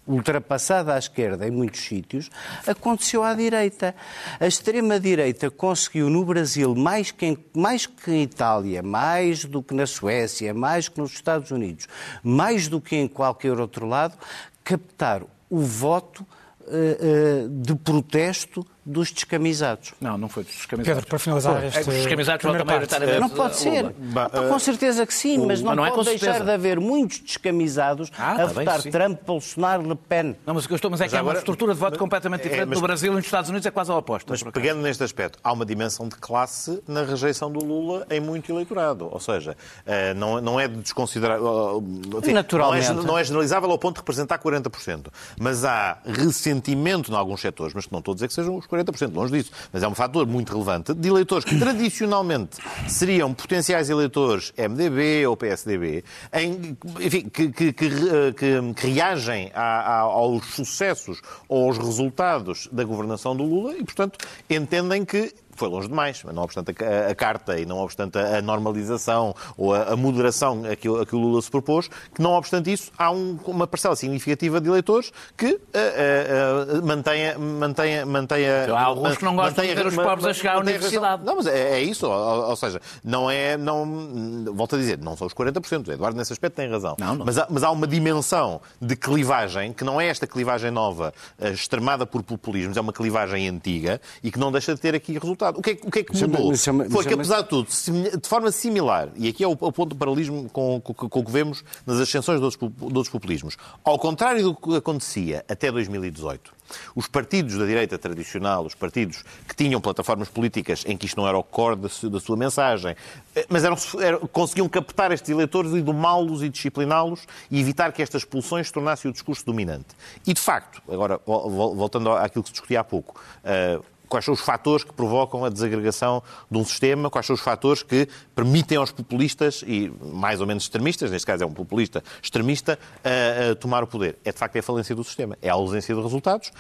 ultrapassada 0.08 0.94
à 0.94 0.98
esquerda 0.98 1.46
em 1.46 1.50
muitos 1.50 1.80
sítios, 1.80 2.30
aconteceu 2.66 3.22
à 3.22 3.34
direita. 3.34 3.94
A 4.40 4.46
extrema-direita 4.46 5.50
conseguiu 5.50 6.08
no 6.08 6.24
Brasil, 6.24 6.74
mais 6.74 7.10
que, 7.10 7.26
em, 7.26 7.38
mais 7.54 7.86
que 7.86 8.10
em 8.10 8.22
Itália, 8.22 8.82
mais 8.82 9.44
do 9.44 9.62
que 9.62 9.74
na 9.74 9.86
Suécia, 9.86 10.54
mais 10.54 10.88
que 10.88 10.98
nos 10.98 11.12
Estados 11.12 11.50
Unidos, 11.50 11.86
mais 12.22 12.66
do 12.68 12.80
que 12.80 12.96
em 12.96 13.06
qualquer 13.06 13.60
outro 13.60 13.86
lado, 13.86 14.16
captar 14.64 15.22
o 15.50 15.60
voto 15.60 16.26
uh, 16.62 17.44
uh, 17.44 17.48
de 17.48 17.74
protesto 17.74 18.66
dos 18.88 19.12
descamisados. 19.12 19.92
Não, 20.00 20.16
não 20.16 20.28
foi 20.28 20.44
dos 20.44 20.54
descamisados. 20.54 20.94
Pedro, 20.96 21.08
para 21.08 21.18
finalizar 21.18 21.64
este... 21.64 21.78
É 21.78 21.80
os 21.80 21.86
descamisados 21.86 22.44
votam 22.44 22.64
maioritariamente 22.64 23.20
Não 23.20 23.28
pode 23.28 23.56
ser. 23.56 23.92
Bah, 23.98 24.26
uh, 24.26 24.48
com 24.48 24.58
certeza 24.58 25.06
que 25.06 25.12
sim, 25.12 25.44
mas 25.46 25.60
não, 25.60 25.74
não 25.74 25.86
é 25.86 25.90
pode 25.90 26.08
é 26.08 26.12
deixar 26.12 26.42
de 26.42 26.50
haver 26.50 26.80
muitos 26.80 27.20
descamisados 27.20 28.10
ah, 28.18 28.32
a 28.32 28.36
tá 28.36 28.46
votar 28.46 28.82
bem, 28.82 28.92
Trump, 28.92 29.20
Bolsonaro, 29.26 29.86
Le 29.86 29.94
Pen. 29.94 30.36
Não, 30.46 30.54
mas 30.54 30.64
o 30.64 30.68
que 30.68 30.72
eu 30.72 30.76
estou, 30.76 30.90
mas 30.90 31.00
é 31.00 31.04
mas 31.04 31.12
que 31.12 31.18
agora, 31.18 31.34
é 31.34 31.36
uma 31.36 31.38
estrutura 31.38 31.74
de 31.74 31.80
voto 31.80 31.92
mas, 31.92 31.98
completamente 31.98 32.40
é, 32.40 32.44
diferente 32.44 32.62
é, 32.62 32.66
mas, 32.66 32.78
no 32.78 32.82
Brasil 32.82 33.12
e 33.12 33.16
nos 33.16 33.24
Estados 33.24 33.50
Unidos 33.50 33.66
é 33.66 33.70
quase 33.70 33.92
a 33.92 33.96
oposta. 33.96 34.30
Mas 34.30 34.42
pegando 34.42 34.80
neste 34.80 35.04
aspecto, 35.04 35.38
há 35.44 35.52
uma 35.52 35.66
dimensão 35.66 36.08
de 36.08 36.16
classe 36.16 36.82
na 36.88 37.02
rejeição 37.02 37.52
do 37.52 37.62
Lula 37.62 38.06
em 38.10 38.20
muito 38.20 38.50
eleitorado. 38.50 39.08
Ou 39.10 39.20
seja, 39.20 39.52
uh, 39.86 40.14
não, 40.16 40.40
não 40.40 40.58
é 40.58 40.66
de 40.66 40.76
desconsiderar... 40.76 41.40
Uh, 41.42 41.84
enfim, 42.18 42.32
Naturalmente. 42.32 42.90
Não 42.92 43.02
é, 43.02 43.06
não 43.06 43.18
é 43.18 43.24
generalizável 43.24 43.70
ao 43.70 43.78
ponto 43.78 43.96
de 43.96 44.00
representar 44.00 44.38
40%. 44.38 45.08
Mas 45.38 45.64
há 45.64 45.98
ressentimento 46.04 47.12
em 47.12 47.14
alguns 47.14 47.40
setores, 47.40 47.74
mas 47.74 47.84
que 47.84 47.92
não 47.92 47.98
estou 47.98 48.12
a 48.12 48.14
dizer 48.14 48.28
que 48.28 48.34
sejam 48.34 48.56
os 48.56 48.66
40%, 48.66 48.77
longe 49.12 49.32
disso. 49.32 49.50
Mas 49.72 49.82
é 49.82 49.88
um 49.88 49.94
fator 49.94 50.26
muito 50.26 50.52
relevante, 50.52 50.94
de 50.94 51.08
eleitores 51.08 51.44
que 51.44 51.58
tradicionalmente 51.58 52.56
seriam 52.88 53.32
potenciais 53.32 53.90
eleitores 53.90 54.52
MDB 54.56 55.26
ou 55.26 55.36
PSDB, 55.36 56.04
em, 56.32 56.76
enfim, 57.00 57.28
que, 57.28 57.50
que, 57.50 57.72
que, 57.72 57.90
que 58.32 58.86
reagem 58.86 59.50
a, 59.54 59.62
a, 59.62 59.98
aos 60.00 60.46
sucessos 60.46 61.20
ou 61.48 61.66
aos 61.66 61.78
resultados 61.78 62.68
da 62.72 62.84
governação 62.84 63.36
do 63.36 63.44
Lula 63.44 63.76
e, 63.76 63.84
portanto, 63.84 64.18
entendem 64.48 65.04
que 65.04 65.32
foi 65.58 65.68
longe 65.68 65.88
demais, 65.88 66.22
não 66.24 66.42
obstante 66.42 66.74
a, 66.82 67.10
a, 67.10 67.14
carta 67.14 67.58
e 67.58 67.66
não 67.66 67.78
obstante 67.78 68.18
a, 68.18 68.40
normalização 68.40 69.34
ou 69.56 69.74
a, 69.74 69.92
a 69.92 69.96
moderação 69.96 70.62
a 70.64 70.76
que, 70.76 70.88
a 70.88 71.04
que, 71.04 71.14
o 71.14 71.18
Lula 71.18 71.42
se 71.42 71.50
propôs, 71.50 71.88
que 72.14 72.22
não 72.22 72.32
obstante 72.32 72.72
isso, 72.72 72.90
há 72.96 73.10
um, 73.10 73.38
uma 73.44 73.66
parcela 73.66 73.96
significativa 73.96 74.60
de 74.60 74.68
eleitores 74.68 75.12
que 75.36 75.46
uh, 75.46 75.58
uh, 75.58 76.78
uh, 76.78 76.86
mantenha, 76.86 77.38
mantenha, 77.38 78.06
mantenha... 78.06 78.72
Há 78.72 78.82
alguns 78.82 79.16
que 79.16 79.24
não 79.24 79.34
gostam 79.34 79.64
de 79.64 79.74
ver 79.74 79.86
os 79.86 79.94
pobres 79.94 80.26
a 80.26 80.32
chegar 80.32 80.56
à 80.56 80.58
universidade. 80.60 81.24
Não, 81.24 81.36
mas 81.36 81.46
é, 81.46 81.78
é 81.78 81.82
isso, 81.82 82.06
ou, 82.06 82.50
ou, 82.50 82.56
seja, 82.56 82.80
não 83.02 83.30
é, 83.30 83.56
não, 83.56 84.44
volto 84.54 84.76
a 84.76 84.78
dizer, 84.78 84.98
não 84.98 85.16
são 85.16 85.26
os 85.26 85.34
40%, 85.34 85.88
Eduardo 85.88 86.16
nesse 86.16 86.32
aspecto 86.32 86.54
tem 86.54 86.70
razão, 86.70 86.96
não, 86.98 87.16
não. 87.16 87.26
Mas, 87.26 87.38
há, 87.38 87.46
mas 87.50 87.62
há 87.62 87.70
uma 87.70 87.86
dimensão 87.86 88.60
de 88.80 88.94
clivagem, 88.94 89.72
que 89.72 89.84
não 89.84 90.00
é 90.00 90.06
esta 90.06 90.26
clivagem 90.26 90.70
nova, 90.70 91.12
extremada 91.40 92.06
por 92.06 92.22
populismos, 92.22 92.76
é 92.76 92.80
uma 92.80 92.92
clivagem 92.92 93.48
antiga 93.48 94.00
e 94.22 94.30
que 94.30 94.38
não 94.38 94.52
deixa 94.52 94.74
de 94.74 94.80
ter 94.80 94.94
aqui 94.94 95.18
resultados. 95.18 95.47
O 95.50 95.62
que 95.62 95.70
é, 95.70 95.78
o 95.82 95.90
que, 95.90 95.98
é 96.00 96.04
que 96.04 96.26
mudou? 96.26 96.56
Chama, 96.56 96.84
Foi 96.90 97.04
que, 97.04 97.14
apesar 97.14 97.42
de 97.42 97.48
tudo, 97.48 97.68
de 97.68 98.28
forma 98.28 98.50
similar, 98.50 99.10
e 99.16 99.28
aqui 99.28 99.44
é 99.44 99.48
o, 99.48 99.52
o 99.52 99.72
ponto 99.72 99.86
do 99.86 99.96
paralelismo 99.96 100.48
com, 100.50 100.80
com, 100.80 100.94
com, 100.94 101.20
o 101.20 101.24
que 101.24 101.30
vemos 101.30 101.64
nas 101.86 101.98
ascensões 101.98 102.38
de 102.38 102.44
outros, 102.44 102.72
de 102.72 102.84
outros 102.84 103.08
populismos, 103.08 103.56
ao 103.84 103.98
contrário 103.98 104.42
do 104.42 104.54
que 104.54 104.76
acontecia 104.76 105.44
até 105.48 105.70
2018, 105.70 106.58
os 106.94 107.06
partidos 107.08 107.56
da 107.56 107.64
direita 107.64 107.98
tradicional, 107.98 108.64
os 108.64 108.74
partidos 108.74 109.24
que 109.46 109.54
tinham 109.54 109.80
plataformas 109.80 110.28
políticas 110.28 110.84
em 110.86 110.96
que 110.96 111.06
isto 111.06 111.16
não 111.20 111.28
era 111.28 111.38
o 111.38 111.42
core 111.42 111.76
da, 111.76 112.20
sua 112.20 112.36
mensagem, 112.36 112.94
eh, 113.34 113.46
mas 113.48 113.64
eram, 113.64 113.76
eram, 114.00 114.20
conseguiam 114.28 114.68
captar 114.68 115.12
estes 115.12 115.30
eleitores 115.30 115.72
e 115.72 115.80
domá-los 115.80 116.42
e 116.42 116.48
discipliná-los 116.48 117.26
e 117.50 117.60
evitar 117.60 117.92
que 117.92 118.02
estas 118.02 118.22
expulsões 118.22 118.66
se 118.66 118.72
tornassem 118.72 119.10
o 119.10 119.12
discurso 119.12 119.44
dominante. 119.44 119.86
E, 120.26 120.34
de 120.34 120.40
facto, 120.40 120.82
agora, 120.88 121.20
voltando 121.26 122.12
àquilo 122.12 122.42
que 122.42 122.48
se 122.48 122.54
discutia 122.54 122.80
há 122.80 122.84
pouco, 122.84 123.20
uh, 123.44 123.84
quais 124.08 124.24
são 124.24 124.34
os 124.34 124.40
fatores 124.40 124.84
que 124.84 124.92
provocam 124.92 125.44
a 125.44 125.48
desagregação 125.48 126.22
de 126.50 126.58
um 126.58 126.64
sistema, 126.64 127.10
quais 127.10 127.26
são 127.26 127.34
os 127.34 127.40
fatores 127.40 127.82
que 127.82 128.08
permitem 128.34 128.78
aos 128.78 128.90
populistas, 128.90 129.62
e 129.66 129.92
mais 130.00 130.40
ou 130.40 130.46
menos 130.46 130.64
extremistas, 130.64 131.10
neste 131.10 131.26
caso 131.26 131.44
é 131.44 131.46
um 131.46 131.52
populista 131.52 132.02
extremista, 132.22 132.78
a, 133.04 133.52
a 133.52 133.54
tomar 133.54 133.82
o 133.82 133.86
poder. 133.86 134.18
É 134.24 134.32
de 134.32 134.38
facto 134.38 134.56
é 134.56 134.58
a 134.60 134.62
falência 134.62 134.94
do 134.94 135.04
sistema, 135.04 135.36
é 135.42 135.48
a 135.48 135.54
ausência 135.54 135.94
de 135.94 136.00
resultados, 136.00 136.50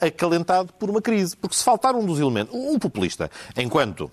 acalentado 0.00 0.72
por 0.74 0.90
uma 0.90 1.00
crise. 1.00 1.36
Porque 1.36 1.56
se 1.56 1.64
faltar 1.64 1.94
um 1.94 2.04
dos 2.04 2.20
elementos, 2.20 2.54
um 2.54 2.78
populista, 2.78 3.30
enquanto 3.56 4.10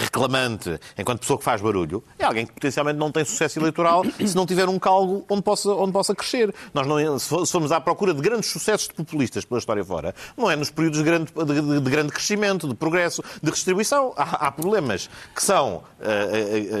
reclamante, 0.00 0.78
enquanto 0.98 1.20
pessoa 1.20 1.38
que 1.38 1.44
faz 1.44 1.60
barulho, 1.60 2.02
é 2.18 2.24
alguém 2.24 2.46
que 2.46 2.52
potencialmente 2.52 2.98
não 2.98 3.10
tem 3.10 3.24
sucesso 3.24 3.58
eleitoral 3.58 4.02
se 4.04 4.36
não 4.36 4.46
tiver 4.46 4.68
um 4.68 4.78
calgo 4.78 5.24
onde 5.28 5.42
possa, 5.42 5.70
onde 5.70 5.92
possa 5.92 6.14
crescer. 6.14 6.54
Nós 6.74 6.86
não, 6.86 7.18
se 7.18 7.28
formos 7.28 7.72
à 7.72 7.80
procura 7.80 8.12
de 8.12 8.20
grandes 8.20 8.50
sucessos 8.50 8.88
de 8.88 8.94
populistas 8.94 9.44
pela 9.44 9.58
história 9.58 9.84
fora, 9.84 10.14
não 10.36 10.50
é 10.50 10.56
nos 10.56 10.70
períodos 10.70 10.98
de 10.98 11.04
grande, 11.04 11.32
de, 11.32 11.80
de 11.80 11.90
grande 11.90 12.12
crescimento, 12.12 12.68
de 12.68 12.74
progresso, 12.74 13.22
de 13.42 13.48
redistribuição. 13.48 14.12
Há, 14.16 14.46
há 14.46 14.52
problemas 14.52 15.08
que 15.34 15.42
são, 15.42 15.82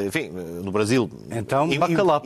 enfim, 0.06 0.30
no 0.62 0.70
Brasil... 0.70 1.10
Então, 1.30 1.68
bacalhau. 1.78 2.22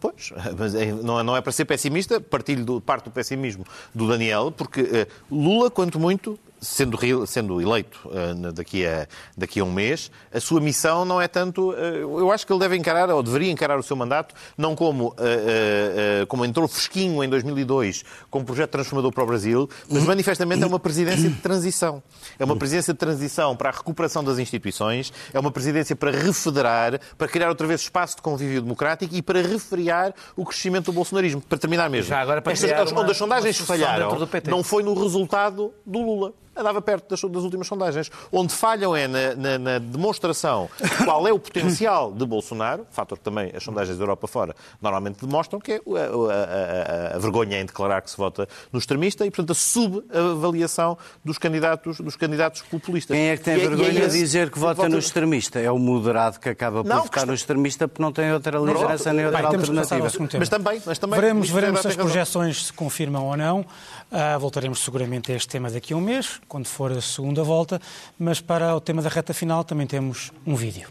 Pois, 0.00 0.32
mas 0.58 0.74
não, 1.02 1.22
não 1.22 1.36
é 1.36 1.40
para 1.40 1.52
ser 1.52 1.64
pessimista, 1.64 2.20
partilho 2.20 2.64
do, 2.64 2.80
parte 2.80 3.04
do 3.04 3.10
pessimismo 3.10 3.64
do 3.94 4.06
Daniel, 4.06 4.52
porque 4.52 5.06
Lula, 5.30 5.70
quanto 5.70 5.98
muito, 5.98 6.38
sendo, 6.64 7.26
sendo 7.26 7.60
eleito 7.60 8.00
uh, 8.06 8.52
daqui, 8.52 8.86
a, 8.86 9.06
daqui 9.36 9.60
a 9.60 9.64
um 9.64 9.72
mês, 9.72 10.10
a 10.32 10.40
sua 10.40 10.60
missão 10.60 11.04
não 11.04 11.20
é 11.20 11.28
tanto. 11.28 11.70
Uh, 11.70 12.20
eu 12.20 12.32
acho 12.32 12.46
que 12.46 12.52
ele 12.52 12.60
deve 12.60 12.76
encarar, 12.76 13.10
ou 13.10 13.22
deveria 13.22 13.50
encarar 13.50 13.78
o 13.78 13.82
seu 13.82 13.94
mandato, 13.94 14.34
não 14.56 14.74
como, 14.74 15.08
uh, 15.08 16.26
como 16.26 16.44
entrou 16.44 16.66
fresquinho 16.66 17.22
em 17.22 17.28
2002, 17.28 18.04
como 18.30 18.44
projeto 18.44 18.70
transformador 18.70 19.12
para 19.12 19.22
o 19.22 19.26
Brasil, 19.26 19.68
mas 19.88 20.04
manifestamente 20.04 20.62
é 20.62 20.66
uma 20.66 20.80
presidência 20.80 21.28
de 21.28 21.36
transição. 21.36 22.02
É 22.38 22.44
uma 22.44 22.56
presidência 22.56 22.92
de 22.92 22.98
transição 22.98 23.54
para 23.54 23.68
a 23.68 23.72
recuperação 23.72 24.24
das 24.24 24.38
instituições, 24.38 25.12
é 25.32 25.38
uma 25.38 25.50
presidência 25.50 25.94
para 25.94 26.10
refederar, 26.10 26.98
para 27.18 27.28
criar 27.28 27.48
outra 27.48 27.66
vez 27.66 27.82
espaço 27.82 28.16
de 28.16 28.22
convívio 28.22 28.62
democrático 28.62 29.14
e 29.14 29.20
para 29.20 29.42
refriar 29.42 30.14
o 30.36 30.44
crescimento 30.44 30.86
do 30.86 30.92
bolsonarismo. 30.92 31.40
Para 31.42 31.58
terminar 31.58 31.90
mesmo. 31.90 32.08
Já 32.08 32.20
agora 32.20 32.40
para 32.40 32.52
Estas, 32.52 32.92
onde 32.92 33.10
as 33.10 33.16
sondagens 33.16 33.58
falharam, 33.58 34.16
não 34.48 34.62
foi 34.62 34.82
no 34.82 34.94
resultado 34.94 35.72
do 35.84 36.00
Lula 36.00 36.32
andava 36.56 36.80
perto 36.80 37.08
das, 37.10 37.20
das, 37.20 37.42
últimas 37.42 37.66
sondagens. 37.66 38.10
Onde 38.32 38.52
falham 38.52 38.94
é 38.94 39.06
na, 39.06 39.34
na, 39.34 39.58
na, 39.58 39.78
demonstração 39.78 40.68
qual 41.04 41.26
é 41.26 41.32
o 41.32 41.38
potencial 41.38 42.12
de 42.12 42.24
Bolsonaro, 42.24 42.86
fator 42.90 43.18
que 43.18 43.24
também 43.24 43.52
as 43.54 43.62
sondagens 43.62 43.96
da 43.96 44.02
Europa 44.02 44.26
fora 44.26 44.54
normalmente 44.80 45.24
demonstram, 45.24 45.60
que 45.60 45.72
é 45.72 45.76
a, 45.76 45.80
a, 45.80 47.12
a, 47.12 47.16
a 47.16 47.18
vergonha 47.18 47.60
em 47.60 47.66
declarar 47.66 48.02
que 48.02 48.10
se 48.10 48.16
vota 48.16 48.48
no 48.72 48.78
extremista 48.78 49.24
e, 49.24 49.30
portanto, 49.30 49.52
a 49.52 49.54
subavaliação 49.54 50.96
dos 51.24 51.38
candidatos, 51.38 51.98
dos 52.00 52.16
candidatos 52.16 52.62
populistas. 52.62 53.16
Quem 53.16 53.28
é 53.28 53.36
que 53.36 53.42
tem 53.44 53.56
e, 53.56 53.60
é- 53.60 53.68
vergonha 53.68 54.04
é 54.04 54.06
de 54.06 54.18
dizer 54.18 54.50
que 54.50 54.58
vota, 54.58 54.74
vota 54.74 54.88
no 54.88 54.98
extremista? 54.98 55.58
É 55.60 55.70
o 55.70 55.78
moderado 55.78 56.38
que 56.38 56.48
acaba 56.48 56.82
por 56.82 56.88
não, 56.88 57.02
votar 57.02 57.26
no 57.26 57.34
extremista 57.34 57.88
porque 57.88 58.02
não 58.02 58.12
tem 58.12 58.32
outra 58.32 58.58
liderança 58.58 59.12
nem 59.12 59.26
outra 59.26 59.42
Bem, 59.42 59.58
alternativa. 59.58 60.38
Mas 60.38 60.48
também, 60.48 60.82
mas 60.84 60.98
também 60.98 61.20
veremos, 61.20 61.50
veremos 61.50 61.80
se 61.80 61.88
as 61.88 61.96
projeções 61.96 62.66
se 62.66 62.72
confirmam 62.72 63.26
ou 63.26 63.36
não. 63.36 63.64
Uh, 64.10 64.38
voltaremos 64.38 64.78
seguramente 64.84 65.32
a 65.32 65.34
este 65.34 65.48
tema 65.48 65.70
daqui 65.70 65.92
a 65.92 65.96
um 65.96 66.00
mês 66.00 66.40
quando 66.46 66.66
for 66.66 66.92
a 66.92 67.00
segunda 67.00 67.42
volta, 67.42 67.80
mas 68.18 68.40
para 68.40 68.74
o 68.76 68.80
tema 68.80 69.02
da 69.02 69.08
reta 69.08 69.34
final 69.34 69.64
também 69.64 69.86
temos 69.86 70.30
um 70.46 70.54
vídeo. 70.54 70.88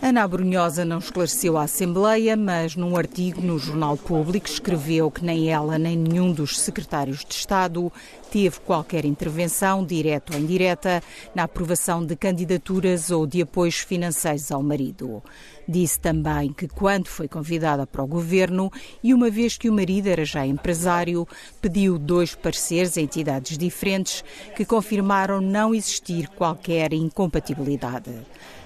Ana 0.00 0.26
Brunhosa 0.26 0.84
não 0.84 0.98
esclareceu 0.98 1.56
à 1.56 1.62
Assembleia, 1.62 2.36
mas 2.36 2.74
num 2.74 2.96
artigo 2.96 3.40
no 3.40 3.56
Jornal 3.56 3.96
Público 3.96 4.48
escreveu 4.48 5.10
que 5.12 5.24
nem 5.24 5.48
ela 5.48 5.78
nem 5.78 5.96
nenhum 5.96 6.32
dos 6.32 6.58
secretários 6.58 7.24
de 7.24 7.34
Estado 7.34 7.92
teve 8.32 8.60
qualquer 8.60 9.04
intervenção, 9.04 9.84
direta 9.84 10.32
ou 10.32 10.40
indireta, 10.40 11.02
na 11.34 11.42
aprovação 11.42 12.02
de 12.02 12.16
candidaturas 12.16 13.10
ou 13.10 13.26
de 13.26 13.42
apoios 13.42 13.76
financeiros 13.76 14.50
ao 14.50 14.62
marido. 14.62 15.22
Disse 15.68 16.00
também 16.00 16.50
que, 16.50 16.66
quando 16.66 17.08
foi 17.08 17.28
convidada 17.28 17.86
para 17.86 18.02
o 18.02 18.06
governo 18.06 18.72
e 19.02 19.12
uma 19.12 19.30
vez 19.30 19.58
que 19.58 19.68
o 19.68 19.72
marido 19.72 20.08
era 20.08 20.24
já 20.24 20.46
empresário, 20.46 21.28
pediu 21.60 21.98
dois 21.98 22.34
pareceres 22.34 22.96
a 22.96 23.02
entidades 23.02 23.58
diferentes 23.58 24.24
que 24.56 24.64
confirmaram 24.64 25.38
não 25.38 25.74
existir 25.74 26.26
qualquer 26.28 26.94
incompatibilidade. 26.94 28.12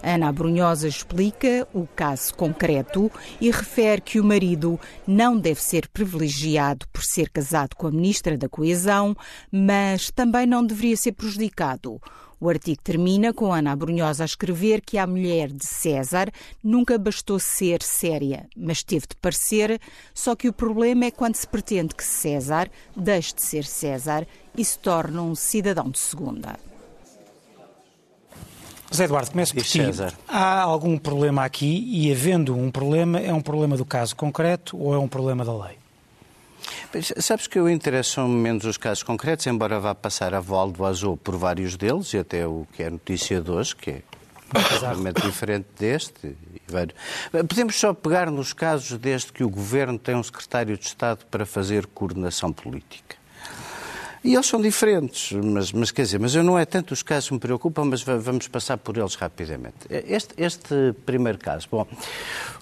Ana 0.03 0.31
Brunhosa 0.31 0.87
explica 0.87 1.67
o 1.75 1.85
caso 1.85 2.33
concreto 2.35 3.11
e 3.41 3.51
refere 3.51 4.01
que 4.01 4.21
o 4.21 4.25
marido 4.25 4.79
não 5.05 5.37
deve 5.37 5.61
ser 5.61 5.89
privilegiado 5.89 6.87
por 6.93 7.03
ser 7.03 7.29
casado 7.29 7.75
com 7.75 7.89
a 7.89 7.91
ministra 7.91 8.39
da 8.39 8.49
Coesão, 8.49 9.17
mas 9.57 10.11
também 10.11 10.47
não 10.47 10.65
deveria 10.65 10.97
ser 10.97 11.13
prejudicado. 11.13 12.01
O 12.39 12.51
artigo 12.51 12.83
termina 12.83 13.33
com 13.33 13.51
Ana 13.51 13.75
Brunhosa 13.75 14.23
a 14.23 14.27
escrever 14.27 14.83
que 14.83 14.99
a 14.99 15.07
mulher 15.07 15.49
de 15.51 15.67
César 15.67 16.31
nunca 16.63 16.99
bastou 16.99 17.39
ser 17.39 17.83
séria, 17.83 18.47
mas 18.55 18.83
teve 18.83 19.07
de 19.07 19.17
parecer, 19.17 19.81
só 20.13 20.37
que 20.37 20.47
o 20.47 20.53
problema 20.53 21.07
é 21.07 21.11
quando 21.11 21.35
se 21.37 21.47
pretende 21.47 21.95
que 21.95 22.05
César 22.05 22.69
deixe 22.95 23.35
de 23.35 23.43
ser 23.43 23.65
César 23.65 24.27
e 24.55 24.63
se 24.63 24.79
torne 24.79 25.19
um 25.19 25.35
cidadão 25.35 25.89
de 25.89 25.99
segunda. 25.99 26.59
José 28.91 29.05
Eduardo, 29.05 29.31
começo 29.31 29.55
por 29.55 29.65
ti. 29.65 29.81
Há 30.29 30.61
algum 30.61 30.99
problema 30.99 31.43
aqui 31.45 31.89
e, 31.91 32.13
havendo 32.13 32.55
um 32.55 32.71
problema, 32.71 33.19
é 33.19 33.33
um 33.33 33.41
problema 33.41 33.77
do 33.77 33.85
caso 33.85 34.15
concreto 34.15 34.77
ou 34.77 34.95
é 34.95 34.99
um 34.99 35.09
problema 35.09 35.45
da 35.45 35.57
lei? 35.57 35.86
Sabes 37.19 37.47
que 37.47 37.59
eu 37.59 37.69
interesso 37.69 38.27
menos 38.27 38.65
os 38.65 38.77
casos 38.77 39.03
concretos, 39.03 39.47
embora 39.47 39.79
vá 39.79 39.95
passar 39.95 40.35
a 40.35 40.41
voal 40.41 40.71
do 40.71 40.85
azul 40.85 41.17
por 41.17 41.37
vários 41.37 41.77
deles, 41.77 42.13
e 42.13 42.19
até 42.19 42.47
o 42.47 42.67
que 42.73 42.83
é 42.83 42.91
notícia 42.91 43.41
de 43.41 43.51
hoje, 43.51 43.77
que 43.77 43.91
é 43.91 44.03
completamente 44.49 45.23
diferente 45.23 45.67
deste. 45.79 46.37
Podemos 47.49 47.77
só 47.77 47.93
pegar 47.93 48.31
nos 48.31 48.53
casos 48.53 48.99
desde 48.99 49.33
que 49.33 49.45
o 49.45 49.49
Governo 49.49 49.99
tem 49.99 50.15
um 50.15 50.23
secretário 50.23 50.77
de 50.77 50.87
Estado 50.87 51.25
para 51.27 51.45
fazer 51.45 51.87
coordenação 51.87 52.53
política. 52.53 53.17
E 54.27 54.35
eles 54.35 54.47
são 54.47 54.61
diferentes, 54.61 55.31
mas, 55.31 55.71
mas 55.71 55.93
quer 55.93 56.03
dizer, 56.03 56.19
mas 56.19 56.35
eu 56.35 56.43
não 56.43 56.59
é 56.59 56.65
tanto 56.65 56.91
os 56.91 57.01
casos 57.01 57.29
que 57.29 57.35
me 57.35 57.39
preocupam, 57.39 57.85
mas 57.85 58.03
vamos 58.03 58.49
passar 58.49 58.77
por 58.77 58.97
eles 58.97 59.15
rapidamente. 59.15 59.77
Este, 59.89 60.35
este 60.37 60.93
primeiro 61.07 61.39
caso, 61.39 61.69
bom, 61.71 61.87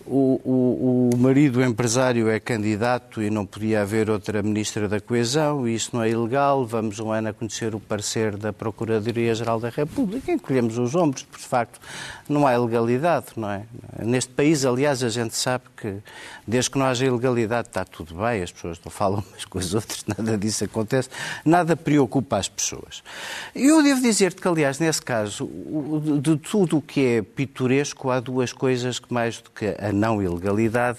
o, 0.07 0.39
o, 0.45 1.11
o, 1.15 1.17
marido 1.17 1.65
empresário 1.65 2.29
é 2.29 2.39
candidato 2.39 3.23
e 3.23 3.31
não 3.31 3.47
podia 3.47 3.81
haver 3.81 4.11
outra 4.11 4.43
ministra 4.43 4.87
da 4.87 5.01
Coesão, 5.01 5.67
e 5.67 5.75
isso 5.75 5.91
não 5.95 6.03
é 6.03 6.11
ilegal. 6.11 6.67
Vamos 6.67 7.01
um 7.01 7.11
ano 7.11 7.31
a 7.31 7.33
conhecer 7.33 7.75
o 7.75 7.81
parecer 7.81 8.37
da 8.37 8.53
Procuradoria-Geral 8.53 9.59
da 9.59 9.71
República, 9.71 10.31
encolhemos 10.31 10.77
os 10.77 10.95
ombros, 10.95 11.23
porque 11.23 11.43
de 11.43 11.49
facto 11.49 11.81
não 12.29 12.47
há 12.47 12.53
ilegalidade, 12.53 13.29
não 13.37 13.51
é? 13.51 13.65
Neste 14.03 14.31
país, 14.33 14.67
aliás, 14.67 15.03
a 15.03 15.09
gente 15.09 15.35
sabe 15.35 15.65
que 15.75 15.97
desde 16.47 16.71
que 16.71 16.79
não 16.79 16.85
haja 16.85 17.07
ilegalidade 17.07 17.69
está 17.69 17.85
tudo 17.85 18.17
bem, 18.17 18.43
as 18.43 18.53
pessoas 18.53 18.79
não 18.85 18.91
falam 18.91 19.25
umas 19.27 19.47
com 19.47 19.59
as 19.59 19.73
outras, 19.73 20.05
nada 20.19 20.37
disso 20.37 20.65
acontece, 20.65 21.09
nada 21.55 21.77
preocupa 21.77 22.37
as 22.37 22.49
pessoas. 22.49 23.01
Eu 23.55 23.81
devo 23.81 24.01
dizer-te 24.03 24.41
que, 24.41 24.49
aliás, 24.49 24.81
nesse 24.81 25.01
caso, 25.01 25.49
de 26.21 26.37
tudo 26.37 26.79
o 26.79 26.83
que 26.83 27.07
é 27.07 27.23
pitoresco, 27.23 28.11
há 28.11 28.19
duas 28.19 28.53
coisas 28.53 28.99
que 28.99 29.15
mais 29.15 29.39
do 29.39 29.51
que 29.51 29.77
a 29.79 29.93
não 29.93 30.21
ilegalidade 30.21 30.99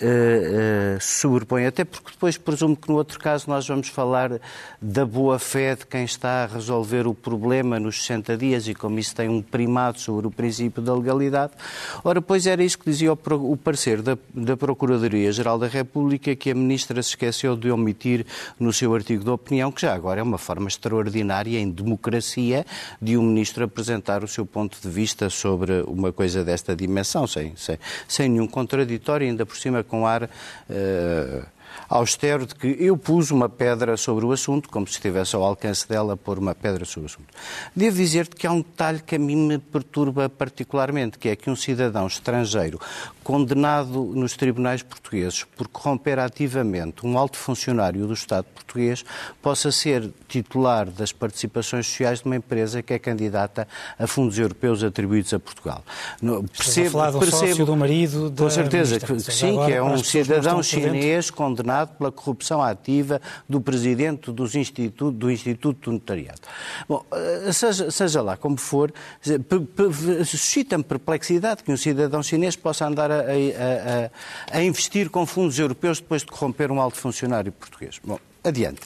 uh, 0.00 1.00
sobrepõe. 1.00 1.66
Até 1.66 1.84
porque 1.84 2.10
depois 2.12 2.36
presumo 2.36 2.76
que 2.76 2.88
no 2.88 2.96
outro 2.96 3.18
caso 3.18 3.48
nós 3.48 3.66
vamos 3.66 3.88
falar 3.88 4.40
da 4.80 5.04
boa-fé 5.04 5.74
de 5.74 5.86
quem 5.86 6.04
está 6.04 6.44
a 6.44 6.46
resolver 6.46 7.06
o 7.06 7.14
problema 7.14 7.78
nos 7.80 8.02
60 8.02 8.36
dias 8.36 8.68
e 8.68 8.74
como 8.74 8.98
isso 8.98 9.14
tem 9.14 9.28
um 9.28 9.42
primado 9.42 10.00
sobre 10.00 10.26
o 10.26 10.30
princípio 10.30 10.82
da 10.82 10.94
legalidade. 10.94 11.52
Ora, 12.04 12.20
pois 12.20 12.46
era 12.46 12.62
isso 12.62 12.78
que 12.78 12.90
dizia 12.90 13.12
o, 13.12 13.18
o 13.52 13.56
parecer 13.56 14.02
da, 14.02 14.18
da 14.34 14.56
Procuradoria-Geral 14.56 15.58
da 15.58 15.66
República 15.66 16.34
que 16.36 16.50
a 16.50 16.54
Ministra 16.54 17.02
se 17.02 17.10
esqueceu 17.10 17.56
de 17.56 17.70
omitir 17.70 18.26
no 18.58 18.72
seu 18.72 18.94
artigo 18.94 19.24
de 19.24 19.30
opinião, 19.30 19.72
que 19.72 19.82
já 19.82 19.94
agora 19.94 20.20
é 20.20 20.22
uma 20.22 20.38
forma 20.38 20.68
extraordinária 20.68 21.58
em 21.58 21.70
democracia 21.70 22.64
de 23.00 23.16
um 23.16 23.22
Ministro 23.22 23.64
apresentar 23.64 24.22
o 24.22 24.28
seu 24.28 24.44
ponto 24.44 24.78
de 24.80 24.88
vista 24.88 25.28
sobre 25.30 25.82
uma 25.86 26.12
coisa 26.12 26.44
desta 26.44 26.74
dimensão, 26.74 27.26
sem, 27.26 27.54
sem, 27.56 27.78
sem 28.06 28.28
nenhum 28.28 28.46
contraditório, 28.46 29.26
ainda 29.26 29.44
por 29.44 29.56
cima 29.56 29.82
com 29.86 30.06
ar 30.06 30.24
uh, 30.24 31.55
austero 31.88 32.46
de 32.46 32.54
que 32.54 32.76
eu 32.80 32.96
pus 32.96 33.30
uma 33.30 33.48
pedra 33.48 33.96
sobre 33.96 34.24
o 34.24 34.32
assunto, 34.32 34.68
como 34.68 34.86
se 34.86 34.94
estivesse 34.94 35.36
ao 35.36 35.42
alcance 35.42 35.88
dela 35.88 36.16
pôr 36.16 36.38
uma 36.38 36.54
pedra 36.54 36.84
sobre 36.84 37.08
o 37.08 37.12
assunto. 37.12 37.28
Devo 37.74 37.96
dizer-te 37.96 38.36
que 38.36 38.46
há 38.46 38.52
um 38.52 38.58
detalhe 38.60 39.00
que 39.00 39.16
a 39.16 39.18
mim 39.18 39.36
me 39.36 39.58
perturba 39.58 40.28
particularmente, 40.28 41.18
que 41.18 41.28
é 41.28 41.36
que 41.36 41.50
um 41.50 41.56
cidadão 41.56 42.06
estrangeiro 42.06 42.80
condenado 43.22 44.12
nos 44.14 44.36
tribunais 44.36 44.82
portugueses 44.82 45.44
por 45.56 45.66
corromper 45.68 46.18
ativamente 46.18 47.04
um 47.04 47.18
alto 47.18 47.36
funcionário 47.36 48.06
do 48.06 48.14
Estado 48.14 48.44
português 48.44 49.04
possa 49.42 49.72
ser 49.72 50.10
titular 50.28 50.88
das 50.88 51.12
participações 51.12 51.86
sociais 51.86 52.20
de 52.20 52.26
uma 52.26 52.36
empresa 52.36 52.82
que 52.82 52.94
é 52.94 52.98
candidata 52.98 53.66
a 53.98 54.06
fundos 54.06 54.38
europeus 54.38 54.82
atribuídos 54.82 55.34
a 55.34 55.38
Portugal. 55.38 55.82
Percebo, 56.56 56.86
a 56.86 56.90
falar 56.90 57.10
do 57.10 57.18
percebo, 57.18 57.64
do 57.64 57.76
marido 57.76 58.32
Com 58.36 58.50
certeza, 58.50 59.00
que, 59.00 59.20
sim, 59.20 59.56
que 59.64 59.72
é 59.72 59.82
um 59.82 59.98
cidadão 59.98 60.62
chinês 60.62 61.30
condenado 61.30 61.75
pela 61.84 62.12
corrupção 62.12 62.62
ativa 62.62 63.20
do 63.48 63.60
presidente 63.60 64.30
dos 64.30 64.54
instituto, 64.54 65.10
do 65.10 65.30
Instituto 65.30 65.90
do 65.90 65.92
Notariado. 65.92 66.40
Bom, 66.88 67.04
eh, 67.12 67.52
seja, 67.52 67.90
seja 67.90 68.22
lá 68.22 68.36
como 68.36 68.56
for, 68.56 68.92
suscita-me 70.24 70.84
perplexidade 70.84 71.62
que 71.62 71.72
um 71.72 71.76
cidadão 71.76 72.22
chinês 72.22 72.56
possa 72.56 72.86
andar 72.86 73.10
a 73.10 73.26
a, 73.26 74.54
a, 74.54 74.58
a, 74.58 74.62
investir 74.62 75.10
com 75.10 75.26
fundos 75.26 75.58
europeus 75.58 76.00
depois 76.00 76.22
de 76.22 76.28
corromper 76.28 76.70
um 76.70 76.80
alto 76.80 76.98
funcionário 76.98 77.52
português. 77.52 78.00
Bom, 78.04 78.18
Adiante. 78.46 78.82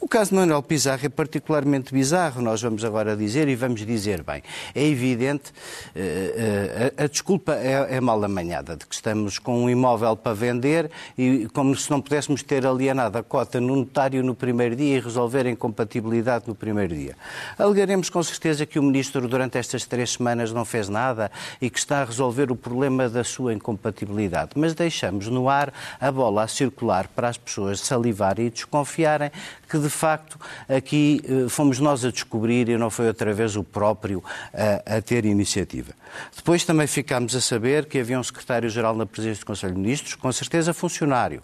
O 0.00 0.08
caso 0.08 0.30
de 0.30 0.36
Manuel 0.36 0.62
Pizarro 0.62 1.04
é 1.04 1.08
particularmente 1.10 1.92
bizarro, 1.92 2.40
nós 2.40 2.62
vamos 2.62 2.82
agora 2.82 3.14
dizer 3.14 3.46
e 3.46 3.54
vamos 3.54 3.84
dizer 3.84 4.22
bem. 4.22 4.42
É 4.74 4.82
evidente, 4.82 5.50
uh, 5.94 6.98
uh, 6.98 7.04
a, 7.04 7.06
desculpa 7.06 7.52
é, 7.52 7.96
é 7.96 8.00
mal 8.00 8.24
amanhada, 8.24 8.74
de 8.74 8.86
que 8.86 8.94
estamos 8.94 9.38
com 9.38 9.64
um 9.64 9.68
imóvel 9.68 10.16
para 10.16 10.32
vender 10.32 10.90
e 11.18 11.46
como 11.52 11.76
se 11.76 11.90
não 11.90 12.00
pudéssemos 12.00 12.42
ter 12.42 12.66
alienado 12.66 13.18
a 13.18 13.22
cota 13.22 13.60
no 13.60 13.76
notário 13.76 14.22
no 14.24 14.34
primeiro 14.34 14.74
dia 14.74 14.96
e 14.96 15.00
resolver 15.00 15.46
a 15.46 15.50
incompatibilidade 15.50 16.44
no 16.46 16.54
primeiro 16.54 16.94
dia. 16.94 17.14
Alegaremos 17.58 18.08
com 18.08 18.22
certeza 18.22 18.64
que 18.64 18.78
o 18.78 18.82
Ministro 18.82 19.28
durante 19.28 19.58
estas 19.58 19.84
três 19.84 20.12
semanas 20.12 20.52
não 20.52 20.64
fez 20.64 20.88
nada 20.88 21.30
e 21.60 21.68
que 21.68 21.78
está 21.78 22.00
a 22.00 22.04
resolver 22.06 22.50
o 22.50 22.56
problema 22.56 23.10
da 23.10 23.22
sua 23.22 23.52
incompatibilidade, 23.52 24.52
mas 24.56 24.72
deixamos 24.72 25.28
no 25.28 25.50
ar 25.50 25.70
a 26.00 26.10
bola 26.10 26.44
a 26.44 26.48
circular 26.48 27.08
para 27.08 27.28
as 27.28 27.36
pessoas 27.36 27.78
salivarem 27.80 28.46
e 28.46 28.50
desconfiarem 28.50 29.01
confiarem 29.02 29.30
que, 29.68 29.78
de 29.78 29.90
facto, 29.90 30.38
aqui 30.68 31.20
eh, 31.24 31.48
fomos 31.48 31.78
nós 31.78 32.04
a 32.04 32.10
descobrir 32.10 32.68
e 32.68 32.76
não 32.76 32.90
foi 32.90 33.08
outra 33.08 33.32
vez 33.34 33.56
o 33.56 33.64
próprio 33.64 34.22
a, 34.52 34.96
a 34.96 35.02
ter 35.02 35.24
iniciativa. 35.24 35.92
Depois 36.34 36.64
também 36.64 36.86
ficámos 36.86 37.34
a 37.34 37.40
saber 37.40 37.86
que 37.86 37.98
havia 37.98 38.18
um 38.18 38.22
secretário-geral 38.22 38.94
na 38.94 39.06
presidência 39.06 39.42
do 39.42 39.46
Conselho 39.46 39.74
de 39.74 39.80
Ministros, 39.80 40.14
com 40.14 40.30
certeza 40.30 40.72
funcionário, 40.72 41.42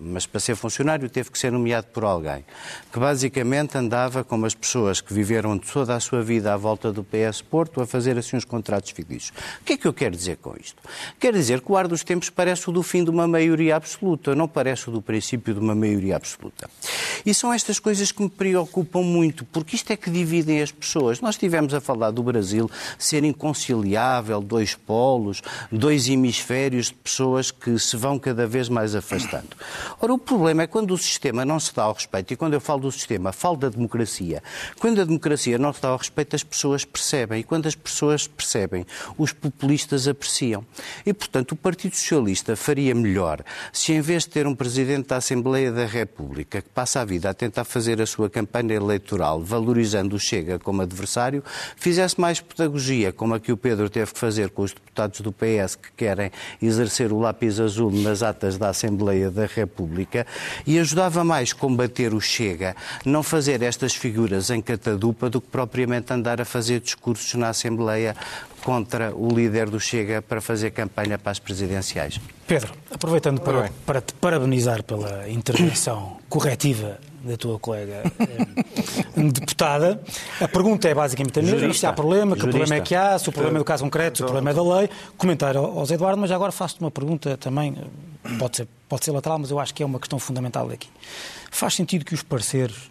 mas 0.00 0.26
para 0.26 0.40
ser 0.40 0.54
funcionário 0.56 1.08
teve 1.08 1.30
que 1.30 1.38
ser 1.38 1.52
nomeado 1.52 1.86
por 1.88 2.04
alguém, 2.04 2.44
que 2.92 2.98
basicamente 2.98 3.76
andava 3.76 4.22
como 4.22 4.46
as 4.46 4.54
pessoas 4.54 5.00
que 5.00 5.12
viveram 5.12 5.58
toda 5.58 5.94
a 5.94 6.00
sua 6.00 6.22
vida 6.22 6.52
à 6.52 6.56
volta 6.56 6.92
do 6.92 7.02
PS 7.04 7.42
Porto 7.42 7.80
a 7.80 7.86
fazer 7.86 8.16
assim 8.18 8.36
uns 8.36 8.44
contratos 8.44 8.90
fictícios. 8.90 9.32
O 9.60 9.64
que 9.64 9.74
é 9.74 9.76
que 9.76 9.86
eu 9.86 9.92
quero 9.92 10.16
dizer 10.16 10.36
com 10.36 10.54
isto? 10.56 10.76
Quero 11.18 11.36
dizer 11.36 11.60
que 11.60 11.72
o 11.72 11.76
ar 11.76 11.88
dos 11.88 12.04
tempos 12.04 12.30
parece 12.30 12.68
o 12.68 12.72
do 12.72 12.82
fim 12.82 13.04
de 13.04 13.10
uma 13.10 13.26
maioria 13.26 13.76
absoluta, 13.76 14.34
não 14.34 14.48
parece 14.48 14.88
o 14.88 14.92
do 14.92 15.02
princípio 15.02 15.54
de 15.54 15.60
uma 15.60 15.74
maioria 15.74 16.16
absoluta. 16.16 16.68
E 17.24 17.34
são 17.34 17.52
estas 17.52 17.78
coisas 17.78 18.12
que 18.12 18.22
me 18.22 18.28
preocupam 18.28 19.02
muito, 19.02 19.44
porque 19.44 19.76
isto 19.76 19.92
é 19.92 19.96
que 19.96 20.10
dividem 20.10 20.62
as 20.62 20.72
pessoas. 20.72 21.20
Nós 21.20 21.34
estivemos 21.34 21.74
a 21.74 21.80
falar 21.80 22.10
do 22.10 22.22
Brasil 22.22 22.70
ser 22.98 23.24
inconciliável, 23.24 24.40
dois 24.40 24.74
polos, 24.74 25.42
dois 25.70 26.08
hemisférios 26.08 26.86
de 26.86 26.94
pessoas 26.94 27.50
que 27.50 27.78
se 27.78 27.96
vão 27.96 28.18
cada 28.18 28.46
vez 28.46 28.68
mais 28.68 28.94
afastando. 28.94 29.48
Ora, 30.00 30.12
o 30.12 30.18
problema 30.18 30.62
é 30.62 30.66
quando 30.66 30.92
o 30.92 30.98
sistema 30.98 31.44
não 31.44 31.58
se 31.58 31.74
dá 31.74 31.84
ao 31.84 31.92
respeito, 31.92 32.32
e 32.32 32.36
quando 32.36 32.54
eu 32.54 32.60
falo 32.60 32.82
do 32.82 32.92
sistema, 32.92 33.32
falo 33.32 33.56
da 33.56 33.68
democracia. 33.68 34.42
Quando 34.78 35.00
a 35.00 35.04
democracia 35.04 35.58
não 35.58 35.72
se 35.72 35.80
dá 35.80 35.88
ao 35.88 35.96
respeito, 35.96 36.36
as 36.36 36.42
pessoas 36.42 36.84
percebem, 36.84 37.40
e 37.40 37.44
quando 37.44 37.66
as 37.66 37.74
pessoas 37.74 38.26
percebem, 38.26 38.86
os 39.16 39.32
populistas 39.32 40.06
apreciam. 40.06 40.64
E, 41.04 41.12
portanto, 41.12 41.52
o 41.52 41.56
Partido 41.56 41.96
Socialista 41.96 42.56
faria 42.56 42.94
melhor 42.94 43.42
se, 43.72 43.92
em 43.92 44.00
vez 44.00 44.24
de 44.24 44.30
ter 44.30 44.46
um 44.46 44.54
Presidente 44.54 45.08
da 45.08 45.16
Assembleia 45.16 45.72
da 45.72 45.86
República 45.86 46.60
que 46.60 46.68
passa 46.68 47.00
a 47.00 47.04
vida 47.04 47.30
a 47.30 47.34
tentar 47.34 47.64
fazer 47.64 48.00
a 48.02 48.06
sua 48.06 48.28
campanha 48.28 48.74
eleitoral 48.74 49.40
valorizando 49.42 50.16
o 50.16 50.18
Chega 50.18 50.58
como 50.58 50.82
adversário, 50.82 51.42
fizesse 51.76 52.20
mais 52.20 52.40
pedagogia, 52.40 53.12
como 53.12 53.34
a 53.34 53.40
que 53.40 53.52
o 53.52 53.56
Pedro 53.56 53.88
teve 53.88 54.12
que 54.12 54.18
fazer 54.18 54.50
com 54.50 54.62
os 54.62 54.72
deputados 54.72 55.20
do 55.20 55.32
PS 55.32 55.76
que 55.76 55.92
querem 55.96 56.30
exercer 56.60 57.12
o 57.12 57.20
lápis 57.20 57.60
azul 57.60 57.90
nas 57.90 58.22
atas 58.22 58.58
da 58.58 58.68
Assembleia 58.68 59.30
da 59.30 59.46
República 59.46 59.77
República 59.78 60.26
e 60.66 60.78
ajudava 60.78 61.22
mais 61.22 61.52
combater 61.52 62.12
o 62.12 62.20
Chega, 62.20 62.74
não 63.04 63.22
fazer 63.22 63.62
estas 63.62 63.94
figuras 63.94 64.50
em 64.50 64.60
catadupa 64.60 65.30
do 65.30 65.40
que 65.40 65.46
propriamente 65.48 66.12
andar 66.12 66.40
a 66.40 66.44
fazer 66.44 66.80
discursos 66.80 67.34
na 67.34 67.50
Assembleia 67.50 68.16
contra 68.64 69.14
o 69.14 69.28
líder 69.28 69.70
do 69.70 69.78
Chega 69.78 70.20
para 70.20 70.40
fazer 70.40 70.72
campanha 70.72 71.16
para 71.16 71.30
as 71.30 71.38
presidenciais. 71.38 72.20
Pedro, 72.46 72.74
aproveitando 72.90 73.40
para, 73.40 73.70
para 73.86 74.00
te 74.00 74.12
parabenizar 74.14 74.82
pela 74.82 75.28
intervenção 75.28 76.18
corretiva 76.28 76.98
da 77.28 77.36
tua 77.36 77.58
colega 77.58 78.02
eh, 78.18 79.22
deputada. 79.30 80.00
A 80.40 80.48
pergunta 80.48 80.88
é 80.88 80.94
basicamente 80.94 81.38
a 81.38 81.42
mesma, 81.42 81.72
se 81.72 81.86
há 81.86 81.92
problema, 81.92 82.34
que 82.34 82.40
Jurista. 82.40 82.58
problema 82.58 82.74
é 82.74 82.84
que 82.84 82.94
há, 82.94 83.18
se 83.18 83.28
o 83.28 83.32
problema 83.32 83.58
é 83.58 83.60
do 83.60 83.64
caso 83.64 83.84
concreto, 83.84 84.18
se 84.18 84.22
o 84.22 84.26
problema 84.26 84.50
é 84.50 84.54
da 84.54 84.62
lei. 84.62 84.90
Comentário 85.16 85.60
ao 85.60 85.84
Zé 85.86 85.94
Eduardo, 85.94 86.20
mas 86.20 86.30
agora 86.30 86.50
faço-te 86.50 86.80
uma 86.80 86.90
pergunta 86.90 87.36
também, 87.36 87.76
pode 88.38 88.56
ser, 88.56 88.68
pode 88.88 89.04
ser 89.04 89.12
lateral, 89.12 89.38
mas 89.38 89.50
eu 89.50 89.58
acho 89.58 89.74
que 89.74 89.82
é 89.82 89.86
uma 89.86 89.98
questão 89.98 90.18
fundamental 90.18 90.68
aqui. 90.70 90.88
Faz 91.50 91.74
sentido 91.74 92.04
que 92.04 92.14
os 92.14 92.22
parceiros 92.22 92.90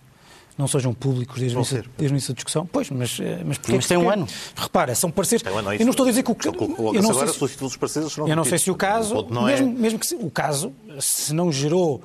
não 0.57 0.67
sejam 0.67 0.93
públicos 0.93 1.39
desde, 1.39 1.55
o 1.55 1.59
início, 2.03 2.31
o 2.31 2.33
da 2.33 2.33
discussão. 2.33 2.65
Pois, 2.65 2.89
mas, 2.89 3.19
eh, 3.19 3.41
mas 3.45 3.59
porque 3.59 3.75
Mas 3.75 3.85
tem 3.85 3.95
um 3.95 4.09
ano. 4.09 4.27
Repara, 4.55 4.95
são 4.95 5.11
parceiros. 5.11 5.45
Um 5.51 5.57
ano, 5.57 5.71
é 5.71 5.75
eu 5.75 5.85
não 5.85 5.91
estou 5.91 6.05
a 6.05 6.09
dizer 6.09 6.23
que 6.23 6.31
o 6.31 6.35
que. 6.35 6.47
Eu 6.47 7.01
não 7.01 7.13
sei 7.13 7.27
se, 7.27 7.63
os 7.63 7.77
parceiros 7.77 8.17
eu 8.17 8.35
não 8.35 8.43
sei 8.43 8.57
se 8.57 8.71
o 8.71 8.75
caso, 8.75 9.27
mesmo, 9.29 9.69
é... 9.69 9.71
mesmo 9.71 9.99
que 9.99 10.15
o 10.15 10.31
caso, 10.31 10.73
se 10.99 11.33
não 11.33 11.51
gerou 11.51 12.01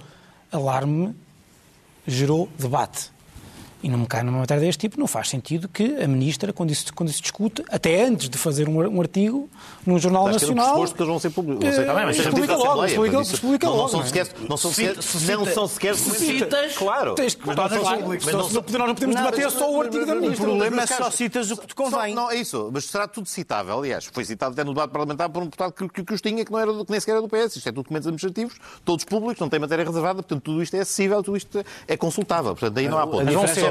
alarme, 0.50 1.16
gerou 2.06 2.48
debate. 2.58 3.10
E 3.82 3.88
não 3.88 3.98
me 3.98 4.06
cai 4.06 4.22
numa 4.22 4.38
matéria 4.38 4.62
deste 4.64 4.80
tipo, 4.80 4.98
não 4.98 5.06
faz 5.06 5.28
sentido 5.28 5.68
que 5.68 5.96
a 6.02 6.08
ministra, 6.08 6.52
quando 6.52 6.70
isso, 6.70 6.92
quando 6.94 7.08
isso 7.10 7.22
discute, 7.22 7.64
até 7.70 8.04
antes 8.04 8.28
de 8.28 8.38
fazer 8.38 8.68
um, 8.68 8.78
um 8.78 9.00
artigo 9.00 9.48
num 9.86 9.98
jornal 9.98 10.26
Acho 10.26 10.40
nacional. 10.40 10.84
Que 10.84 10.94
que 10.94 11.02
eles 11.02 11.08
vão 11.08 11.18
ser 11.18 11.30
públicos. 11.30 11.64
Não 11.64 11.72
sei, 11.72 11.84
tá 11.84 11.94
bem, 11.94 12.06
mas 12.06 12.18
explica 12.18 12.56
logo, 12.56 12.84
explica, 12.84 13.20
explica 13.20 13.66
não, 13.66 13.76
logo. 13.76 13.82
Não 13.82 13.88
são 13.88 14.06
sequer. 14.06 14.28
Não 14.48 14.56
são 14.56 14.72
sequer. 14.72 14.96
Não 15.36 15.46
são 15.46 15.68
sequer. 15.68 15.94
Citas. 15.94 16.76
Claro. 16.76 17.14
Tens 17.14 17.34
que 17.34 17.44
botar 17.44 17.68
públicos. 17.68 18.26
Mas 18.26 18.34
nós 18.34 18.52
não 18.52 18.62
podemos 18.62 19.16
debater 19.16 19.50
só 19.50 19.70
o 19.70 19.80
artigo 19.80 20.06
da 20.06 20.14
ministra. 20.14 20.44
O 20.44 20.48
problema 20.50 20.82
é 20.82 20.86
só 20.86 21.10
citas 21.10 21.50
o 21.50 21.56
que 21.56 21.66
te 21.66 21.74
convém. 21.74 22.14
Não, 22.14 22.30
é 22.30 22.36
isso. 22.36 22.70
Mas 22.72 22.84
será 22.84 23.06
tudo 23.06 23.28
citável. 23.28 23.78
Aliás, 23.78 24.04
foi 24.04 24.24
citado 24.24 24.52
até 24.52 24.64
no 24.64 24.72
debate 24.72 24.90
parlamentar 24.90 25.28
por 25.28 25.42
um 25.42 25.46
deputado 25.46 25.72
que, 25.72 26.14
os 26.14 26.20
tinha, 26.20 26.44
que, 26.44 26.50
não 26.50 26.58
era, 26.58 26.72
que 26.72 26.90
nem 26.90 27.00
sequer 27.00 27.12
era 27.12 27.22
do 27.22 27.28
PS. 27.28 27.56
Isto 27.56 27.68
é 27.68 27.72
tudo 27.72 27.82
documentos 27.82 28.06
administrativos, 28.06 28.54
todos 28.84 29.04
públicos, 29.04 29.40
não 29.40 29.48
tem 29.48 29.58
matéria 29.60 29.84
reservada, 29.84 30.22
portanto 30.22 30.42
tudo 30.42 30.62
isto 30.62 30.74
é 30.74 30.80
acessível, 30.80 31.22
tudo 31.22 31.36
isto 31.36 31.64
é 31.86 31.96
consultável. 31.96 32.52
Portanto, 32.52 32.74
daí 32.74 32.88
não 32.88 32.98
há 32.98 33.06
ponto. 33.06 33.24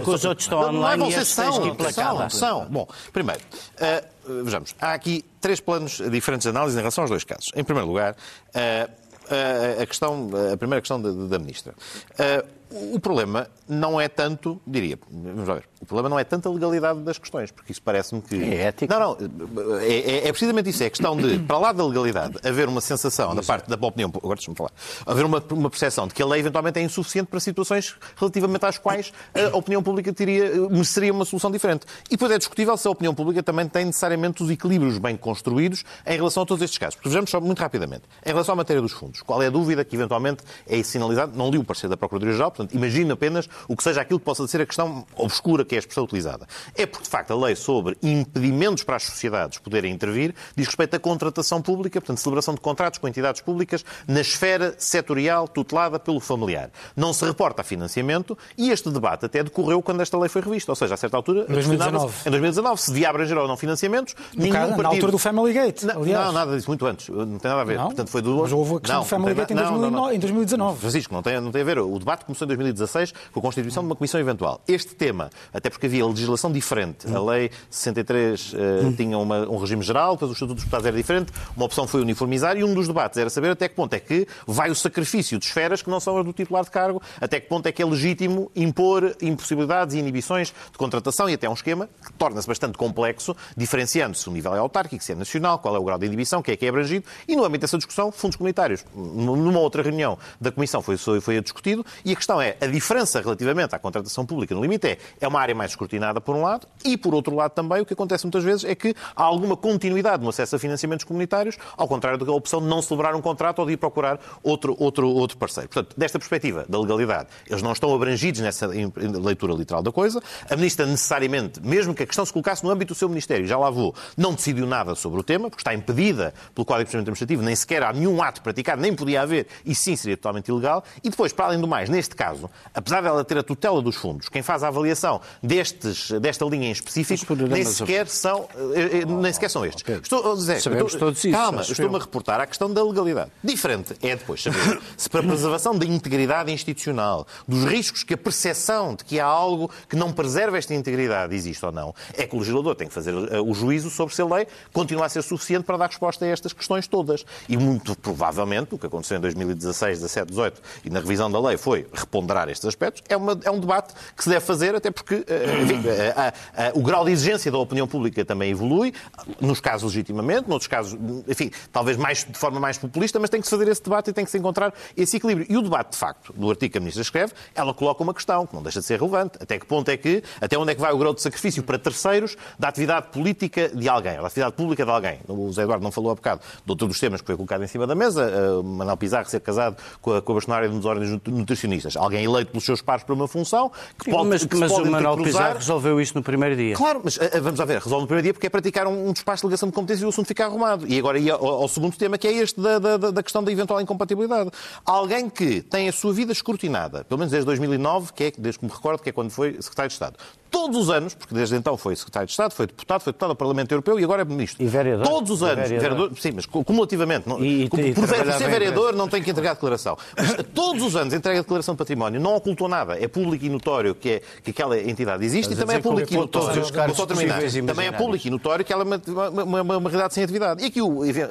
Que 0.04 0.10
os 0.10 0.26
outros 0.26 0.46
estão 0.46 0.72
não 0.72 0.90
é 0.90 0.98
vocês 0.98 1.28
são, 1.28 1.76
são, 1.92 2.30
são. 2.30 2.66
Bom, 2.66 2.88
primeiro, 3.12 3.42
uh, 3.42 4.44
vejamos, 4.44 4.76
há 4.80 4.94
aqui 4.94 5.24
três 5.40 5.60
planos 5.60 6.02
diferentes 6.10 6.44
de 6.44 6.50
análise 6.50 6.76
em 6.76 6.80
relação 6.80 7.04
aos 7.04 7.10
dois 7.10 7.24
casos. 7.24 7.52
Em 7.56 7.64
primeiro 7.64 7.88
lugar, 7.88 8.14
uh, 8.14 9.82
a, 9.82 9.86
questão, 9.86 10.30
a 10.54 10.58
primeira 10.58 10.82
questão 10.82 11.02
da, 11.02 11.12
da 11.12 11.40
Ministra. 11.40 11.74
Uh, 12.12 12.61
o 12.94 13.00
problema 13.00 13.48
não 13.68 14.00
é 14.00 14.08
tanto, 14.08 14.62
diria, 14.66 14.98
vamos 15.10 15.46
ver, 15.46 15.64
o 15.82 15.86
problema 15.86 16.10
não 16.10 16.20
é 16.20 16.24
tanto 16.24 16.48
a 16.48 16.52
legalidade 16.52 17.00
das 17.02 17.18
questões, 17.18 17.52
porque 17.52 17.72
isso 17.72 17.82
parece-me 17.82 18.22
que. 18.22 18.36
É 18.36 18.64
ética. 18.64 19.00
Não, 19.00 19.18
não, 19.18 19.78
é, 19.78 19.88
é, 19.88 20.28
é, 20.28 20.32
precisamente 20.32 20.70
isso. 20.70 20.84
É 20.84 20.88
a 20.88 20.90
questão 20.90 21.18
de, 21.18 21.40
para 21.40 21.58
lá 21.58 21.72
da 21.72 21.86
legalidade, 21.86 22.38
haver 22.44 22.68
uma 22.68 22.82
sensação 22.82 23.34
da 23.36 23.42
parte 23.42 23.70
da 23.70 23.76
opinião, 23.88 24.12
agora 24.16 24.36
deixa-me 24.36 24.56
falar, 24.56 24.72
haver 25.06 25.26
uma, 25.26 25.44
uma 25.52 25.70
percepção 25.70 26.08
de 26.08 26.14
que 26.14 26.22
a 26.22 26.26
lei 26.26 26.40
eventualmente 26.40 26.80
é 26.80 26.84
insuficiente 26.84 27.28
para 27.30 27.40
situações 27.40 27.96
relativamente 28.16 28.66
às 28.66 28.78
quais 28.78 29.12
a 29.34 29.58
opinião 29.58 29.82
pública 29.82 30.14
teria, 30.14 30.70
mereceria 30.70 31.12
uma 31.12 31.26
solução 31.26 31.52
diferente. 31.52 31.86
E 32.08 32.12
depois 32.12 32.32
é 32.32 32.38
discutível 32.38 32.78
se 32.78 32.88
a 32.88 32.92
opinião 32.92 33.16
pública 33.16 33.42
também 33.42 33.68
tem 33.68 33.86
necessariamente 33.86 34.44
os 34.44 34.50
equilíbrios 34.50 34.98
bem 34.98 35.18
construídos 35.18 35.84
em 36.06 36.16
relação 36.16 36.44
a 36.44 36.46
todos 36.46 36.64
estes 36.64 36.78
casos. 36.78 36.96
Porque 36.96 37.10
vejamos 37.10 37.30
só 37.30 37.42
muito 37.42 37.60
rapidamente. 37.60 38.04
Em 38.26 38.30
relação 38.30 38.54
à 38.54 38.56
matéria 38.56 38.82
dos 38.82 38.92
fundos, 38.92 39.22
qual 39.22 39.42
é 39.42 39.48
a 39.48 39.50
dúvida 39.50 39.84
que 39.84 39.96
eventualmente 39.96 40.44
é 40.68 40.82
sinalizada? 40.84 41.32
Não 41.36 41.50
li 41.50 41.58
o 41.58 41.64
parecer 41.64 41.90
da 41.90 41.98
Procuradoria-Geral, 41.98 42.52
portanto, 42.62 42.76
imagino 42.76 43.14
apenas 43.14 43.50
o 43.68 43.76
que 43.76 43.84
seja 43.84 44.02
aquilo 44.02 44.20
que 44.20 44.26
possa 44.26 44.48
ser 44.48 44.62
a 44.62 44.66
questão 44.66 45.06
obscura 45.16 45.66
que 45.66 45.76
é 45.76 45.78
a 45.78 45.80
expressão 45.80 46.04
utilizada. 46.04 46.48
É 46.76 46.86
porque, 46.86 47.04
de 47.04 47.10
facto, 47.10 47.32
a 47.32 47.36
lei 47.36 47.56
sobre 47.56 47.98
impedimentos 48.02 48.84
para 48.84 48.96
as 48.96 49.04
sociedades 49.04 49.58
poderem 49.58 49.94
intervir 49.94 50.34
diz 50.56 50.68
respeito 50.68 50.96
à 50.96 51.00
contratação 51.00 51.62
pública, 51.62 52.00
portanto, 52.00 52.20
celebração 52.20 52.54
de 52.54 52.62
contratos 52.62 53.00
com 53.00 53.08
entidades 53.08 53.42
públicas 53.42 53.84
na 54.08 54.22
esfera 54.22 54.76
setorial 54.78 55.48
tutelada 55.48 56.00
pelo 56.00 56.20
familiar. 56.20 56.70
Não 56.96 57.14
se 57.14 57.26
reporta 57.26 57.62
a 57.62 57.64
financiamento 57.64 58.38
e 58.58 58.72
este 58.72 58.90
debate 58.90 59.26
até 59.26 59.44
decorreu 59.44 59.82
quando 59.82 60.02
esta 60.02 60.18
lei 60.18 60.30
foi 60.30 60.42
revista, 60.42 60.72
ou 60.72 60.76
seja, 60.76 60.94
a 60.94 60.98
certa 60.98 61.18
altura, 61.18 61.46
em 61.50 61.54
2019, 61.54 62.14
em 62.26 62.30
2019 62.30 62.82
se 62.82 62.92
devia 62.92 63.10
abranger 63.10 63.38
ou 63.38 63.48
não 63.48 63.58
financiamentos, 63.58 64.16
no 64.34 64.42
nenhum 64.42 64.54
caso, 64.54 64.68
partido... 64.70 64.84
Na 64.84 64.90
altura 64.90 65.12
do 65.12 65.18
Family 65.18 65.54
Gate, 65.54 65.84
não. 65.84 66.02
Não, 66.12 66.32
nada 66.32 66.56
disso, 66.56 66.68
muito 66.68 66.86
antes, 66.86 67.10
não 67.10 67.40
tem 67.40 67.50
nada 67.50 67.62
a 67.62 67.66
ver. 67.66 67.78
Não, 67.78 67.86
Portanto, 67.86 68.10
foi 68.10 68.22
do... 68.22 68.38
Mas 68.38 68.52
houve 68.52 68.76
a 68.76 68.80
questão 68.80 68.98
não, 68.98 69.04
do 69.04 69.10
Family 69.10 69.34
Gate 69.34 69.52
em, 69.52 69.56
2019, 69.56 70.16
em 70.16 70.20
2019. 70.20 70.80
Francisco, 70.80 71.14
não 71.14 71.22
tem, 71.22 71.40
não 71.40 71.52
tem 71.52 71.62
a 71.62 71.66
ver. 71.66 71.80
O 71.80 72.00
debate 72.00 72.26
começou 72.26 72.46
em 72.46 72.50
2016 72.56 73.14
com 73.32 73.40
a 73.40 73.44
constituição 73.44 73.84
de 73.84 73.88
uma 73.88 73.96
comissão 73.96 74.20
eventual. 74.20 74.62
Este 74.68 74.96
tema, 74.96 75.30
até 75.54 75.70
porque 75.70 75.86
havia 75.86 76.06
legislação 76.06 76.52
diferente, 76.52 77.08
a 77.14 77.20
lei 77.20 77.52
63 77.70 78.54
uh, 78.54 78.58
hum. 78.58 78.94
tinha 78.94 79.18
uma, 79.18 79.50
um 79.50 79.58
regime 79.58 79.84
geral, 79.84 80.14
depois 80.14 80.32
o 80.32 80.34
Estatuto 80.34 80.56
dos 80.56 80.64
Deputados 80.64 80.86
era 80.86 80.96
diferente, 80.96 81.32
uma 81.56 81.66
opção 81.66 81.88
foi 81.88 82.02
uniformizar 82.02 82.58
e 82.58 82.64
um 82.64 82.74
dos 82.74 82.88
debates 82.88 83.18
era 83.18 83.30
saber 83.30 83.52
até 83.52 83.68
que 83.68 83.76
ponto 83.76 83.94
é 83.94 84.00
que 84.00 84.28
vai 84.46 84.70
o 84.70 84.76
sacrifício 84.76 85.40
de 85.40 85.46
esferas 85.46 85.82
que 85.82 85.90
não 85.90 86.00
são 86.00 86.18
as 86.18 86.26
do 86.26 86.34
titular 86.34 86.64
de 86.64 86.72
cargo, 86.72 87.02
até 87.20 87.40
que 87.40 87.48
ponto 87.48 87.68
é 87.68 87.72
que 87.72 87.82
é 87.82 87.86
legítimo 87.86 88.52
impor 88.56 89.16
impossibilidades 89.22 89.96
e 89.96 90.00
inibições 90.00 90.54
de 90.72 90.78
contratação 90.78 91.30
e 91.30 91.34
até 91.34 91.50
um 91.50 91.54
esquema 91.54 91.90
que 92.04 92.14
torna-se 92.14 92.48
bastante 92.48 92.78
complexo, 92.78 93.36
diferenciando 93.56 94.16
se 94.18 94.28
o 94.28 94.32
nível 94.32 94.56
é 94.56 94.60
autárquico, 94.60 95.04
se 95.04 95.12
é 95.12 95.16
nacional, 95.16 95.60
qual 95.60 95.76
é 95.76 95.80
o 95.80 95.84
grau 95.84 95.98
de 95.98 96.06
inibição, 96.06 96.42
quem 96.42 96.54
é 96.54 96.58
que 96.58 96.66
é 96.66 96.70
abrangido, 96.70 97.06
e 97.28 97.36
no 97.36 97.46
âmbito 97.46 97.62
dessa 97.62 97.78
discussão, 97.78 98.12
fundos 98.12 98.36
comunitários. 98.36 98.86
Numa 98.96 99.60
outra 99.60 99.84
reunião 99.84 100.18
da 100.40 100.52
Comissão 100.52 100.82
foi, 100.82 100.98
foi 100.98 101.42
discutido, 101.42 101.86
e 102.04 102.12
a 102.12 102.16
questão 102.16 102.41
é, 102.42 102.58
a 102.60 102.66
diferença 102.66 103.22
relativamente 103.22 103.76
à 103.76 103.80
contratação 103.80 104.26
pública 104.26 104.56
no 104.56 104.62
limite 104.62 104.88
é, 104.88 104.98
é 105.20 105.28
uma 105.28 105.40
área 105.40 105.54
mais 105.54 105.72
escrutinada 105.72 106.20
por 106.22 106.36
um 106.36 106.42
lado 106.42 106.68
e, 106.84 106.98
por 106.98 107.14
outro 107.14 107.36
lado 107.36 107.52
também, 107.52 107.82
o 107.82 107.86
que 107.86 107.94
acontece 107.94 108.26
muitas 108.26 108.44
vezes 108.44 108.64
é 108.64 108.76
que 108.76 108.96
há 109.16 109.24
alguma 109.24 109.56
continuidade 109.56 110.24
no 110.24 110.30
acesso 110.30 110.56
a 110.56 110.60
financiamentos 110.60 111.06
comunitários, 111.06 111.58
ao 111.76 111.88
contrário 111.88 112.18
da 112.18 112.32
opção 112.32 112.62
de 112.62 112.68
não 112.68 112.82
celebrar 112.82 113.16
um 113.16 113.22
contrato 113.22 113.60
ou 113.60 113.66
de 113.66 113.74
ir 113.74 113.78
procurar 113.78 114.20
outro, 114.44 114.76
outro, 114.80 115.08
outro 115.10 115.38
parceiro. 115.38 115.70
Portanto, 115.70 115.96
desta 115.98 116.18
perspectiva 116.20 116.66
da 116.68 116.80
legalidade, 116.80 117.30
eles 117.48 117.62
não 117.62 117.72
estão 117.72 117.94
abrangidos 117.94 118.42
nessa 118.42 118.68
leitura 118.68 119.54
literal 119.54 119.84
da 119.84 119.92
coisa. 119.92 120.22
A 120.50 120.56
Ministra 120.56 120.86
necessariamente, 120.86 121.62
mesmo 121.62 121.94
que 121.94 122.04
a 122.04 122.06
questão 122.06 122.26
se 122.26 122.32
colocasse 122.32 122.64
no 122.64 122.70
âmbito 122.70 122.94
do 122.94 122.98
seu 122.98 123.10
Ministério, 123.10 123.46
já 123.46 123.58
lá 123.58 123.70
vou, 123.70 123.94
não 124.18 124.34
decidiu 124.34 124.66
nada 124.66 124.96
sobre 124.96 125.20
o 125.20 125.24
tema, 125.24 125.50
porque 125.50 125.62
está 125.62 125.74
impedida 125.74 126.34
pelo 126.54 126.66
Código 126.66 126.86
de 126.86 126.92
Procedimento 126.92 127.10
Administrativo, 127.10 127.44
nem 127.44 127.56
sequer 127.56 127.84
há 127.84 127.94
nenhum 127.94 128.22
ato 128.22 128.42
praticado, 128.42 128.82
nem 128.82 128.96
podia 128.96 129.22
haver, 129.22 129.48
e 129.66 129.76
sim 129.76 129.96
seria 129.96 130.16
totalmente 130.16 130.48
ilegal. 130.48 130.84
E 131.04 131.10
depois, 131.10 131.34
para 131.34 131.46
além 131.46 131.60
do 131.60 131.68
mais, 131.68 131.90
neste 131.90 132.16
caso, 132.16 132.31
apesar 132.74 133.02
dela 133.02 133.24
ter 133.24 133.38
a 133.38 133.44
tutela 133.44 133.82
dos 133.82 133.96
fundos, 133.96 134.30
quem 134.30 134.42
faz 134.42 134.64
a 134.64 134.68
avaliação 134.68 135.22
destes, 135.42 136.12
desta 136.20 136.46
linha 136.46 136.68
em 136.68 136.72
específico, 136.72 137.36
nem 137.36 137.64
sequer 137.66 138.08
são, 138.08 138.48
eh, 138.74 139.00
eh, 139.02 139.06
nem 139.06 139.32
sequer 139.34 139.50
são 139.50 139.66
estes. 139.66 139.84
Estou, 139.88 140.36
Zé, 140.36 140.60
Sabemos 140.60 140.94
estou, 140.94 141.08
todos 141.08 141.24
isso, 141.24 141.38
calma, 141.38 141.62
estou-me 141.62 141.96
a 141.96 142.00
reportar 142.00 142.40
à 142.40 142.46
questão 142.46 142.72
da 142.72 142.84
legalidade. 142.84 143.32
Diferente 143.44 143.96
é 144.02 144.16
depois 144.16 144.44
saber 144.44 144.80
se 144.98 145.10
para 145.10 145.22
a 145.22 145.24
preservação 145.24 145.78
da 145.78 145.86
integridade 145.86 146.52
institucional, 146.52 147.28
dos 147.48 147.64
riscos 147.66 148.04
que 148.04 148.14
a 148.14 148.18
percepção 148.18 148.96
de 148.96 149.04
que 149.04 149.20
há 149.20 149.26
algo 149.26 149.70
que 149.90 149.96
não 149.96 150.12
preserva 150.12 150.58
esta 150.58 150.74
integridade 150.74 151.36
existe 151.36 151.66
ou 151.66 151.72
não, 151.72 151.94
é 152.14 152.26
que 152.26 152.36
o 152.36 152.40
legislador 152.40 152.76
tem 152.76 152.88
que 152.88 152.94
fazer 152.94 153.14
eh, 153.14 153.40
o 153.40 153.54
juízo 153.54 153.90
sobre 153.90 154.16
se 154.16 154.22
a 154.22 154.26
lei 154.26 154.48
continua 154.74 155.06
a 155.06 155.10
ser 155.10 155.22
suficiente 155.22 155.64
para 155.64 155.78
dar 155.78 155.88
resposta 155.88 156.26
a 156.26 156.28
estas 156.28 156.54
questões 156.54 156.88
todas. 156.88 157.26
E 157.48 157.58
muito 157.58 157.96
provavelmente, 157.96 158.76
o 158.76 158.78
que 158.78 158.88
aconteceu 158.88 159.18
em 159.18 159.22
2016, 159.22 160.00
17, 160.00 160.30
18 160.30 160.62
e 160.86 160.90
na 160.90 161.00
revisão 161.00 161.30
da 161.32 161.40
lei 161.40 161.58
foi 161.58 161.88
reponderar 162.22 162.50
estes 162.50 162.66
aspectos, 162.68 163.02
é, 163.10 163.18
uma- 163.18 163.38
é 163.44 163.52
um 163.52 163.60
debate 163.60 163.94
que 164.16 164.24
se 164.24 164.30
deve 164.30 164.46
fazer, 164.46 164.76
até 164.76 164.92
porque 164.92 165.24
eh, 165.28 165.62
enfim, 165.64 165.82
eh, 165.88 166.14
a- 166.16 166.68
a- 166.68 166.72
o 166.76 166.82
grau 166.82 167.04
de 167.04 167.12
exigência 167.12 167.52
da 167.52 167.58
opinião 167.58 167.88
pública 167.88 168.24
também 168.24 168.52
evolui, 168.52 168.94
nos 169.40 169.60
casos 169.60 169.92
legitimamente, 169.94 170.48
noutros 170.48 170.68
casos, 170.68 170.98
enfim, 171.28 171.52
talvez 171.72 171.98
mais, 171.98 172.24
de 172.26 172.38
forma 172.38 172.60
mais 172.60 172.78
populista, 172.78 173.20
mas 173.20 173.30
tem 173.30 173.42
que 173.42 173.48
se 173.48 173.52
fazer 173.52 173.68
esse 173.70 173.84
debate 173.84 174.10
e 174.12 174.14
tem 174.14 174.24
que 174.24 174.32
se 174.32 174.38
encontrar 174.38 174.74
esse 174.96 175.18
equilíbrio. 175.18 175.48
E 175.50 175.58
o 175.58 175.62
debate, 175.62 175.92
de 175.92 175.98
facto, 175.98 176.32
do 176.34 176.50
artigo 176.50 176.72
que 176.72 176.78
a 176.78 176.82
Ministra 176.82 177.02
escreve, 177.02 177.34
ela 177.56 177.74
coloca 177.74 178.04
uma 178.04 178.14
questão 178.14 178.46
que 178.46 178.54
não 178.56 178.62
deixa 178.64 178.80
de 178.80 178.86
ser 178.86 179.00
relevante. 179.00 179.38
Até 179.42 179.58
que 179.58 179.66
ponto 179.66 179.90
é 179.90 179.98
que, 179.98 180.24
até 180.40 180.58
onde 180.58 180.72
é 180.72 180.76
que 180.76 180.82
vai 180.82 180.92
o 180.94 180.98
grau 180.98 181.14
de 181.14 181.22
sacrifício 181.22 181.64
para 181.64 181.78
terceiros 181.80 182.38
da 182.60 182.68
atividade 182.68 183.08
política 183.08 183.70
de 183.70 183.90
alguém, 183.90 184.14
da 184.20 184.28
atividade 184.28 184.54
pública 184.56 184.86
de 184.86 184.92
alguém? 184.92 185.20
O 185.28 185.52
Zé 185.52 185.64
Eduardo 185.64 185.84
não 185.84 185.92
falou 185.92 186.12
há 186.12 186.16
bocado 186.16 186.42
de 186.66 186.72
outro 186.72 186.88
dos 186.88 187.00
temas 187.00 187.22
que 187.22 187.28
foi 187.28 187.36
colocado 187.36 187.64
em 187.64 187.68
cima 187.68 187.88
da 187.88 187.96
mesa, 187.96 188.30
uh, 188.60 188.64
Manuel 188.64 188.98
Pizarro 188.98 189.28
ser 189.30 189.40
casado 189.40 189.78
com 190.02 190.14
a, 190.14 190.22
com 190.22 190.32
a 190.32 190.36
bastonária 190.36 190.70
de 190.70 190.88
ordens 190.88 191.20
nutricionistas. 191.28 191.96
Alguém 192.02 192.24
eleito 192.26 192.52
pelos 192.52 192.64
seus 192.66 192.82
pares 192.82 193.04
para 193.04 193.14
uma 193.14 193.28
função 193.28 193.72
que 193.98 194.10
pode 194.10 194.28
mas 194.30 194.44
que 194.46 194.56
mas 194.56 194.72
pode 194.72 194.88
o 194.88 194.92
Manuel. 194.92 195.18
Pizarro 195.18 195.58
resolveu 195.58 196.02
isso 196.02 196.14
no 196.16 196.24
primeiro 196.24 196.56
dia. 196.56 196.76
Claro, 196.76 197.02
mas 197.04 197.18
eh, 197.20 197.40
vamos 197.40 197.60
lá 197.60 197.66
ver, 197.66 197.80
resolve 197.80 198.02
no 198.02 198.08
primeiro 198.08 198.24
dia 198.24 198.34
porque 198.34 198.48
é 198.48 198.50
praticar 198.50 198.88
um, 198.88 199.10
um 199.10 199.14
despacho 199.14 199.42
de 199.42 199.48
ligação 199.48 199.70
de 199.70 199.76
competência 199.76 200.04
e 200.04 200.06
o 200.06 200.10
assunto 200.10 200.26
fica 200.28 200.46
arrumado. 200.46 200.88
E 200.88 200.98
agora 200.98 201.20
ia 201.20 201.34
ao, 201.34 201.46
ao 201.62 201.68
segundo 201.68 201.96
tema, 201.96 202.18
que 202.18 202.28
é 202.28 202.34
este 202.34 202.60
da, 202.60 202.80
da, 202.80 202.98
da- 202.98 203.12
da 203.12 203.24
questão 203.24 203.44
da 203.44 203.52
eventual 203.52 203.80
incompatibilidade. 203.82 204.50
Alguém 204.86 205.30
que 205.30 205.62
tem 205.62 205.88
a 205.88 205.92
sua 205.92 206.12
vida 206.14 206.32
escrutinada, 206.32 207.04
pelo 207.04 207.20
menos 207.20 207.32
desde 207.32 207.46
2009, 207.46 208.14
que 208.14 208.24
é, 208.26 208.32
desde 208.38 208.60
que 208.60 208.66
me 208.66 208.72
recordo, 208.72 209.02
que 209.04 209.10
é 209.10 209.12
quando 209.12 209.30
foi 209.30 209.54
Secretário 209.62 209.90
de 209.90 209.94
Estado. 209.94 210.16
Todos 210.52 210.78
os 210.78 210.90
anos, 210.90 211.14
porque 211.16 211.34
desde 211.34 211.56
então 211.56 211.78
foi 211.78 211.96
Secretário 211.96 212.28
de 212.28 212.32
Estado, 212.34 212.52
foi 212.54 212.68
deputado, 212.68 213.02
foi 213.02 213.14
deputado 213.14 213.30
ao 213.30 213.36
Parlamento 213.36 213.72
Europeu 213.72 213.98
e 214.00 214.04
agora 214.04 214.22
é 214.22 214.26
Ministro. 214.26 214.62
E 214.62 214.68
vereador. 214.68 215.08
Todos 215.08 215.32
os 215.32 215.42
anos. 215.44 215.70
vereador. 215.70 215.80
vereador, 215.98 216.12
sim, 216.20 216.32
mas 216.36 216.46
cumulativamente. 216.46 217.28
não- 217.28 217.40
E- 217.44 217.64
e- 217.64 217.70
por, 217.70 217.80
e 217.80 217.94
ser 218.34 218.50
vereador 218.50 218.94
não 218.94 219.08
tem 219.08 219.24
que 219.24 219.32
entregar 219.32 219.54
declaração. 219.54 219.98
Mas 220.18 220.36
todos 220.54 220.84
os 220.84 220.96
anos 220.96 221.14
entrega 221.14 221.40
a 221.40 221.42
declaração 221.42 221.74
de 221.74 221.78
património, 221.78 222.20
não 222.20 222.36
ocultou 222.36 222.68
nada. 222.68 222.98
É 223.02 223.08
público 223.08 223.46
e 223.46 223.50
notório 223.50 223.96
que, 223.96 224.10
é, 224.10 224.22
que 224.44 224.52
aquela 224.52 224.78
entidade 224.78 225.24
existe 225.26 225.54
Estás 225.54 225.58
e 225.58 225.62
também 225.62 225.78
é 225.78 225.80
público 225.82 226.14
e 226.14 226.18
notório. 226.18 226.66
só 226.96 227.06
terminar. 227.06 227.42
Também 227.66 227.88
é 227.88 227.92
público 227.94 228.28
e 228.28 228.30
notório 228.30 228.66
que 228.66 228.74
ela 228.74 228.84
é 228.84 228.86
uma, 228.86 229.02
uma, 229.30 229.44
uma- 229.62 229.78
uma 229.78 229.90
realidade 229.90 230.14
sem 230.14 230.24
atividade. 230.24 230.62
E 230.64 230.68
aqui, 230.68 230.80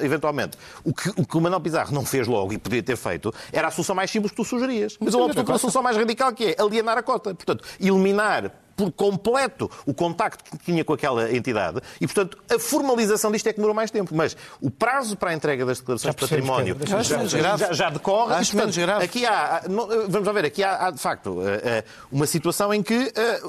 eventualmente, 0.01 0.57
o 0.83 0.93
que, 0.93 1.09
o 1.09 1.25
que 1.25 1.37
o 1.37 1.41
Manuel 1.41 1.61
Pizarro 1.61 1.93
não 1.93 2.03
fez 2.05 2.27
logo 2.27 2.53
e 2.53 2.57
poderia 2.57 2.83
ter 2.83 2.97
feito 2.97 3.31
era 3.53 3.67
a 3.67 3.71
solução 3.71 3.95
mais 3.95 4.09
simples 4.09 4.31
que 4.31 4.37
tu 4.37 4.43
sugerias. 4.43 4.97
Mas 4.99 5.13
ele 5.13 5.23
optou 5.23 5.43
pela 5.43 5.57
solução 5.59 5.83
mais 5.83 5.95
radical 5.95 6.33
que 6.33 6.45
é 6.45 6.55
alienar 6.61 6.97
a 6.97 7.03
cota. 7.03 7.35
Portanto, 7.35 7.63
eliminar 7.79 8.51
por 8.81 8.91
completo 8.91 9.69
o 9.85 9.93
contacto 9.93 10.43
que 10.43 10.57
tinha 10.65 10.83
com 10.83 10.93
aquela 10.93 11.31
entidade 11.35 11.79
e, 11.99 12.07
portanto, 12.07 12.37
a 12.49 12.57
formalização 12.57 13.31
disto 13.31 13.45
é 13.47 13.51
que 13.53 13.57
demorou 13.57 13.75
mais 13.75 13.91
tempo. 13.91 14.15
Mas 14.15 14.35
o 14.59 14.71
prazo 14.71 15.15
para 15.15 15.29
a 15.31 15.33
entrega 15.33 15.65
das 15.65 15.79
declarações 15.79 16.15
de 16.15 16.19
percebemos, 16.19 16.49
património 16.49 16.87
já, 16.87 17.17
menos 17.17 17.31
já- 17.31 17.37
grave. 17.39 17.63
já- 17.65 17.73
já 17.73 17.89
decorre. 17.89 18.33
Acho 18.33 18.51
e, 18.51 18.55
portanto, 18.55 18.59
menos 18.59 18.77
grave. 18.77 19.05
Aqui 19.05 19.25
há, 19.25 19.63
não, 19.69 19.87
vamos 20.09 20.25
lá 20.27 20.33
ver, 20.33 20.45
aqui 20.45 20.63
há, 20.63 20.87
há, 20.87 20.91
de 20.91 20.99
facto 20.99 21.41
eh, 21.41 21.61
eh, 21.63 21.83
uma 22.11 22.25
situação 22.25 22.73
em 22.73 22.81
que 22.81 23.11
eh, 23.15 23.41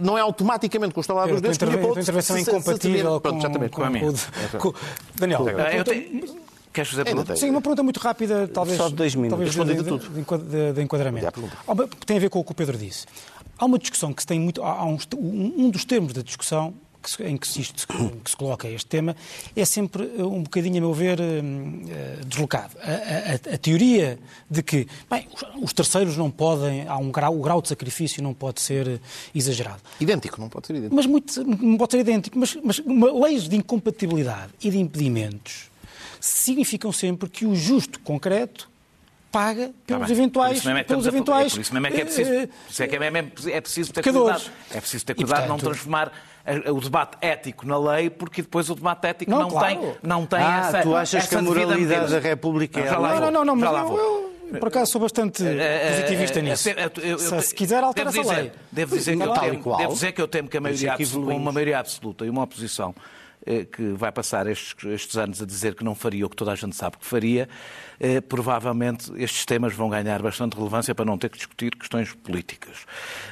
não 0.00 0.18
é 0.18 0.20
automaticamente 0.20 0.92
constalado 0.94 1.30
A 1.30 1.34
os 1.34 1.40
tua 1.40 1.50
dedos. 1.50 1.62
a 1.62 1.78
tua 1.92 2.00
intervenção 2.02 2.36
é 2.36 2.38
se- 2.40 2.44
se- 2.44 2.50
se- 2.50 2.56
incompatível 2.58 3.20
Pronto, 3.20 3.32
com, 3.34 3.38
exatamente. 3.38 3.70
com, 3.72 3.84
a 3.84 3.90
minha. 3.90 4.12
com- 4.58 4.58
com- 4.72 4.74
Daniel, 5.16 5.46
eu 5.48 5.84
tenho- 5.84 6.42
Queres 6.72 6.90
fazer 6.90 7.04
pergunta? 7.04 7.26
tem. 7.34 7.36
Sim, 7.36 7.50
uma 7.50 7.60
pergunta 7.60 7.82
muito 7.82 8.00
rápida, 8.00 8.48
talvez. 8.48 8.78
Só 8.78 8.88
de 8.88 8.94
dois 8.94 9.14
minutos. 9.14 9.54
Talvez 9.54 9.76
de, 9.76 9.82
de 9.82 9.88
tudo. 9.90 10.08
de, 10.48 10.72
de- 10.72 10.80
enquadramento. 10.82 11.30
Tem 12.06 12.16
a 12.16 12.20
ver 12.20 12.30
com 12.30 12.40
o 12.40 12.44
que 12.44 12.52
o 12.52 12.54
Pedro 12.54 12.78
disse. 12.78 13.04
Há 13.62 13.64
uma 13.64 13.78
discussão 13.78 14.12
que 14.12 14.20
se 14.20 14.26
tem 14.26 14.40
muito. 14.40 14.60
Há 14.60 14.84
um, 14.84 14.98
um- 15.16 15.70
dos 15.70 15.84
termos 15.84 16.12
da 16.12 16.20
discussão 16.20 16.74
em 17.20 17.36
que 17.36 17.46
se, 17.46 17.60
isto- 17.60 17.86
que 18.24 18.28
se 18.30 18.36
coloca 18.36 18.68
este 18.68 18.86
tema 18.86 19.14
é 19.54 19.64
sempre 19.64 20.02
eh, 20.18 20.22
um 20.24 20.42
bocadinho, 20.42 20.78
a 20.78 20.80
meu 20.80 20.92
ver, 20.92 21.20
hum, 21.20 21.82
eh, 21.88 22.18
deslocado. 22.26 22.74
A, 22.80 23.50
a- 23.50 23.54
a- 23.54 23.58
teoria 23.58 24.18
de 24.50 24.64
que 24.64 24.88
bem, 25.08 25.28
os- 25.32 25.62
os 25.62 25.72
terceiros 25.72 26.16
não 26.16 26.28
podem, 26.28 26.88
há 26.88 26.96
um 26.98 27.12
grau, 27.12 27.38
o 27.38 27.40
grau 27.40 27.62
de 27.62 27.68
sacrifício 27.68 28.20
não 28.20 28.34
pode 28.34 28.60
ser 28.60 28.88
eh, 28.88 28.98
exagerado. 29.32 29.80
Idêntico, 30.00 30.40
não 30.40 30.48
pode 30.48 30.66
ser 30.66 30.72
idêntico. 30.74 30.96
Mas 30.96 31.06
muito, 31.06 31.44
não 31.44 31.76
pode 31.78 31.92
ser 31.92 32.00
idêntico, 32.00 32.36
mas, 32.36 32.56
mas 32.64 32.82
leis 32.84 33.48
de 33.48 33.54
incompatibilidade 33.54 34.52
e 34.60 34.70
de 34.70 34.78
impedimentos 34.78 35.70
significam 36.20 36.90
sempre 36.90 37.28
que 37.28 37.46
o 37.46 37.54
justo 37.54 38.00
concreto 38.00 38.68
paga 39.32 39.72
pelos 39.86 40.02
Tá 40.02 40.06
bem. 40.06 40.16
eventuais, 40.16 40.50
Por 40.52 40.56
isso 40.58 40.66
mesmo 40.66 40.78
é 40.78 40.82
que 40.82 40.88
pelos 40.88 41.06
a- 41.06 41.08
eventuais 41.08 41.46
é 41.46 41.50
por 41.56 41.60
isso 41.62 41.72
mesmo 41.74 41.86
é 41.86 41.90
que 41.90 42.00
é 42.00 42.04
preciso, 42.04 42.30
eh, 42.30 42.48
é 42.80 42.86
que 42.86 42.96
é, 42.96 43.10
mesmo- 43.10 43.32
é 43.50 43.60
preciso 43.60 43.92
ter 43.92 44.02
pecadores. 44.02 44.42
cuidado. 44.42 44.56
É 44.76 44.80
preciso 44.80 45.06
ter 45.06 45.12
E, 45.12 45.16
cuidado 45.16 45.42
de 45.42 45.48
não 45.48 45.56
transformar 45.56 46.12
a- 46.44 46.70
o 46.72 46.80
debate 46.80 47.16
ético 47.22 47.66
na 47.66 47.78
lei, 47.78 48.10
porque 48.10 48.42
depois 48.42 48.68
o 48.70 48.74
debate 48.74 49.06
ético 49.06 49.30
Não, 49.30 49.40
não, 49.40 49.48
claro. 49.48 49.66
tem, 49.80 49.94
não 50.02 50.26
tem 50.26 50.38
Ah, 50.40 50.58
essa 50.68 50.82
tu 50.82 50.94
achas 50.94 51.14
essa 51.24 51.28
que 51.30 51.34
a 51.36 51.42
moralidade 51.42 52.10
da 52.12 52.18
República 52.18 52.78
é? 52.80 52.90
Não, 52.90 53.30
não, 53.30 53.44
não, 53.44 53.58
já 53.58 53.72
mas 53.72 53.90
eu, 53.90 53.96
eu, 54.52 54.58
por 54.60 54.68
acaso, 54.68 54.92
sou 54.92 55.00
bastante 55.00 55.42
positivista 55.42 56.38
Eh, 56.38 56.42
eh, 56.42 56.42
nisso. 56.42 56.68
eh, 56.68 56.74
eu- 57.02 57.02
eu- 57.12 57.18
se, 57.18 57.40
se 57.42 57.54
quiser, 57.54 57.82
altera 57.82 58.10
devo 58.10 58.20
essa 58.20 58.30
dizer, 58.34 58.42
lei. 58.42 58.52
Devo 58.70 58.96
dizer, 58.96 59.16
que 59.16 59.22
eu 59.22 59.32
temo, 59.32 59.76
devo 59.78 59.92
dizer 59.94 60.12
que 60.12 60.20
eu 60.20 60.28
temo 60.28 60.48
que 60.50 60.56
a 60.58 60.60
maioria, 60.60 60.88
é 60.88 60.92
absoluta, 60.92 61.32
uma 61.34 61.52
maioria 61.52 61.78
absoluta 61.78 62.26
e 62.26 62.28
uma 62.30 62.42
oposição 62.42 62.94
eh, 62.98 63.02
que 63.64 63.92
vai 63.92 64.12
passar 64.12 64.46
estes, 64.46 64.74
estes 64.84 65.16
anos 65.16 65.42
a 65.42 65.46
dizer 65.46 65.74
que 65.74 65.82
não 65.84 65.94
faria 65.94 66.24
o 66.24 66.30
que 66.30 66.36
toda 66.36 66.52
a 66.52 66.54
gente 66.54 66.76
sabe 66.76 66.96
que 66.98 67.04
faria, 67.06 67.48
eh, 67.98 68.20
provavelmente 68.20 69.10
estes 69.16 69.44
temas 69.44 69.72
vão 69.74 69.88
ganhar 69.88 70.22
bastante 70.22 70.56
relevância 70.56 70.94
para 70.94 71.04
não 71.04 71.18
ter 71.18 71.28
que 71.30 71.36
discutir 71.38 71.74
questões 71.76 72.12
políticas. 72.12 72.86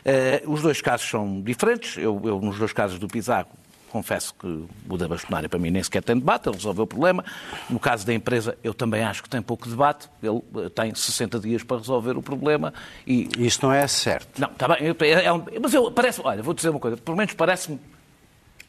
Eh, 0.05 0.43
os 0.47 0.63
dois 0.63 0.81
casos 0.81 1.09
são 1.09 1.41
diferentes. 1.41 1.97
Eu, 1.97 2.21
eu, 2.25 2.41
nos 2.41 2.59
dois 2.59 2.73
casos 2.73 2.99
do 2.99 3.07
Pizarro, 3.07 3.49
confesso 3.91 4.33
que 4.35 4.47
o 4.89 4.97
da 4.97 5.09
bastonária 5.09 5.49
para 5.49 5.59
mim 5.59 5.71
nem 5.71 5.83
sequer 5.83 6.03
tem 6.03 6.17
debate, 6.17 6.49
ele 6.49 6.57
resolveu 6.57 6.85
o 6.85 6.87
problema. 6.87 7.25
No 7.69 7.79
caso 7.81 8.07
da 8.07 8.15
empresa, 8.15 8.57
eu 8.63 8.73
também 8.73 9.03
acho 9.03 9.23
que 9.23 9.29
tem 9.29 9.43
pouco 9.43 9.69
debate, 9.69 10.09
ele 10.23 10.41
eh, 10.65 10.69
tem 10.69 10.95
60 10.95 11.39
dias 11.41 11.63
para 11.65 11.79
resolver 11.79 12.17
o 12.17 12.23
problema 12.23 12.73
e 13.07 13.29
Isto 13.39 13.67
não 13.67 13.73
é 13.73 13.87
certo. 13.89 14.41
não, 14.41 14.49
está 14.51 14.69
bem. 14.69 14.79
é- 14.89 15.25
é 15.25 15.59
mas 15.61 15.75
eu 15.75 15.91
parece, 15.91 16.21
olha, 16.23 16.43
vou 16.43 16.55
dizer 16.55 16.71
uma 16.71 16.81
coisa, 16.81 16.97
pelo 16.97 17.17
menos 17.17 17.33
parece-me 17.35 17.79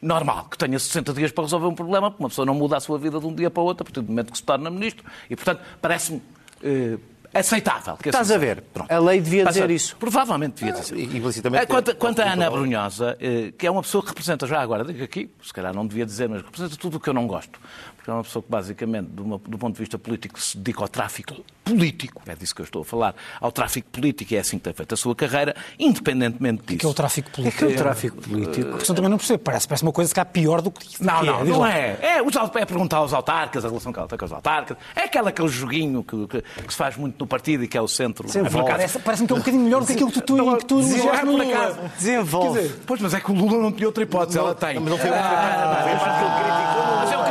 normal 0.01 0.47
que 0.49 0.57
tenha 0.57 0.77
60 0.79 1.13
dias 1.13 1.31
para 1.31 1.43
resolver 1.43 1.67
um 1.67 1.75
problema, 1.75 2.09
porque 2.09 2.23
uma 2.23 2.29
pessoa 2.29 2.45
não 2.45 2.53
muda 2.55 2.77
a 2.77 2.79
sua 2.79 2.97
vida 2.97 3.19
de 3.19 3.25
um 3.25 3.33
dia 3.35 3.49
para 3.51 3.61
o 3.61 3.65
outro, 3.65 3.83
a 3.83 3.85
partir 3.85 4.01
do 4.01 4.07
momento 4.09 4.31
que 4.31 4.37
se 4.37 4.43
torna 4.43 4.69
ministro, 4.69 5.05
e 5.29 5.35
portanto 5.35 5.61
parece-me 5.81 6.21
eh, 6.63 6.97
aceitável. 7.33 7.95
que 7.97 8.09
Estás 8.09 8.29
assim 8.29 8.35
a 8.35 8.37
ver? 8.39 8.61
Pronto. 8.73 8.91
A 8.91 8.99
lei 8.99 9.21
devia 9.21 9.43
Passa- 9.45 9.61
dizer 9.61 9.71
isso. 9.73 9.95
Provavelmente 9.97 10.55
devia 10.63 10.73
dizer. 10.73 10.97
E- 10.97 11.03
implicitamente 11.17 11.65
Quanto, 11.67 11.91
é- 11.91 11.93
quanto 11.93 12.21
é- 12.21 12.27
Ana 12.27 12.49
Brunhosa, 12.51 13.15
eh, 13.21 13.53
que 13.57 13.65
é 13.65 13.71
uma 13.71 13.81
pessoa 13.81 14.01
que 14.03 14.09
representa, 14.09 14.45
já 14.45 14.59
agora, 14.59 14.83
digo 14.83 15.01
aqui, 15.03 15.29
se 15.41 15.53
calhar 15.53 15.73
não 15.73 15.87
devia 15.87 16.05
dizer, 16.05 16.27
mas 16.27 16.41
representa 16.41 16.75
tudo 16.75 16.97
o 16.97 16.99
que 16.99 17.07
eu 17.09 17.13
não 17.13 17.25
gosto. 17.27 17.57
Porque 18.01 18.09
é 18.09 18.13
uma 18.15 18.23
pessoa 18.23 18.41
que, 18.41 18.49
basicamente, 18.49 19.09
de 19.11 19.21
uma- 19.21 19.37
do 19.37 19.57
ponto 19.59 19.73
de 19.75 19.79
vista 19.79 19.99
político, 19.99 20.39
se 20.41 20.57
dedica 20.57 20.81
ao 20.81 20.87
tráfico 20.87 21.35
político, 21.63 22.19
é 22.25 22.33
disso 22.35 22.55
que 22.55 22.61
eu 22.61 22.63
estou 22.63 22.81
a 22.81 22.85
falar, 22.85 23.13
ao 23.39 23.51
tráfico 23.51 23.87
político, 23.91 24.33
e 24.33 24.37
é 24.37 24.39
assim 24.39 24.57
que 24.57 24.63
tem 24.63 24.73
feito 24.73 24.91
a 24.91 24.97
sua 24.97 25.15
carreira, 25.15 25.55
independentemente 25.77 26.63
disso. 26.65 26.79
que 26.79 26.85
é 26.87 26.89
o 26.89 26.93
tráfico 26.95 27.29
É 27.29 27.31
que 27.31 27.41
político. 27.41 27.63
é 27.65 27.67
o 27.67 27.75
tráfico 27.77 28.17
político. 28.17 28.69
A 28.73 28.77
questão 28.79 28.95
também 28.95 29.11
não 29.11 29.17
percebo. 29.19 29.43
Parece, 29.43 29.67
parece 29.67 29.83
uma 29.83 29.91
coisa 29.91 30.09
que 30.09 30.15
cá 30.15 30.25
pior 30.25 30.61
do 30.63 30.71
que. 30.71 30.97
do 30.97 31.05
Não, 31.05 31.19
que 31.19 31.25
não, 31.27 31.45
Diz 31.45 31.55
não 31.55 31.63
é. 31.65 31.97
É, 32.01 32.21
os, 32.23 32.35
aut- 32.35 32.55
é 32.57 32.65
perguntar 32.65 32.97
aos 32.97 33.13
autarcas, 33.13 33.63
a 33.63 33.67
relação 33.67 33.93
que 33.93 33.99
ela 33.99 34.07
tem 34.07 34.17
com 34.17 34.25
os 34.25 34.31
autarcas. 34.33 34.77
É 34.95 35.01
aquela, 35.03 35.29
aquele 35.29 35.47
joguinho 35.49 36.03
que, 36.03 36.27
que- 36.27 36.41
que 36.63 36.71
se 36.73 36.77
faz 36.77 36.97
muito 36.97 37.19
no 37.19 37.27
partido 37.27 37.63
e 37.63 37.67
que 37.67 37.77
é 37.77 37.81
o 37.81 37.87
centro. 37.87 38.25
Desenvolve. 38.25 38.67
Parece- 38.71 38.97
Parece-me 38.99 39.27
que 39.27 39.33
é 39.33 39.35
um 39.35 39.39
bocadinho 39.39 39.63
melhor 39.63 39.81
do 39.81 39.85
que 39.85 39.93
aquilo 39.93 40.11
que 40.11 40.21
tu, 40.21 40.35
Não, 40.35 40.57
que 40.57 40.65
tu 40.65 40.79
elogiaste 40.79 41.25
no 41.25 41.31
Lula. 41.33 41.91
Desenvolve. 41.97 42.61
Dizer, 42.61 42.79
Pois, 42.87 42.99
mas 42.99 43.13
é 43.13 43.19
que 43.19 43.31
o 43.31 43.35
Lula 43.35 43.59
não 43.61 43.71
tinha 43.71 43.87
outra 43.87 44.03
hipótese, 44.03 44.39
ela 44.39 44.55
tem. 44.55 44.79
Mas 44.79 44.89
não 44.89 44.97
foi 44.97 45.09
a 45.09 45.13
parte 45.13 46.41
que 46.41 46.49
ele 46.49 46.70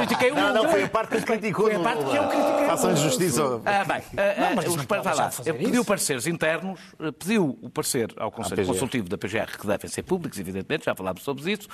critiquei 0.06 0.30
o 0.30 0.34
Lula. 0.34 0.52
Não, 0.52 0.62
não, 0.64 0.70
foi 0.70 0.82
a 0.84 0.88
parte 0.88 1.08
que 1.10 1.16
ele 1.16 1.24
criticou. 1.26 1.66
Foi 1.66 1.74
a 1.76 1.80
parte 1.80 2.04
que 2.04 2.16
eu 2.16 2.28
critiquei. 2.28 2.66
Façam 2.66 2.96
justiça. 2.96 3.42
Ah, 3.64 3.84
bem, 3.84 4.02
ah, 4.16 4.40
Não, 4.40 4.54
mas 4.56 4.64
ah, 4.64 4.68
isso 4.68 4.70
os 4.70 4.86
não 4.86 5.14
lá. 5.14 5.30
pediu 5.44 5.70
isso. 5.74 5.84
pareceres 5.84 6.26
internos, 6.26 6.80
eh, 7.00 7.10
pediu 7.12 7.58
o 7.62 7.70
parecer 7.70 8.12
ao 8.16 8.30
Conselho. 8.30 8.66
Consultivo 8.66 9.08
da 9.08 9.16
PGR, 9.18 9.58
que 9.58 9.66
devem 9.66 9.88
ser 9.90 10.02
públicos, 10.02 10.38
evidentemente, 10.38 10.84
já 10.84 10.94
falámos 10.94 11.22
sobre 11.22 11.50
isso. 11.52 11.68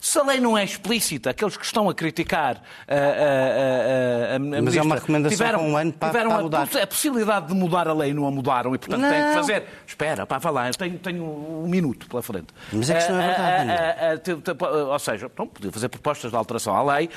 Se 0.00 0.18
a 0.18 0.22
lei 0.22 0.40
não 0.40 0.56
é 0.56 0.64
explícita, 0.64 1.30
aqueles 1.30 1.56
que 1.56 1.64
estão 1.64 1.88
a 1.88 1.94
criticar 1.94 2.60
a, 2.88 2.94
a, 2.94 4.32
a, 4.32 4.36
a 4.36 4.38
Mas 4.38 4.52
é 4.52 4.60
ministra 4.60 4.82
uma 4.82 4.94
recomendação 4.96 5.58
com 5.58 5.70
um 5.70 5.76
ano 5.76 5.92
para- 5.92 6.08
tiveram 6.10 6.30
para 6.30 6.38
a, 6.38 6.42
mudar. 6.42 6.68
a 6.82 6.86
possibilidade 6.86 7.46
de 7.48 7.54
mudar 7.54 7.88
a 7.88 7.92
lei 7.92 8.10
e 8.10 8.14
não 8.14 8.26
a 8.26 8.30
mudaram 8.30 8.74
e, 8.74 8.78
portanto, 8.78 9.00
têm 9.02 9.10
que 9.10 9.18
Não. 9.28 9.34
fazer. 9.34 9.64
Espera, 9.86 10.26
pá, 10.26 10.38
vá 10.38 10.50
lá, 10.50 10.68
eu 10.68 10.74
tenho, 10.74 10.98
tenho 10.98 11.24
um 11.24 11.66
minuto 11.68 12.06
pela 12.08 12.22
frente. 12.22 12.48
Mas 12.72 12.90
é 12.90 12.94
que 12.94 13.00
isto 13.00 13.12
não 13.12 13.20
é 13.20 13.26
verdade, 13.26 14.90
ou 14.90 14.98
seja, 14.98 15.26
então, 15.32 15.46
podia 15.46 15.70
fazer 15.72 15.88
propostas 15.88 16.30
de 16.30 16.36
alteração 16.36 16.74
à 16.76 16.96
lei. 16.96 17.08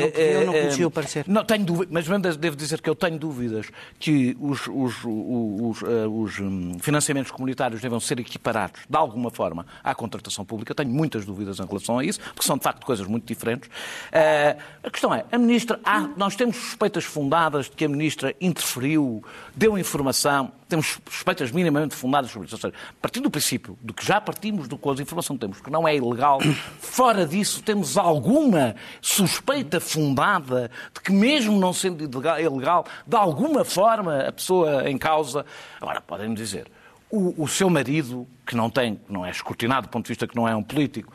Não 0.00 0.10
podia, 0.10 0.24
eu 0.32 0.46
não 0.46 0.52
conhecia 0.52 0.86
o 0.86 0.90
parecer. 0.90 1.24
Não, 1.26 1.44
tenho 1.44 1.64
dúvidas, 1.64 2.06
mas 2.08 2.36
devo 2.36 2.56
dizer 2.56 2.80
que 2.80 2.88
eu 2.90 2.94
tenho 2.94 3.18
dúvidas 3.18 3.66
que 3.98 4.36
os, 4.40 4.66
os- 4.66 5.04
os- 5.04 5.82
eh, 5.82 6.06
os, 6.08 6.38
hum, 6.40 6.78
financiamentos 6.80 7.30
comunitários 7.30 7.80
devam 7.80 8.00
ser 8.00 8.18
equiparados, 8.20 8.80
de 8.88 8.96
alguma 8.96 9.30
forma, 9.30 9.66
à 9.82 9.94
contratação 9.94 10.44
pública. 10.44 10.74
Tenho 10.74 10.90
muitas 10.90 11.24
dúvidas 11.24 11.58
em 11.58 11.64
relação 11.66 11.98
a 11.98 12.04
isso, 12.04 12.20
porque 12.34 12.46
são, 12.46 12.56
de 12.56 12.62
facto, 12.64 12.84
coisas 12.84 13.06
muito 13.06 13.26
diferentes. 13.26 13.68
Eh, 14.12 14.56
a 14.82 14.90
questão 14.90 15.14
é, 15.14 15.24
a 15.30 15.38
Ministra, 15.38 15.78
há- 15.84 16.08
nós 16.16 16.36
temos 16.36 16.56
suspeitas 16.56 17.04
fundadas 17.04 17.66
de 17.66 17.72
que 17.72 17.84
a 17.84 17.88
Ministra 17.88 18.34
interferiu, 18.40 19.22
deu 19.54 19.76
informação, 19.78 20.52
temos 20.68 20.98
suspeitas 21.10 21.50
minimamente 21.50 21.94
fundadas 21.96 22.30
sobre 22.30 22.46
isso. 22.46 22.54
Ou 22.54 22.60
seja, 22.60 22.74
partindo 23.02 23.24
do 23.24 23.30
princípio 23.30 23.76
de 23.82 23.92
que 23.92 24.04
já 24.06 24.20
partimos 24.20 24.68
do 24.68 24.78
com 24.78 24.90
a 24.90 24.94
informação 24.94 25.36
que 25.36 25.40
temos, 25.40 25.60
que 25.60 25.68
não 25.70 25.86
é 25.86 25.96
ilegal, 25.96 26.38
fora 26.78 27.26
disso 27.26 27.62
temos 27.62 27.96
alguma 27.98 28.76
suspeita 29.00 29.80
fundada 29.90 30.70
de 30.94 31.00
que 31.00 31.12
mesmo 31.12 31.58
não 31.58 31.72
sendo 31.72 32.02
ilegal- 32.04 32.84
de 33.06 33.16
alguma 33.16 33.64
forma 33.64 34.20
a 34.20 34.32
pessoa 34.32 34.88
em 34.88 34.96
causa... 34.96 35.44
Agora, 35.80 36.00
podem-me 36.00 36.34
dizer, 36.36 36.66
o, 37.10 37.42
o 37.42 37.48
seu 37.48 37.68
marido, 37.68 38.26
que 38.46 38.54
não 38.54 38.70
tem, 38.70 39.00
não 39.08 39.26
é 39.26 39.30
escrutinado 39.30 39.88
do 39.88 39.90
ponto 39.90 40.04
de 40.04 40.08
vista 40.08 40.26
que 40.28 40.36
não 40.36 40.46
é 40.48 40.54
um 40.54 40.62
político, 40.62 41.12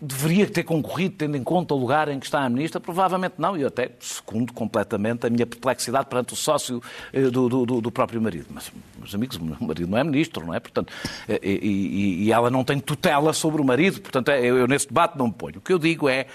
deveria 0.00 0.46
ter 0.48 0.64
concorrido 0.64 1.14
tendo 1.16 1.36
em 1.36 1.42
conta 1.42 1.72
o 1.74 1.78
lugar 1.78 2.08
em 2.08 2.18
que 2.20 2.26
está 2.26 2.40
a 2.44 2.48
ministra? 2.48 2.78
Provavelmente 2.80 3.34
não, 3.38 3.56
e 3.56 3.62
eu 3.62 3.68
até 3.68 3.90
segundo 4.00 4.52
completamente 4.52 5.26
a 5.26 5.30
minha 5.30 5.46
perplexidade 5.46 6.06
perante 6.06 6.34
o 6.34 6.36
sócio 6.36 6.82
eh, 7.12 7.22
do, 7.30 7.48
do- 7.48 7.80
do- 7.80 7.90
próprio 7.90 8.20
marido. 8.20 8.46
Mas, 8.50 8.70
meus 8.98 9.14
amigos, 9.14 9.36
o 9.36 9.64
marido 9.64 9.88
não 9.88 9.96
é 9.98 10.04
ministro, 10.04 10.44
não 10.46 10.52
é? 10.54 10.60
Portanto, 10.60 10.92
eh, 11.28 11.40
e, 11.42 11.48
e- 11.58 12.24
e 12.24 12.32
ela 12.32 12.50
não 12.50 12.62
tem 12.64 12.78
tutela 12.78 13.32
sobre 13.32 13.62
o 13.62 13.64
marido, 13.64 14.00
portanto, 14.00 14.28
é, 14.30 14.40
eu, 14.40 14.58
eu 14.58 14.66
nesse 14.66 14.86
debate 14.88 15.16
não 15.16 15.28
me 15.28 15.32
ponho. 15.32 15.58
O 15.58 15.60
que 15.60 15.72
eu 15.72 15.78
digo 15.78 16.08
é, 16.08 16.26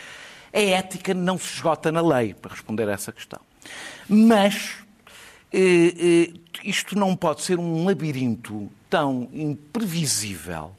a 0.53 0.59
ética 0.59 1.13
não 1.13 1.37
se 1.37 1.53
esgota 1.55 1.91
na 1.91 2.01
lei, 2.01 2.33
para 2.33 2.51
responder 2.51 2.89
a 2.89 2.93
essa 2.93 3.11
questão. 3.11 3.39
Mas 4.07 4.77
eh, 5.53 6.29
eh, 6.31 6.33
isto 6.63 6.97
não 6.97 7.15
pode 7.15 7.41
ser 7.41 7.59
um 7.59 7.85
labirinto 7.85 8.69
tão 8.89 9.29
imprevisível 9.33 10.75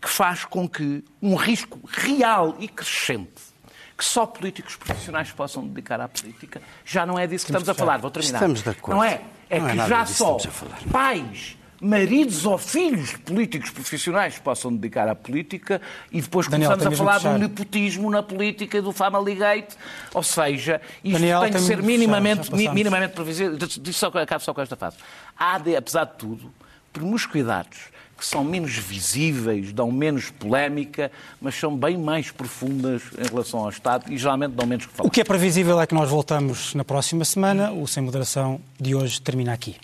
que 0.00 0.08
faz 0.08 0.44
com 0.44 0.68
que 0.68 1.04
um 1.20 1.34
risco 1.36 1.78
real 1.86 2.56
e 2.58 2.66
crescente 2.66 3.52
que 3.96 4.04
só 4.04 4.26
políticos 4.26 4.74
profissionais 4.74 5.30
possam 5.30 5.64
dedicar 5.64 6.00
à 6.00 6.08
política, 6.08 6.60
já 6.84 7.06
não 7.06 7.16
é 7.16 7.24
disso 7.24 7.46
que 7.46 7.52
estamos 7.52 7.68
a 7.68 7.74
falar. 7.74 7.98
Vou 7.98 8.10
terminar. 8.10 8.38
Estamos 8.38 8.62
de 8.62 8.70
acordo. 8.70 8.96
Não 8.96 9.04
é? 9.04 9.20
É 9.48 9.60
Não 9.60 9.68
é 9.68 9.70
que 9.70 9.76
nada 9.76 9.88
já 9.88 10.06
só 10.06 10.36
estamos 10.38 10.82
pais, 10.90 11.56
maridos 11.82 12.46
ou 12.46 12.56
filhos 12.56 13.10
de 13.10 13.18
políticos 13.18 13.70
profissionais 13.70 14.38
possam 14.38 14.72
dedicar 14.72 15.08
à 15.08 15.16
política 15.16 15.82
e 16.12 16.22
depois 16.22 16.46
Daniel, 16.46 16.70
começamos 16.70 17.00
a 17.00 17.04
falar 17.04 17.18
do 17.18 17.38
nepotismo 17.38 18.08
na 18.08 18.22
política 18.22 18.78
e 18.78 18.80
do 18.80 18.92
family 18.92 19.34
gate. 19.34 19.74
Ou 20.14 20.22
seja, 20.22 20.80
isto 21.02 21.18
Daniel, 21.18 21.40
tem 21.40 21.50
de 21.50 21.60
ser 21.60 21.76
fechar, 21.76 21.82
minimamente, 21.82 22.54
minimamente 22.54 23.14
previsível. 23.14 23.58
Diz 23.58 23.96
só, 23.96 24.06
acabo 24.06 24.44
só 24.44 24.54
com 24.54 24.60
esta 24.60 24.76
fase. 24.76 24.96
Há, 25.36 25.58
de, 25.58 25.74
apesar 25.74 26.04
de 26.04 26.14
tudo, 26.14 26.52
promiscuidades 26.92 27.90
que 28.16 28.24
são 28.24 28.44
menos 28.44 28.76
visíveis, 28.76 29.72
dão 29.72 29.90
menos 29.90 30.30
polémica, 30.30 31.10
mas 31.40 31.56
são 31.56 31.76
bem 31.76 31.98
mais 31.98 32.30
profundas 32.30 33.02
em 33.18 33.28
relação 33.28 33.58
ao 33.58 33.68
Estado 33.68 34.12
e 34.12 34.16
geralmente 34.16 34.52
dão 34.52 34.64
menos 34.64 34.86
que 34.86 34.92
falar. 34.92 35.08
O 35.08 35.10
que 35.10 35.20
é 35.20 35.24
previsível 35.24 35.80
é 35.80 35.86
que 35.88 35.94
nós 35.94 36.08
voltamos 36.08 36.72
na 36.74 36.84
próxima 36.84 37.24
semana. 37.24 37.72
O 37.72 37.84
Sem 37.88 38.04
Moderação 38.04 38.60
de 38.80 38.94
hoje 38.94 39.20
termina 39.20 39.52
aqui. 39.52 39.74